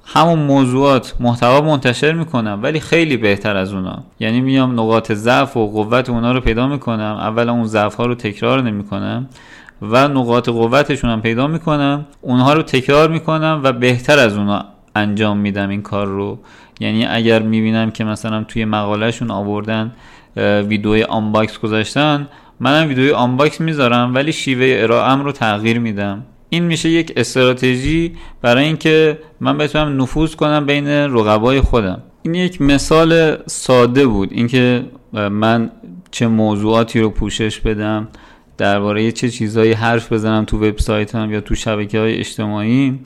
همون 0.05 0.39
موضوعات 0.39 1.15
محتوا 1.19 1.61
منتشر 1.61 2.11
می‌کنم 2.11 2.59
ولی 2.63 2.79
خیلی 2.79 3.17
بهتر 3.17 3.57
از 3.57 3.73
اونا. 3.73 4.03
یعنی 4.19 4.41
میام 4.41 4.73
نقاط 4.73 5.11
ضعف 5.11 5.57
و 5.57 5.67
قوت 5.67 6.09
اونا 6.09 6.31
رو 6.31 6.41
پیدا 6.41 6.67
می‌کنم 6.67 7.17
اول 7.19 7.49
اون 7.49 7.65
ضعف 7.65 7.95
ها 7.95 8.05
رو 8.05 8.15
تکرار 8.15 8.61
نمی‌کنم 8.61 9.29
و 9.81 10.07
نقاط 10.07 10.49
قوتشون 10.49 11.09
هم 11.09 11.21
پیدا 11.21 11.47
می‌کنم 11.47 12.05
اونها 12.21 12.53
رو 12.53 12.61
تکرار 12.61 13.09
می‌کنم 13.09 13.61
و 13.63 13.73
بهتر 13.73 14.19
از 14.19 14.37
اونا 14.37 14.65
انجام 14.95 15.37
میدم 15.37 15.69
این 15.69 15.81
کار 15.81 16.07
رو. 16.07 16.39
یعنی 16.79 17.05
اگر 17.05 17.41
می‌بینم 17.41 17.91
که 17.91 18.03
مثلا 18.03 18.43
توی 18.43 18.65
مقاله‌شون 18.65 19.31
آوردن 19.31 19.91
ویدیوی 20.67 21.03
unbox 21.03 21.59
گذاشتن 21.59 22.27
منم 22.59 22.87
ویدیوی 22.87 23.11
unbox 23.11 23.61
می‌ذارم 23.61 24.15
ولی 24.15 24.33
شیوه 24.33 24.75
ارائه‌م 24.83 25.23
رو 25.23 25.31
تغییر 25.31 25.79
میدم. 25.79 26.23
این 26.49 26.63
میشه 26.63 26.89
یک 26.89 27.13
استراتژی 27.15 28.15
برای 28.41 28.65
اینکه 28.65 29.19
من 29.39 29.57
بتونم 29.57 30.01
نفوذ 30.01 30.35
کنم 30.35 30.65
بین 30.65 30.87
رقبای 30.87 31.61
خودم. 31.61 32.01
این 32.21 32.35
یک 32.35 32.61
مثال 32.61 33.37
ساده 33.45 34.07
بود. 34.07 34.29
اینکه 34.31 34.85
من 35.13 35.71
چه 36.11 36.27
موضوعاتی 36.27 36.99
رو 36.99 37.09
پوشش 37.09 37.59
بدم 37.59 38.07
درباره 38.57 39.11
چه 39.11 39.29
چیزهایی 39.29 39.71
حرف 39.71 40.13
بزنم 40.13 40.45
تو 40.45 40.57
وبسایتم 40.57 41.31
یا 41.31 41.41
تو 41.41 41.55
شبکه 41.55 41.99
های 41.99 42.17
اجتماعی. 42.17 42.99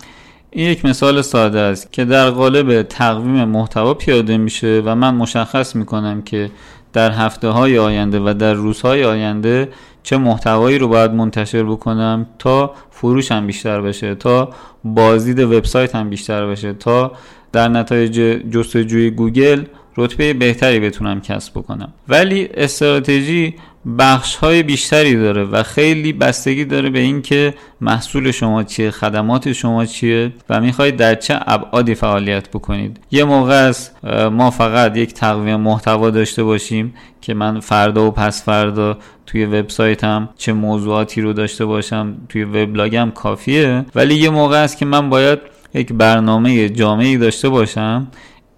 این 0.51 0.69
یک 0.69 0.85
مثال 0.85 1.21
ساده 1.21 1.59
است 1.59 1.93
که 1.93 2.05
در 2.05 2.29
قالب 2.29 2.83
تقویم 2.83 3.43
محتوا 3.45 3.93
پیاده 3.93 4.37
میشه 4.37 4.81
و 4.85 4.95
من 4.95 5.15
مشخص 5.15 5.75
می‌کنم 5.75 6.21
که 6.21 6.51
در 6.93 7.11
هفته 7.11 7.47
های 7.47 7.77
آینده 7.79 8.19
و 8.19 8.33
در 8.33 8.53
روزهای 8.53 9.03
آینده 9.03 9.69
چه 10.03 10.17
محتوایی 10.17 10.77
رو 10.77 10.87
باید 10.87 11.11
منتشر 11.11 11.63
بکنم 11.63 12.25
تا 12.39 12.73
فروشم 12.91 13.47
بیشتر 13.47 13.81
بشه 13.81 14.15
تا 14.15 14.49
بازدید 14.83 15.39
وبسایت 15.39 15.95
هم 15.95 16.09
بیشتر 16.09 16.47
بشه 16.47 16.73
تا 16.73 17.11
در 17.51 17.67
نتایج 17.67 18.15
جستجوی 18.51 19.09
گوگل 19.11 19.63
رتبه 19.97 20.33
بهتری 20.33 20.79
بتونم 20.79 21.21
کسب 21.21 21.53
بکنم. 21.53 21.93
ولی 22.07 22.49
استراتژی 22.53 23.55
بخش 23.99 24.35
های 24.35 24.63
بیشتری 24.63 25.15
داره 25.15 25.43
و 25.43 25.63
خیلی 25.63 26.13
بستگی 26.13 26.65
داره 26.65 26.89
به 26.89 26.99
اینکه 26.99 27.53
محصول 27.81 28.31
شما 28.31 28.63
چیه 28.63 28.91
خدمات 28.91 29.53
شما 29.53 29.85
چیه 29.85 30.33
و 30.49 30.61
می‌خواید 30.61 30.95
در 30.95 31.15
چه 31.15 31.39
ابعادی 31.47 31.95
فعالیت 31.95 32.49
بکنید. 32.49 32.99
یه 33.11 33.23
موقع 33.23 33.67
است 33.67 34.05
ما 34.31 34.51
فقط 34.51 34.97
یک 34.97 35.13
تقویم 35.13 35.59
محتوا 35.59 36.09
داشته 36.09 36.43
باشیم 36.43 36.93
که 37.21 37.33
من 37.33 37.59
فردا 37.59 38.07
و 38.07 38.11
پس 38.11 38.43
فردا 38.43 38.97
توی 39.25 39.45
وبسایتم 39.45 40.29
چه 40.37 40.53
موضوعاتی 40.53 41.21
رو 41.21 41.33
داشته 41.33 41.65
باشم 41.65 42.15
توی 42.29 42.43
وبلاگم 42.43 43.11
کافیه. 43.15 43.85
ولی 43.95 44.15
یه 44.15 44.29
موقع 44.29 44.63
است 44.63 44.77
که 44.77 44.85
من 44.85 45.09
باید 45.09 45.39
یک 45.73 45.93
برنامه 45.93 46.69
جامعی 46.69 47.17
داشته 47.17 47.49
باشم 47.49 48.07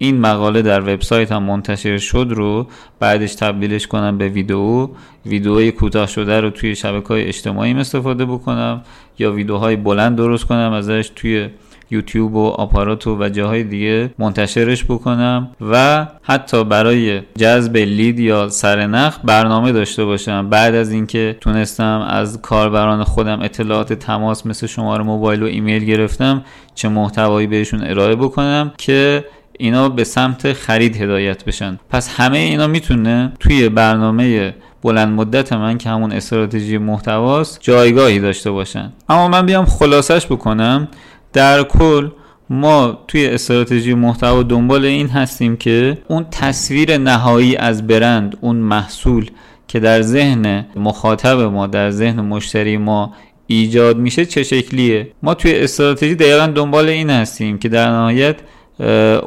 این 0.01 0.19
مقاله 0.19 0.61
در 0.61 0.81
وبسایت 0.81 1.31
هم 1.31 1.43
منتشر 1.43 1.97
شد 1.97 2.27
رو 2.29 2.67
بعدش 2.99 3.35
تبدیلش 3.35 3.87
کنم 3.87 4.17
به 4.17 4.29
ویدیو 4.29 4.89
ویدیوهای 5.25 5.71
کوتاه 5.71 6.07
شده 6.07 6.41
رو 6.41 6.49
توی 6.49 6.75
شبکه 6.75 7.07
های 7.07 7.23
اجتماعی 7.23 7.73
استفاده 7.73 8.25
بکنم 8.25 8.81
یا 9.19 9.31
ویدیوهای 9.31 9.75
بلند 9.75 10.17
درست 10.17 10.45
کنم 10.45 10.71
ازش 10.73 11.11
توی 11.15 11.49
یوتیوب 11.91 12.35
و 12.35 12.47
آپارات 12.47 13.07
و 13.07 13.29
جاهای 13.29 13.63
دیگه 13.63 14.13
منتشرش 14.19 14.85
بکنم 14.85 15.49
و 15.71 16.07
حتی 16.21 16.63
برای 16.63 17.21
جذب 17.37 17.77
لید 17.77 18.19
یا 18.19 18.49
سرنخ 18.49 19.17
برنامه 19.23 19.71
داشته 19.71 20.05
باشم. 20.05 20.49
بعد 20.49 20.75
از 20.75 20.91
اینکه 20.91 21.37
تونستم 21.41 22.05
از 22.09 22.41
کاربران 22.41 23.03
خودم 23.03 23.41
اطلاعات 23.41 23.93
تماس 23.93 24.45
مثل 24.45 24.67
شماره 24.67 25.03
موبایل 25.03 25.43
و 25.43 25.45
ایمیل 25.45 25.85
گرفتم 25.85 26.43
چه 26.75 26.89
محتوایی 26.89 27.47
بهشون 27.47 27.83
ارائه 27.83 28.15
بکنم 28.15 28.71
که 28.77 29.25
اینا 29.61 29.89
به 29.89 30.03
سمت 30.03 30.53
خرید 30.53 31.01
هدایت 31.01 31.45
بشن. 31.45 31.79
پس 31.89 32.09
همه 32.09 32.37
اینا 32.37 32.67
می‌تونه 32.67 33.33
توی 33.39 33.69
برنامه 33.69 34.55
بلند 34.83 35.07
مدت 35.07 35.53
من 35.53 35.77
که 35.77 35.89
همون 35.89 36.11
استراتژی 36.11 36.77
محتواست 36.77 37.57
جایگاهی 37.61 38.19
داشته 38.19 38.51
باشن. 38.51 38.93
اما 39.09 39.27
من 39.27 39.45
بیام 39.45 39.65
خلاصش 39.65 40.25
بکنم. 40.25 40.87
در 41.33 41.63
کل 41.63 42.09
ما 42.49 42.97
توی 43.07 43.27
استراتژی 43.27 43.93
محتوا 43.93 44.43
دنبال 44.43 44.85
این 44.85 45.07
هستیم 45.07 45.57
که 45.57 45.97
اون 46.07 46.25
تصویر 46.31 46.97
نهایی 46.97 47.55
از 47.55 47.87
برند 47.87 48.37
اون 48.41 48.55
محصول 48.55 49.31
که 49.67 49.79
در 49.79 50.01
ذهن 50.01 50.65
مخاطب 50.75 51.39
ما 51.39 51.67
در 51.67 51.91
ذهن 51.91 52.21
مشتری 52.21 52.77
ما 52.77 53.13
ایجاد 53.47 53.97
میشه 53.97 54.25
چه 54.25 54.43
شکلیه؟ 54.43 55.11
ما 55.23 55.33
توی 55.33 55.59
استراتژی 55.59 56.15
دقیقا 56.15 56.47
دنبال 56.47 56.89
این 56.89 57.09
هستیم 57.09 57.57
که 57.57 57.69
در 57.69 57.89
نهایت 57.89 58.35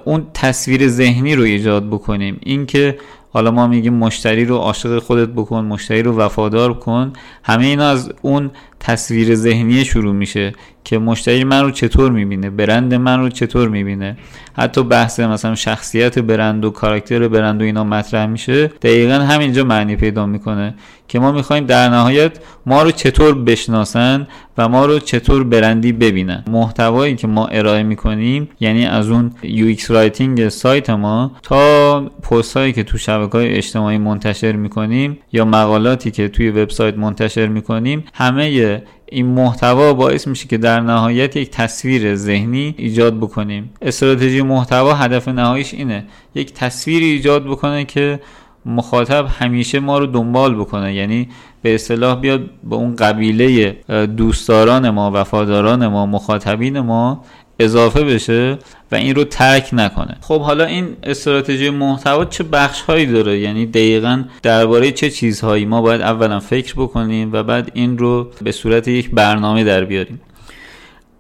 اون 0.05 0.27
تصویر 0.35 0.89
ذهنی 0.89 1.35
رو 1.35 1.43
ایجاد 1.43 1.87
بکنیم. 1.87 2.41
اینکه 2.43 2.99
حالا 3.33 3.51
ما 3.51 3.67
میگیم 3.67 3.95
مشتری 3.95 4.45
رو 4.45 4.57
عاشق 4.57 4.99
خودت 4.99 5.29
بکن 5.29 5.65
مشتری 5.65 6.03
رو 6.03 6.17
وفادار 6.17 6.75
کن 6.75 7.13
همه 7.43 7.67
اینا 7.67 7.89
از 7.89 8.13
اون 8.23 8.51
تصویر 8.85 9.35
ذهنی 9.35 9.85
شروع 9.85 10.15
میشه 10.15 10.53
که 10.85 10.99
مشتری 10.99 11.45
من 11.45 11.63
رو 11.63 11.71
چطور 11.71 12.11
می‌بینه 12.11 12.51
برند 12.51 12.95
من 12.95 13.21
رو 13.21 13.29
چطور 13.29 13.69
می‌بینه. 13.69 14.17
حتی 14.57 14.83
بحث 14.83 15.21
مثلا 15.21 15.55
شخصیت 15.55 16.19
برند 16.19 16.65
و 16.65 16.71
کاراکتر 16.71 17.29
برند 17.29 17.63
و 17.63 17.65
اینا 17.65 17.85
مطرح 17.85 18.27
میشه 18.27 18.67
دقیقا 18.67 19.15
همینجا 19.15 19.65
معنی 19.65 19.97
پیدا 19.97 20.27
می‌کنه 20.27 20.75
که 21.09 21.19
ما 21.19 21.33
می‌خوایم 21.33 21.67
در 21.67 21.89
نهایت 21.89 22.33
ما 22.67 22.83
رو 22.83 22.91
چطور 22.91 23.35
بشناسن 23.35 24.27
و 24.59 24.69
ما 24.69 24.87
رو 24.87 24.99
چطور 24.99 25.45
برندی 25.45 25.93
ببینن. 25.93 26.45
محتوایی 26.47 27.17
که 27.17 27.27
ما 27.27 27.47
ارائه 27.47 27.83
می‌کنیم 27.83 28.49
یعنی 28.61 28.87
از 28.87 29.11
اون 29.11 29.33
UX 29.43 29.91
writing 29.91 30.49
سایت 30.49 30.91
ما 30.91 31.33
تا 31.43 32.01
پست 32.01 32.57
هایی 32.57 32.73
که 32.73 32.83
تو 32.83 32.99
شبکه 32.99 33.39
های 33.39 33.55
اجتماعی 33.55 33.99
منتشر 33.99 34.53
می‌کنیم 34.53 35.19
یا 35.33 35.45
مقالاتی 35.45 36.11
که 36.11 36.29
توی 36.29 36.51
وبسایت 36.51 36.99
منتشر 36.99 37.47
می‌کنیم 37.47 38.05
همه 38.15 38.74
این 39.07 39.27
محتوا 39.27 39.95
باعث 39.95 40.27
میشه 40.27 40.49
که 40.49 40.59
در 40.59 40.81
نهایت 40.81 41.37
یک 41.37 41.51
تصویر 41.51 42.15
ذهنی 42.15 42.75
ایجاد 42.79 43.17
بکنیم. 43.17 43.71
استراتژی 43.83 44.43
محتوا 44.43 44.95
هدف 44.95 45.29
نهاییش 45.29 45.75
اینه. 45.75 46.05
یک 46.35 46.53
تصویر 46.53 47.03
ایجاد 47.03 47.45
بکنه 47.45 47.85
که 47.85 48.21
مخاطب 48.67 49.27
همیشه 49.39 49.81
ما 49.81 49.99
رو 49.99 50.07
دنبال 50.07 50.55
بکنه. 50.55 50.95
یعنی 50.95 51.29
به 51.63 51.75
اصطلاح 51.75 52.21
بیاد 52.21 52.51
به 52.65 52.77
اون 52.77 52.97
قبیله 52.97 53.77
دوستداران 54.17 54.91
ما 54.91 55.11
وفاداران 55.15 55.87
ما 55.87 56.07
مخاطبین 56.07 56.81
ما 56.81 57.25
اضافه 57.59 58.05
بشه 58.05 58.59
و 58.93 58.95
این 58.95 59.15
رو 59.15 59.25
ترک 59.25 59.69
نکنه. 59.73 60.17
خب 60.21 60.41
حالا 60.41 60.65
این 60.65 60.97
استراتژی 61.03 61.71
محتوا 61.71 62.25
چه 62.25 62.45
بخش 62.45 62.81
هایی 62.81 63.07
داره؟ 63.07 63.39
یعنی 63.39 63.67
دقیقا 63.67 64.25
درباره 64.43 64.93
چه 64.93 65.11
چیزهایی؟ 65.11 65.65
ما 65.65 65.83
باید 65.83 66.01
اولا 66.01 66.41
فکر 66.41 66.75
بکنیم 66.75 67.33
و 67.33 67.43
بعد 67.43 67.71
این 67.75 67.99
رو 67.99 68.31
به 68.43 68.53
صورت 68.53 68.89
یک 68.89 69.11
برنامه 69.11 69.65
در 69.65 69.85
بیاریم. 69.85 70.21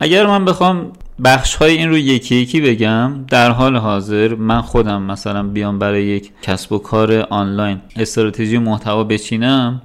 اگر 0.00 0.26
من 0.26 0.44
بخوام 0.44 0.92
بخش 1.24 1.54
های 1.54 1.76
این 1.76 1.88
رو 1.88 1.98
یکی 1.98 2.36
یکی 2.36 2.60
بگم 2.60 3.24
در 3.28 3.50
حال 3.50 3.76
حاضر 3.76 4.34
من 4.34 4.60
خودم 4.60 5.02
مثلا 5.02 5.42
بیام 5.42 5.78
برای 5.78 6.04
یک 6.04 6.30
کسب 6.42 6.72
و 6.72 6.78
کار 6.78 7.26
آنلاین 7.30 7.80
استراتژی 7.96 8.58
محتوا 8.58 9.04
بچینم 9.04 9.82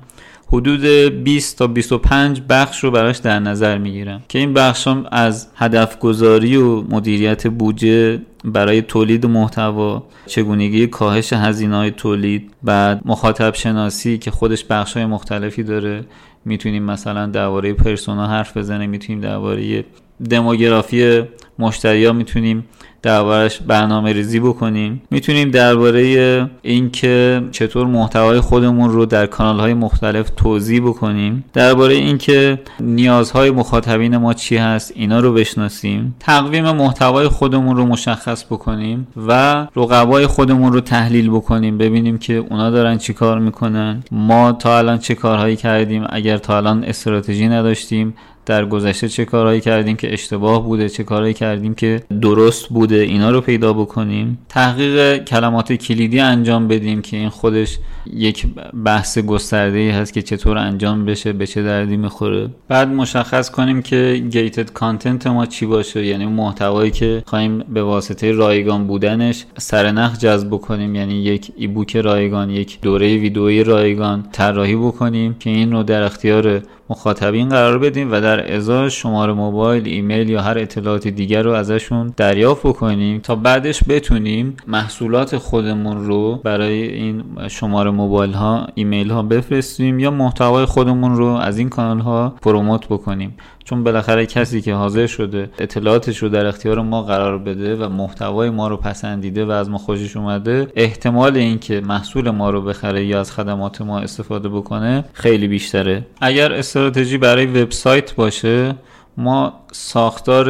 حدود 0.52 0.86
20 1.24 1.58
تا 1.58 1.68
25 1.68 2.42
بخش 2.50 2.84
رو 2.84 2.92
براش 2.92 3.18
در 3.18 3.40
نظر 3.40 3.78
می‌گیرم 3.78 4.22
که 4.28 4.40
این 4.40 4.54
بخش 4.54 4.88
هم 4.88 5.06
از 5.12 5.48
هدف 5.56 6.00
گذاری 6.00 6.58
و 6.58 6.82
مدیریت 6.82 7.48
بودجه 7.48 8.22
برای 8.46 8.82
تولید 8.82 9.26
محتوا 9.26 10.04
چگونگی 10.26 10.88
کاهش 10.88 11.34
هزینه 11.34 11.76
های 11.76 11.92
تولید 11.92 12.52
بعد 12.64 13.02
مخاطب 13.06 13.54
شناسی 13.54 14.18
که 14.18 14.32
خودش 14.32 14.66
بخش 14.66 14.94
های 14.94 15.06
مختلفی 15.06 15.64
داره. 15.64 16.06
می‌تونیم 16.46 16.84
مثلا 16.84 17.26
درباره 17.26 17.74
پرسونا 17.74 18.28
حرف 18.28 18.58
بزنیم 18.58 18.90
می‌تونیم 18.90 19.22
درباره 19.22 19.86
دموگرافی 20.30 21.24
مشتری 21.60 22.06
ها 22.06 22.14
می‌تونیم 22.14 22.66
دربارش 23.02 23.60
برنامه 23.60 24.14
ریزی 24.14 24.40
بکنیم. 24.40 25.02
می‌تونیم 25.12 25.52
درباره 25.52 26.50
اینکه 26.62 27.42
چطور 27.52 27.88
محتوای 27.88 28.40
خودمون 28.40 28.90
رو 28.90 29.06
در 29.06 29.26
کانال 29.26 29.60
های 29.60 29.74
مختلف 29.74 30.30
توضیح 30.38 30.82
بکنیم. 30.82 31.44
درباره 31.54 31.94
اینکه 31.94 32.60
نیازهای 32.80 33.52
مخاطبین 33.52 34.18
ما 34.18 34.34
چی 34.34 34.58
هست 34.58 34.94
اینا 34.96 35.20
رو 35.20 35.34
بشناسیم. 35.34 36.16
تقویم 36.20 36.72
محتوای 36.72 37.28
خودمون 37.28 37.78
رو 37.78 37.86
مشخص 37.86 38.46
بکنیم 38.46 39.08
و 39.28 39.68
رقبای 39.76 40.28
خودمون 40.28 40.74
رو 40.74 40.82
تحلیل 40.82 41.30
بکنیم. 41.30 41.78
ببینیم 41.78 42.18
که 42.18 42.34
اونا 42.34 42.70
دارن 42.70 42.98
چی 42.98 43.14
کار 43.14 43.40
می‌کنن. 43.40 44.04
ما 44.12 44.52
تا 44.52 44.78
الان 44.78 44.98
چه 44.98 45.16
کارهایی 45.16 45.56
کردیم؟ 45.56 46.06
اگر 46.10 46.38
تا 46.38 46.58
الان 46.58 46.84
استراتژی 46.84 47.48
نداشتیم 47.48 48.14
در 48.50 48.66
گذشته 48.66 49.10
چه 49.10 49.26
کارهایی 49.26 49.62
کردیم 49.62 49.96
که 49.96 50.14
اشتباه 50.14 50.64
بوده 50.64 50.90
چه 50.90 51.04
کارهایی 51.04 51.34
کردیم 51.34 51.74
که 51.74 52.04
درست 52.22 52.70
بوده 52.70 52.96
اینا 52.96 53.32
رو 53.32 53.42
پیدا 53.42 53.74
بکنیم. 53.74 54.38
تحقیق 54.50 55.24
کلمات 55.24 55.74
کلیدی 55.74 56.20
انجام 56.20 56.68
بدیم 56.68 57.02
که 57.02 57.18
این 57.18 57.30
خودش 57.30 57.78
یک 58.14 58.46
بحث 58.86 59.20
گسترده 59.20 59.78
ای 59.78 59.90
هست 59.90 60.14
که 60.14 60.22
چطور 60.22 60.58
انجام 60.58 61.06
بشه 61.06 61.34
به 61.34 61.48
چه 61.48 61.64
دردی 61.64 61.98
می‌خوره. 61.98 62.50
بعد 62.68 62.88
مشخص 62.88 63.52
کنیم 63.52 63.82
که 63.82 64.24
گیتد 64.32 64.72
کانتنت 64.72 65.28
ما 65.28 65.46
چی 65.46 65.66
باشه. 65.66 66.06
یعنی 66.06 66.26
محتوایی 66.26 66.92
که 66.92 67.24
خواهیم 67.26 67.58
به 67.58 67.84
واسطه 67.84 68.32
رایگان 68.32 68.88
بودنش 68.88 69.46
سرنخ 69.58 70.18
جذب 70.18 70.48
بکنیم. 70.48 70.96
یعنی 70.96 71.14
یک 71.14 71.52
ایبوک 71.58 71.96
رایگان 71.96 72.50
یک 72.50 72.82
دوره 72.82 73.18
ویدئویی 73.18 73.64
رایگان 73.64 74.26
طراحی 74.32 74.76
بکنیم 74.76 75.36
که 75.40 75.50
این 75.50 75.72
رو 75.72 75.84
در 75.84 76.04
اختیار 76.04 76.62
مخاطبین 76.90 77.50
قرار 77.50 77.80
بدیم 77.80 78.12
و 78.12 78.22
در 78.22 78.56
ازای 78.56 78.90
شماره 78.90 79.34
موبایل 79.34 79.88
ایمیل 79.88 80.30
یا 80.30 80.42
هر 80.42 80.58
اطلاعات 80.58 81.08
دیگر 81.08 81.44
رو 81.44 81.52
ازشون 81.52 82.14
دریافت 82.18 82.68
بکنیم 82.68 83.20
تا 83.20 83.36
بعدش 83.36 83.84
بتونیم 83.90 84.58
محصولات 84.68 85.38
خودمون 85.38 86.06
رو 86.06 86.36
برای 86.44 86.82
این 86.84 87.24
شماره 87.48 87.89
موبایل 87.90 88.34
ها 88.34 88.68
ایمیل 88.76 89.10
ها 89.10 89.24
بفرستیم 89.24 90.00
یا 90.00 90.12
محتوای 90.12 90.66
خودمون 90.66 91.16
رو 91.16 91.26
از 91.26 91.58
این 91.58 91.70
کانال 91.70 92.00
ها 92.00 92.36
پروموت 92.42 92.88
بکنیم. 92.88 93.36
چون 93.64 93.84
بالاخره 93.84 94.26
کسی 94.26 94.62
که 94.62 94.74
حاضر 94.74 95.08
شده 95.08 95.50
اطلاعاتش 95.60 96.18
رو 96.18 96.30
در 96.30 96.46
اختیار 96.46 96.82
ما 96.82 97.02
قرار 97.04 97.38
بده 97.38 97.76
و 97.76 97.90
محتوای 97.90 98.50
ما 98.50 98.68
رو 98.68 98.78
پسندیده 98.78 99.46
و 99.46 99.52
از 99.52 99.70
ما 99.70 99.78
خوشش 99.78 100.18
اومده 100.18 100.68
احتمال 100.76 101.38
اینکه 101.38 101.82
محصول 101.82 102.30
ما 102.30 102.50
رو 102.50 102.62
بخره 102.62 103.06
یا 103.06 103.20
از 103.20 103.32
خدمات 103.32 103.82
ما 103.82 104.00
استفاده 104.00 104.50
بکنه 104.50 105.06
خیلی 105.14 105.48
بیشتره. 105.48 106.06
اگر 106.22 106.54
استراتژی 106.54 107.18
برای 107.18 107.46
وبسایت 107.46 108.16
باشه 108.16 108.76
ما 109.18 109.54
ساختار 109.72 110.48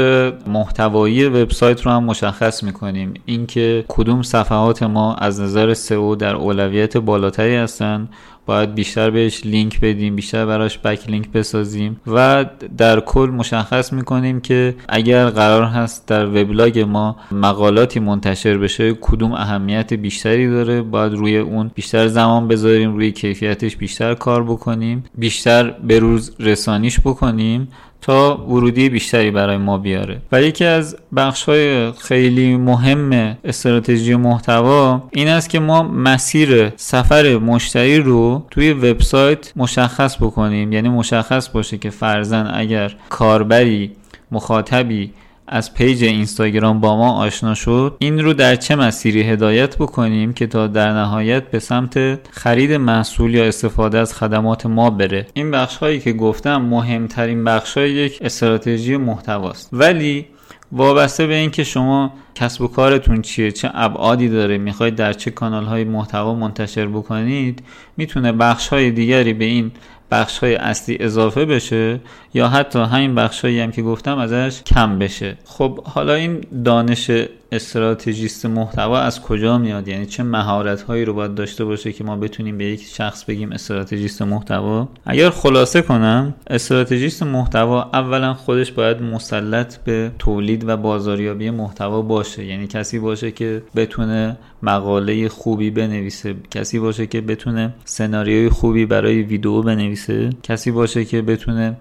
محتوایی 0.48 1.26
وبسایت 1.26 1.82
رو 1.82 1.92
هم 1.92 2.04
مشخص 2.04 2.64
می‌کنیم. 2.64 3.14
اینکه 3.26 3.86
کدوم 3.88 4.22
صفحات 4.22 4.84
ما 4.84 5.16
از 5.16 5.42
نظر 5.42 5.74
سئو 5.74 6.16
در 6.16 6.36
اولویت 6.36 6.98
بالاتری 6.98 7.56
هستن. 7.56 8.10
باید 8.46 8.76
بیشتر 8.76 9.10
بهش 9.10 9.46
لینک 9.46 9.80
بدیم 9.80 10.16
بیشتر 10.16 10.46
براش 10.46 10.78
بک 10.78 11.10
لینک 11.10 11.32
بسازیم 11.32 12.02
و 12.08 12.46
در 12.78 13.00
کل 13.00 13.30
مشخص 13.34 13.94
می‌کنیم 13.94 14.42
که 14.42 14.76
اگر 14.90 15.26
قرار 15.26 15.64
هست 15.64 16.08
در 16.08 16.26
وبلاگ 16.26 16.80
ما 16.80 17.16
مقالاتی 17.32 18.00
منتشر 18.00 18.58
بشه 18.58 18.94
کدوم 18.94 19.34
اهمیت 19.34 19.94
بیشتری 19.94 20.50
داره. 20.50 20.82
باید 20.82 21.14
روی 21.14 21.38
اون 21.38 21.72
بیشتر 21.76 22.08
زمان 22.08 22.48
بذاریم 22.48 22.96
روی 22.96 23.12
کیفیتش 23.12 23.76
بیشتر 23.78 24.14
کار 24.14 24.44
بکنیم 24.44 25.04
بیشتر 25.18 25.70
به 25.70 26.00
روز 26.00 26.36
رسانیش 26.40 27.00
بکنیم 27.00 27.68
تا 28.02 28.46
ورودی 28.50 28.90
بیشتری 28.90 29.32
برای 29.32 29.58
ما 29.58 29.78
بیاره. 29.78 30.22
و 30.32 30.42
یکی 30.42 30.66
از 30.66 30.98
بخش 31.16 31.44
های 31.44 31.92
خیلی 31.92 32.56
مهم 32.58 33.38
استراتژی 33.44 34.16
محتوا 34.16 35.04
این 35.12 35.28
است 35.28 35.50
که 35.50 35.60
ما 35.60 35.84
مسیر 35.84 36.74
سفر 36.76 37.38
مشتری 37.38 37.98
رو 37.98 38.46
توی 38.52 38.74
وبسایت 38.74 39.52
مشخص 39.56 40.18
بکنیم. 40.18 40.74
یعنی 40.74 40.90
مشخص 40.90 41.50
باشه 41.50 41.78
که 41.78 41.90
فرزن 41.90 42.52
اگر 42.54 42.96
کاربری 43.10 43.92
مخاطبی 44.32 45.12
از 45.52 45.74
پیج 45.74 46.04
اینستاگرام 46.04 46.80
با 46.80 46.98
ما 46.98 47.12
آشنا 47.12 47.54
شد. 47.54 47.96
این 48.00 48.20
رو 48.20 48.34
در 48.34 48.56
چه 48.56 48.76
مسیری 48.76 49.22
هدایت 49.22 49.76
بکنیم 49.76 50.34
که 50.34 50.48
تا 50.48 50.68
در 50.68 50.94
نهایت 50.94 51.52
به 51.52 51.60
سمت 51.60 52.20
خرید 52.32 52.74
محصول 52.74 53.36
یا 53.36 53.46
استفاده 53.46 54.00
از 54.00 54.14
خدمات 54.14 54.66
ما 54.66 54.90
بره؟ 54.90 55.28
این 55.34 55.52
بخش 55.52 55.78
هایی 55.78 56.00
که 56.00 56.14
گفتم 56.14 56.62
مهمترین 56.62 57.44
بخش 57.44 57.78
های 57.78 57.92
یک 57.92 58.20
استراتژی 58.22 58.98
محتواست. 58.98 59.70
ولی 59.74 60.26
وابسته 60.72 61.28
به 61.28 61.36
اینکه 61.36 61.64
شما 61.64 62.14
کسب 62.36 62.62
و 62.62 62.68
کارتون 62.68 63.22
چیه 63.22 63.52
چه 63.52 63.72
ابعادی 63.74 64.30
داره 64.30 64.58
می‌خواید 64.58 64.96
در 64.96 65.14
چه 65.14 65.32
کانال 65.32 65.66
های 65.66 65.84
محتوا 65.84 66.36
منتشر 66.36 66.86
بکنید 66.86 67.64
می‌تونه 67.98 68.32
بخش 68.32 68.68
های 68.68 68.92
دیگری 68.92 69.34
به 69.34 69.46
این 69.46 69.72
بخش 70.12 70.38
های 70.38 70.56
اصلی 70.56 70.98
اضافه 71.00 71.46
بشه 71.46 72.00
یا 72.34 72.48
حتی 72.48 72.80
همین 72.80 73.16
بخش 73.16 73.42
هایی 73.42 73.60
هم 73.60 73.72
که 73.72 73.82
گفتم 73.82 74.18
ازش 74.18 74.64
کم 74.64 75.00
بشه. 75.00 75.38
خب 75.46 75.84
حالا 75.84 76.14
این 76.14 76.42
دانش 76.66 77.12
استراتژیست 77.52 78.46
محتوا 78.46 79.00
از 79.00 79.22
کجا 79.22 79.58
میاد؟ 79.58 79.88
یعنی 79.88 80.06
چه 80.06 80.24
مهارت 80.24 80.82
هایی 80.82 81.06
رو 81.06 81.14
باید 81.14 81.36
داشته 81.36 81.66
باشه 81.66 81.92
که 81.92 82.04
ما 82.04 82.16
بتونیم 82.16 82.58
به 82.58 82.66
یک 82.66 82.82
شخص 82.84 83.24
بگیم 83.24 83.52
استراتژیست 83.52 84.22
محتوا؟ 84.22 84.88
اگر 85.06 85.30
خلاصه 85.30 85.82
کنم 85.82 86.34
استراتژیست 86.48 87.24
محتوا 87.24 87.84
اولا 87.84 88.34
خودش 88.34 88.72
باید 88.72 89.02
مسلط 89.02 89.78
به 89.78 90.12
تولید 90.20 90.70
و 90.70 90.78
بازاریابی 90.78 91.50
محتوا 91.50 92.02
باشه. 92.02 92.46
یعنی 92.46 92.68
کسی 92.68 93.00
باشه 93.00 93.32
که 93.32 93.62
بتونه 93.76 94.38
مقاله 94.64 95.30
خوبی 95.30 95.70
بنویسه 95.72 96.36
کسی 96.52 96.80
باشه 96.80 97.08
که 97.08 97.22
بتونه 97.22 97.74
سناریوی 97.86 98.50
خوبی 98.50 98.86
برای 98.86 99.22
ویدیو 99.22 99.62
بنویسه 99.62 100.30
کسی 100.44 100.72
باشه 100.72 101.06
که 101.06 101.22
بتونه 101.22 101.76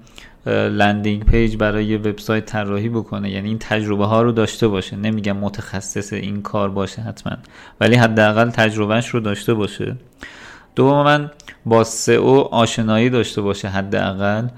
landing 0.48 1.24
page 1.24 1.56
برای 1.56 1.96
وبسایت 1.96 2.44
طراحی 2.44 2.88
بکنه. 2.88 3.30
یعنی 3.30 3.48
این 3.48 3.58
تجربه 3.58 4.06
ها 4.06 4.22
رو 4.22 4.32
داشته 4.32 4.68
باشه. 4.68 4.96
نمیگم 4.96 5.36
متخصص 5.36 6.12
این 6.12 6.42
کار 6.42 6.70
باشه 6.70 7.02
حتما. 7.02 7.32
ولی 7.80 7.96
حداقل 7.96 8.50
تجربه‌ش 8.50 9.08
رو 9.08 9.20
داشته 9.20 9.54
باشه. 9.54 9.96
دوما 10.76 11.20
با 11.66 11.84
SEO 11.84 12.38
آشنایی 12.50 13.10
داشته 13.10 13.42
باشه 13.42 13.68
حداقل 13.68 14.48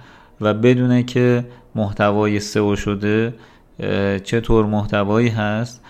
و 0.40 0.54
بدونه 0.54 1.02
که 1.02 1.44
محتوای 1.74 2.40
SEO 2.40 2.76
شده 2.76 3.34
چطور 4.24 4.66
محتوایی 4.66 5.28
هست 5.28 5.80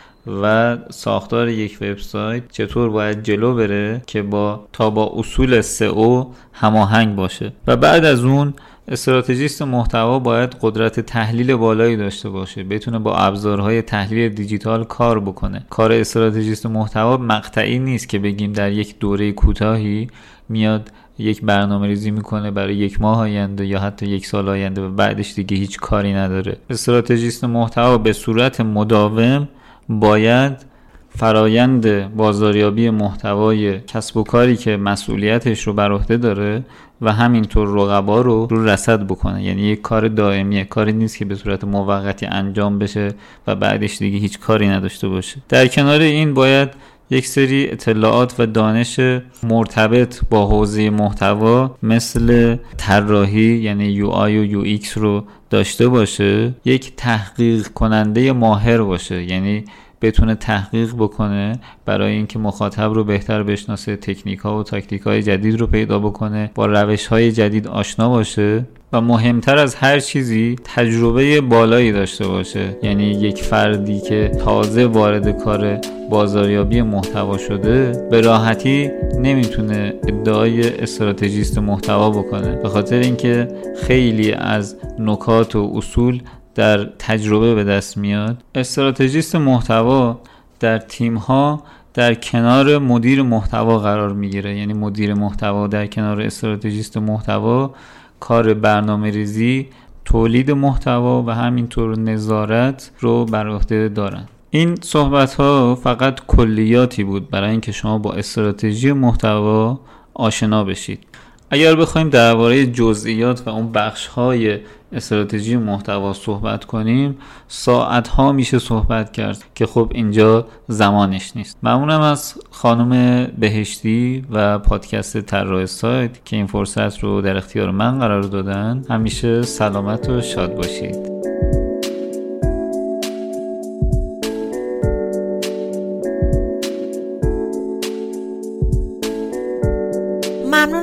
و 0.43 0.77
ساختار 0.91 1.49
یک 1.49 1.79
وبسایت 1.81 2.43
چطور 2.53 2.91
باید 2.91 3.23
جلو 3.23 3.55
بره 3.55 4.03
که 4.07 4.23
با 4.23 4.67
تا 4.73 4.91
با 4.91 5.13
اصول 5.17 5.61
سئو 5.61 6.25
هماهنگ 6.53 7.17
باشه. 7.17 7.53
و 7.67 7.77
بعد 7.77 8.05
از 8.05 8.25
اون 8.25 8.55
استراتژیست 8.91 9.63
محتوا 9.63 10.19
باید 10.19 10.57
قدرت 10.61 11.01
تحلیل 11.01 11.57
بالایی 11.57 11.97
داشته 11.97 12.29
باشه 12.29 12.65
بتونه 12.65 12.99
با 12.99 13.17
ابزارهای 13.17 13.83
تحلیل 13.83 14.29
دیجیتال 14.29 14.85
کار 14.85 15.21
بکنه. 15.21 15.67
کار 15.71 15.93
استراتژیست 15.93 16.67
محتوا 16.67 17.17
مقطعی 17.17 17.79
نیست 17.79 18.09
که 18.09 18.19
بگیم 18.19 18.53
در 18.53 18.73
یک 18.73 18.99
دوره 18.99 19.33
کوتاهی 19.33 20.09
میاد 20.49 20.91
یک 21.19 21.43
برنامه 21.43 21.87
ریزی 21.87 22.11
می‌کنه 22.11 22.51
برای 22.51 22.77
یک 22.77 23.01
ماه 23.01 23.19
آینده 23.19 23.67
یا 23.67 23.81
حتی 23.81 24.07
یک 24.07 24.27
سال 24.27 24.49
آینده 24.49 24.83
و 24.83 24.91
بعدش 24.91 25.35
دیگه 25.35 25.57
هیچ 25.57 25.79
کاری 25.79 26.13
نداره. 26.13 26.57
استراتژیست 26.71 27.45
محتوا 27.45 27.99
به 27.99 28.13
صورت 28.13 28.61
مداوم 28.61 29.49
باید 29.89 30.71
فرایند 31.09 32.15
بازاریابی 32.17 32.91
محتوای 32.91 33.81
کسب 33.81 34.17
و 34.17 34.23
کاری 34.23 34.57
که 34.57 34.77
مسئولیتش 34.77 35.63
رو 35.63 35.73
بر 35.73 35.93
عهده 35.93 36.17
داره 36.17 36.65
و 37.03 37.13
همینطور 37.13 37.69
رقبا 37.69 38.21
رو 38.21 38.47
رو 38.51 38.65
رصد 38.65 39.07
بکنه. 39.07 39.45
یعنی 39.45 39.63
یک 39.63 39.81
کار 39.81 40.09
دائمیه 40.09 40.65
کاری 40.65 40.93
نیست 40.93 41.17
که 41.17 41.25
به 41.25 41.35
صورت 41.35 41.65
موقتی 41.65 42.27
انجام 42.27 42.79
بشه 42.79 43.15
و 43.47 43.57
بعدش 43.57 43.99
دیگه 43.99 44.19
هیچ 44.19 44.39
کاری 44.39 44.69
نداشته 44.69 45.09
باشه. 45.09 45.37
در 45.49 45.67
کنار 45.67 46.01
این 46.01 46.35
باید 46.35 46.69
یک 47.11 47.27
سری 47.27 47.69
اطلاعات 47.71 48.35
و 48.39 48.47
دانش 48.47 49.01
مرتبط 49.43 50.21
با 50.31 50.47
حوزه 50.47 50.91
محتوا 50.91 51.77
مثل 51.83 52.57
طراحی 52.77 53.57
یعنی 53.57 53.85
UI 53.85 54.39
و 54.39 54.45
UX 54.45 54.99
رو 54.99 55.25
داشته 55.51 55.89
باشه 55.89 56.55
یک 56.65 56.97
تحقیق 56.97 57.69
کننده 57.69 58.33
ماهر 58.33 58.83
باشه. 58.83 59.23
یعنی 59.23 59.65
بتونه 60.03 60.35
تحقیق 60.35 60.95
بکنه 60.95 61.59
برای 61.85 62.13
اینکه 62.13 62.39
مخاطب 62.39 62.93
رو 62.93 63.05
بهتر 63.05 63.43
بشناسه 63.43 63.97
تکنیک 63.97 64.39
ها 64.39 64.59
و 64.59 64.63
تاکتیک 64.63 65.03
های 65.03 65.23
جدید 65.23 65.61
رو 65.61 65.67
پیدا 65.67 65.99
بکنه 65.99 66.51
با 66.55 66.67
روش 66.67 67.07
های 67.07 67.33
جدید 67.33 67.67
آشنا 67.67 68.09
باشه 68.09 68.65
و 68.93 69.01
مهمتر 69.01 69.59
از 69.59 69.75
هر 69.75 70.01
چیزی 70.01 70.57
تجربه 70.65 71.41
بالایی 71.41 71.93
داشته 71.93 72.29
باشه. 72.29 72.79
یعنی 72.83 73.05
یک 73.05 73.43
فردی 73.43 74.01
که 74.01 74.33
تازه 74.45 74.87
وارد 74.87 75.43
کار 75.45 75.79
بازاریابی 76.11 76.83
محتوا 76.83 77.39
شده 77.39 78.09
به 78.11 78.21
راحتی 78.21 78.91
نمی‌تونه 79.19 79.95
ادعای 80.09 80.83
استراتژیست 80.83 81.59
محتوا 81.59 82.11
بکنه. 82.11 82.57
به 82.57 82.69
خاطر 82.69 82.99
اینکه 82.99 83.49
خیلی 83.83 84.33
از 84.33 84.77
نکات 84.99 85.57
و 85.57 85.73
اصول 85.75 86.23
در 86.61 86.85
تجربه 86.85 87.55
به 87.55 87.65
دست 87.65 87.97
میاد. 87.97 88.43
استراتژیست 88.55 89.37
محتوا 89.37 90.21
در 90.61 90.79
تیم 90.79 91.17
ها 91.17 91.63
در 91.95 92.15
کنار 92.15 92.79
مدیر 92.79 93.23
محتوا 93.23 93.79
قرار 93.79 94.13
می‌گیره. 94.13 94.59
یعنی 94.59 94.73
مدیر 94.73 95.15
محتوا 95.15 95.67
در 95.67 95.87
کنار 95.87 96.21
استراتژیست 96.21 96.97
محتوا 96.97 97.75
کار 98.21 98.55
برنامه 98.55 99.11
ریزی 99.11 99.69
تولید 100.05 100.51
محتوا 100.51 101.23
و 101.23 101.31
همینطور 101.31 101.99
نظارت 101.99 102.91
رو 103.01 103.25
بر 103.25 103.49
عهده 103.49 103.89
دارن. 103.89 104.25
این 104.51 104.75
صحبت 104.83 105.35
ها 105.35 105.75
فقط 105.75 106.21
کلیاتی 106.27 107.05
بود 107.05 107.31
برای 107.31 107.51
اینکه 107.51 107.73
شما 107.73 107.99
با 107.99 108.13
استراتژی 108.13 108.93
محتوا 108.93 109.81
آشنا 110.15 110.65
بشید. 110.65 111.07
اگر 111.51 111.75
بخوایم 111.75 112.09
درباره 112.09 112.67
جزئیات 112.67 113.43
و 113.47 113.51
اون 113.51 113.73
بخش 113.73 114.07
های 114.07 114.59
استراتژی 114.93 115.57
محتوا 115.57 116.13
صحبت 116.13 116.65
کنیم 116.65 117.19
ساعت 117.49 118.09
ها 118.09 118.33
میشه 118.33 118.59
صحبت 118.59 119.13
کرد 119.13 119.45
که 119.55 119.67
خب 119.67 119.91
اینجا 119.95 120.47
زمانش 120.69 121.37
نیست. 121.37 121.59
ممنونم 121.63 122.01
از 122.01 122.35
خانم 122.51 123.25
بهشتی 123.39 124.25
و 124.31 124.59
پادکست 124.59 125.21
طراح 125.21 125.67
سایت 125.67 126.25
که 126.25 126.37
این 126.37 126.47
فرصت 126.47 126.99
رو 126.99 127.21
در 127.21 127.37
اختیار 127.37 127.71
من 127.71 127.99
قرار 127.99 128.23
دادن. 128.23 128.85
همیشه 128.91 129.43
سلامت 129.43 130.09
و 130.09 130.21
شاد 130.21 130.55
باشید. 130.55 131.30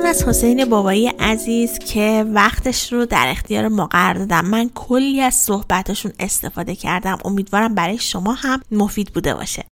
از 0.08 0.24
حسین 0.24 0.64
بابایی 0.64 1.08
عزیز 1.08 1.78
که 1.78 2.24
وقتش 2.34 2.92
رو 2.92 3.06
در 3.06 3.26
اختیار 3.28 3.68
ما 3.68 3.86
قرار 3.86 4.14
دادم. 4.14 4.44
من 4.44 4.70
کلی 4.74 5.20
از 5.20 5.34
صحبتشون 5.34 6.12
استفاده 6.20 6.74
کردم. 6.74 7.18
امیدوارم 7.24 7.74
برای 7.74 7.98
شما 7.98 8.32
هم 8.32 8.60
مفید 8.70 9.12
بوده 9.12 9.34
باشه. 9.34 9.64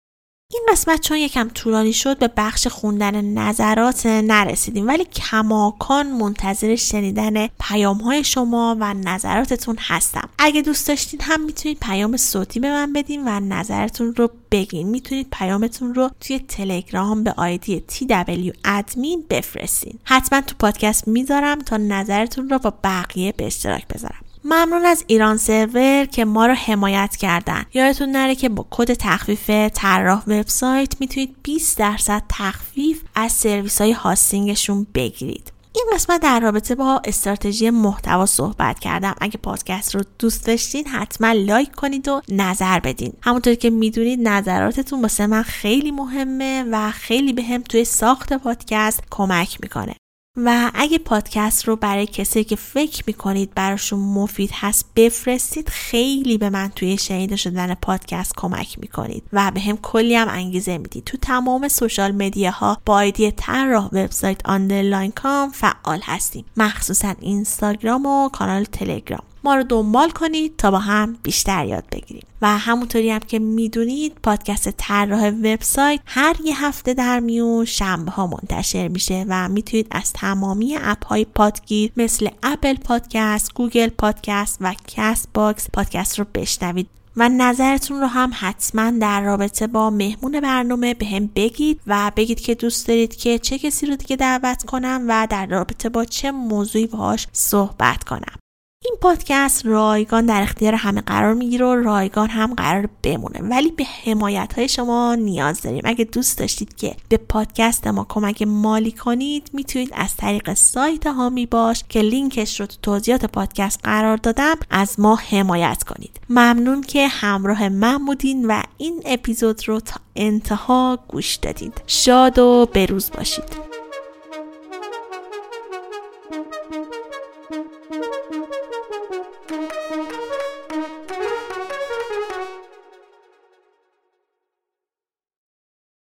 این 0.55 0.63
قسمت 0.69 1.01
چون 1.01 1.17
یکم 1.17 1.49
طولانی 1.49 1.93
شد 1.93 2.19
به 2.19 2.31
بخش 2.37 2.67
خوندن 2.67 3.25
نظرات 3.25 4.07
نرسیدیم. 4.07 4.89
ولی 4.89 5.05
کماکان 5.05 6.07
منتظر 6.07 6.77
شنیدن 6.77 7.47
پیام 7.47 7.99
های 7.99 8.25
شما 8.25 8.77
و 8.81 8.95
نظراتتون 8.95 9.77
هستم. 9.81 10.29
اگه 10.39 10.63
دوست 10.63 10.89
داشتین 10.89 11.21
هم 11.23 11.41
می‌تونید 11.45 11.79
پیام 11.81 12.17
صوتی 12.17 12.61
به 12.61 12.71
من 12.71 12.93
بدین 12.93 13.29
و 13.29 13.41
نظرتون 13.41 14.15
رو 14.15 14.31
بگین. 14.51 14.89
می‌تونید 14.89 15.27
پیامتون 15.33 15.95
رو 15.95 16.11
توی 16.21 16.39
تلگرام 16.39 17.25
به 17.25 17.35
آیدی 17.37 17.83
TW 17.91 18.57
ادمین 18.65 19.25
بفرستین. 19.31 19.99
حتما 20.05 20.41
تو 20.41 20.55
پادکست 20.59 21.09
می‌ذارم 21.09 21.59
تا 21.59 21.77
نظرتون 21.77 22.49
رو 22.49 22.59
با 22.59 22.75
بقیه 22.85 23.33
به 23.33 23.47
اشتراک 23.47 23.89
بذارم. 23.89 24.24
ممنون 24.47 24.85
از 24.87 25.05
ایران 25.07 25.37
سرور 25.37 26.05
که 26.05 26.25
ما 26.25 26.47
رو 26.47 26.55
حمایت 26.55 27.17
کردن. 27.17 27.65
یادتون 27.75 28.09
نره 28.09 28.35
که 28.35 28.49
با 28.49 28.67
کد 28.71 28.95
تخفیف 28.95 29.51
طراح 29.75 30.23
وبسایت 30.27 31.01
می‌تونید 31.01 31.37
20 31.43 31.79
درصد 31.79 32.23
تخفیف 32.29 33.03
از 33.15 33.33
سرویس 33.33 33.81
های 33.81 33.93
hosting 33.93 34.53
شون 34.53 34.87
بگیرید. 34.95 35.53
این 35.75 35.85
قسمت 35.95 36.23
در 36.23 36.41
رابطه 36.41 36.75
با 36.75 37.01
استراتژی 37.05 37.71
محتوا 37.71 38.27
صحبت 38.27 38.79
کردم. 38.79 39.15
اگه 39.21 39.37
پادکست 39.37 39.95
رو 39.95 40.03
دوست 40.19 40.47
داشتین 40.47 40.87
حتما 40.87 41.33
like 41.33 41.73
کنید 41.73 42.09
و 42.09 42.21
نظر 42.29 42.81
بدین. 42.81 43.13
همونطور 43.23 43.55
که 43.55 43.71
می‌دونید 43.71 44.29
نظراتتون 44.29 45.03
واسه 45.03 45.27
من 45.27 45.43
خیلی 45.43 45.91
مهمه 45.91 46.65
و 46.71 46.91
خیلی 46.91 47.33
به 47.33 47.43
هم 47.43 47.63
توی 47.63 47.85
ساخت 47.85 48.33
پادکست 48.33 49.03
کمک 49.11 49.59
می‌کنه. 49.63 49.95
و 50.37 50.71
اگه 50.75 50.99
پادکست 50.99 51.69
رو 51.69 51.77
برای 51.77 52.07
کسی 52.07 52.45
که 52.45 52.57
فکر 52.57 53.03
می‌کنید 53.07 53.55
براشون 53.55 53.99
مفید 53.99 54.51
هست 54.53 54.87
بفرستید 54.97 55.69
خیلی 55.69 56.39
به 56.39 56.51
من 56.51 56.73
توی 56.77 56.99
شنیده 56.99 57.37
شدن 57.37 57.75
پادکست 57.75 58.33
کمک 58.37 58.79
می‌کنید 58.79 59.23
و 59.33 59.51
به 59.55 59.61
هم 59.61 59.77
کلی 59.77 60.15
هم 60.15 60.29
انگیزه 60.29 60.79
می‌دید. 60.79 61.05
تو 61.05 61.17
تمام 61.17 61.69
social 61.69 62.13
media 62.13 62.68
ها 62.68 62.79
با 62.87 62.95
ID 62.95 63.31
طراح 63.31 63.85
وبسایت 63.85 64.41
underline 64.45 65.11
com 65.11 65.51
فعال 65.51 66.01
هستیم. 66.03 66.45
مخصوصا 66.57 67.15
اینستاگرام 67.21 68.07
و 68.07 68.29
کانال 68.29 68.65
تلگرام. 68.65 69.25
ما 69.45 69.55
رو 69.55 69.63
دنبال 69.63 70.11
کنید 70.11 70.57
تا 70.57 70.71
با 70.71 70.79
هم 70.79 71.17
بیشتر 71.23 71.67
یاد 71.67 71.85
بگیریم. 71.93 72.27
و 72.43 72.59
همونطوری 72.59 73.11
هم 73.11 73.19
که 73.19 73.39
می‌دونید 73.39 74.13
پادکست 74.23 74.69
طراح 74.71 75.29
وبسایت 75.29 76.01
هر 76.07 76.37
یه 76.45 76.65
هفته 76.65 76.95
در 76.95 77.21
میون 77.21 77.65
شنبه 77.65 78.11
ها 78.11 78.27
منتشر 78.27 78.89
میشه 78.89 79.25
و 79.29 79.49
می‌تونید 79.49 79.87
از 79.91 80.13
تمامی 80.13 80.77
app 80.81 81.07
های 81.07 81.25
پادگیر 81.25 81.93
مثل 81.97 82.29
Apple 82.43 82.75
Podcast، 82.75 83.55
Google 83.55 83.89
Podcast 83.89 84.59
و 84.61 84.75
Castbox 84.89 85.67
پادکست 85.73 86.19
رو 86.19 86.27
بشنوید. 86.35 86.87
و 87.17 87.29
نظرتون 87.29 88.01
رو 88.01 88.07
هم 88.07 88.31
حتما 88.35 88.91
در 88.91 89.21
رابطه 89.21 89.67
با 89.67 89.91
مهمون 89.91 90.41
برنامه 90.41 90.95
به 90.95 91.07
هم 91.07 91.31
بگید 91.37 91.81
و 91.87 92.13
بگید 92.17 92.41
که 92.41 92.55
دوست 92.55 92.89
دارید 92.89 93.17
که 93.17 93.39
چه 93.39 93.59
کسی 93.59 93.87
رو 93.87 93.97
دیگه 93.97 94.17
دعوت 94.17 94.65
کنم 94.65 95.05
و 95.09 95.27
در 95.31 95.47
رابطه 95.47 95.89
با 95.89 96.05
چه 96.05 96.31
موضوعی 96.31 96.87
باهاش 96.87 97.27
صحبت 97.33 98.05
کنم. 98.05 98.44
این 98.85 98.97
پادکست 99.01 99.67
رایگان 99.67 100.27
در 100.27 100.43
اختیار 100.43 100.75
همه 100.75 101.01
قرار 101.01 101.35
می‌گیره 101.35 101.67
و 101.67 101.75
رایگان 101.75 102.29
هم 102.29 102.55
قرار 102.55 102.89
بمونه. 103.03 103.43
ولی 103.43 103.71
به 103.71 103.85
حمایت 104.05 104.53
های 104.57 104.69
شما 104.69 105.15
نیاز 105.15 105.61
داریم. 105.61 105.83
اگه 105.85 106.05
دوست 106.05 106.39
داشتید 106.39 106.77
که 106.77 106.97
به 107.09 107.17
پادکست 107.17 107.87
ما 107.87 108.07
کمک 108.09 108.43
مالی 108.43 108.93
کنید 108.93 109.51
می‌تونید 109.53 109.91
از 109.95 110.17
طریق 110.17 110.55
سایت 110.55 111.07
هامی 111.07 111.47
باش 111.47 111.85
که 111.89 112.01
لینکش 112.01 112.61
رو 112.61 112.67
تو 112.67 112.77
توضیحات 112.83 113.25
پادکست 113.25 113.81
قرار 113.83 114.17
دادم 114.17 114.55
از 114.71 115.01
ما 115.01 115.17
حمایت 115.17 115.83
کنید. 115.83 116.21
ممنون 116.31 116.81
که 116.81 117.09
همراه 117.09 117.69
من 117.69 118.05
بودین 118.05 118.47
و 118.47 118.63
این 118.79 119.03
اپیزود 119.07 119.69
رو 119.69 119.81
تا 119.81 120.01
انتها 120.17 120.99
گوش 121.09 121.35
دادید. 121.35 121.83
شاد 121.87 122.39
و 122.39 122.69
بروز 122.75 123.11
باشید. 123.11 123.74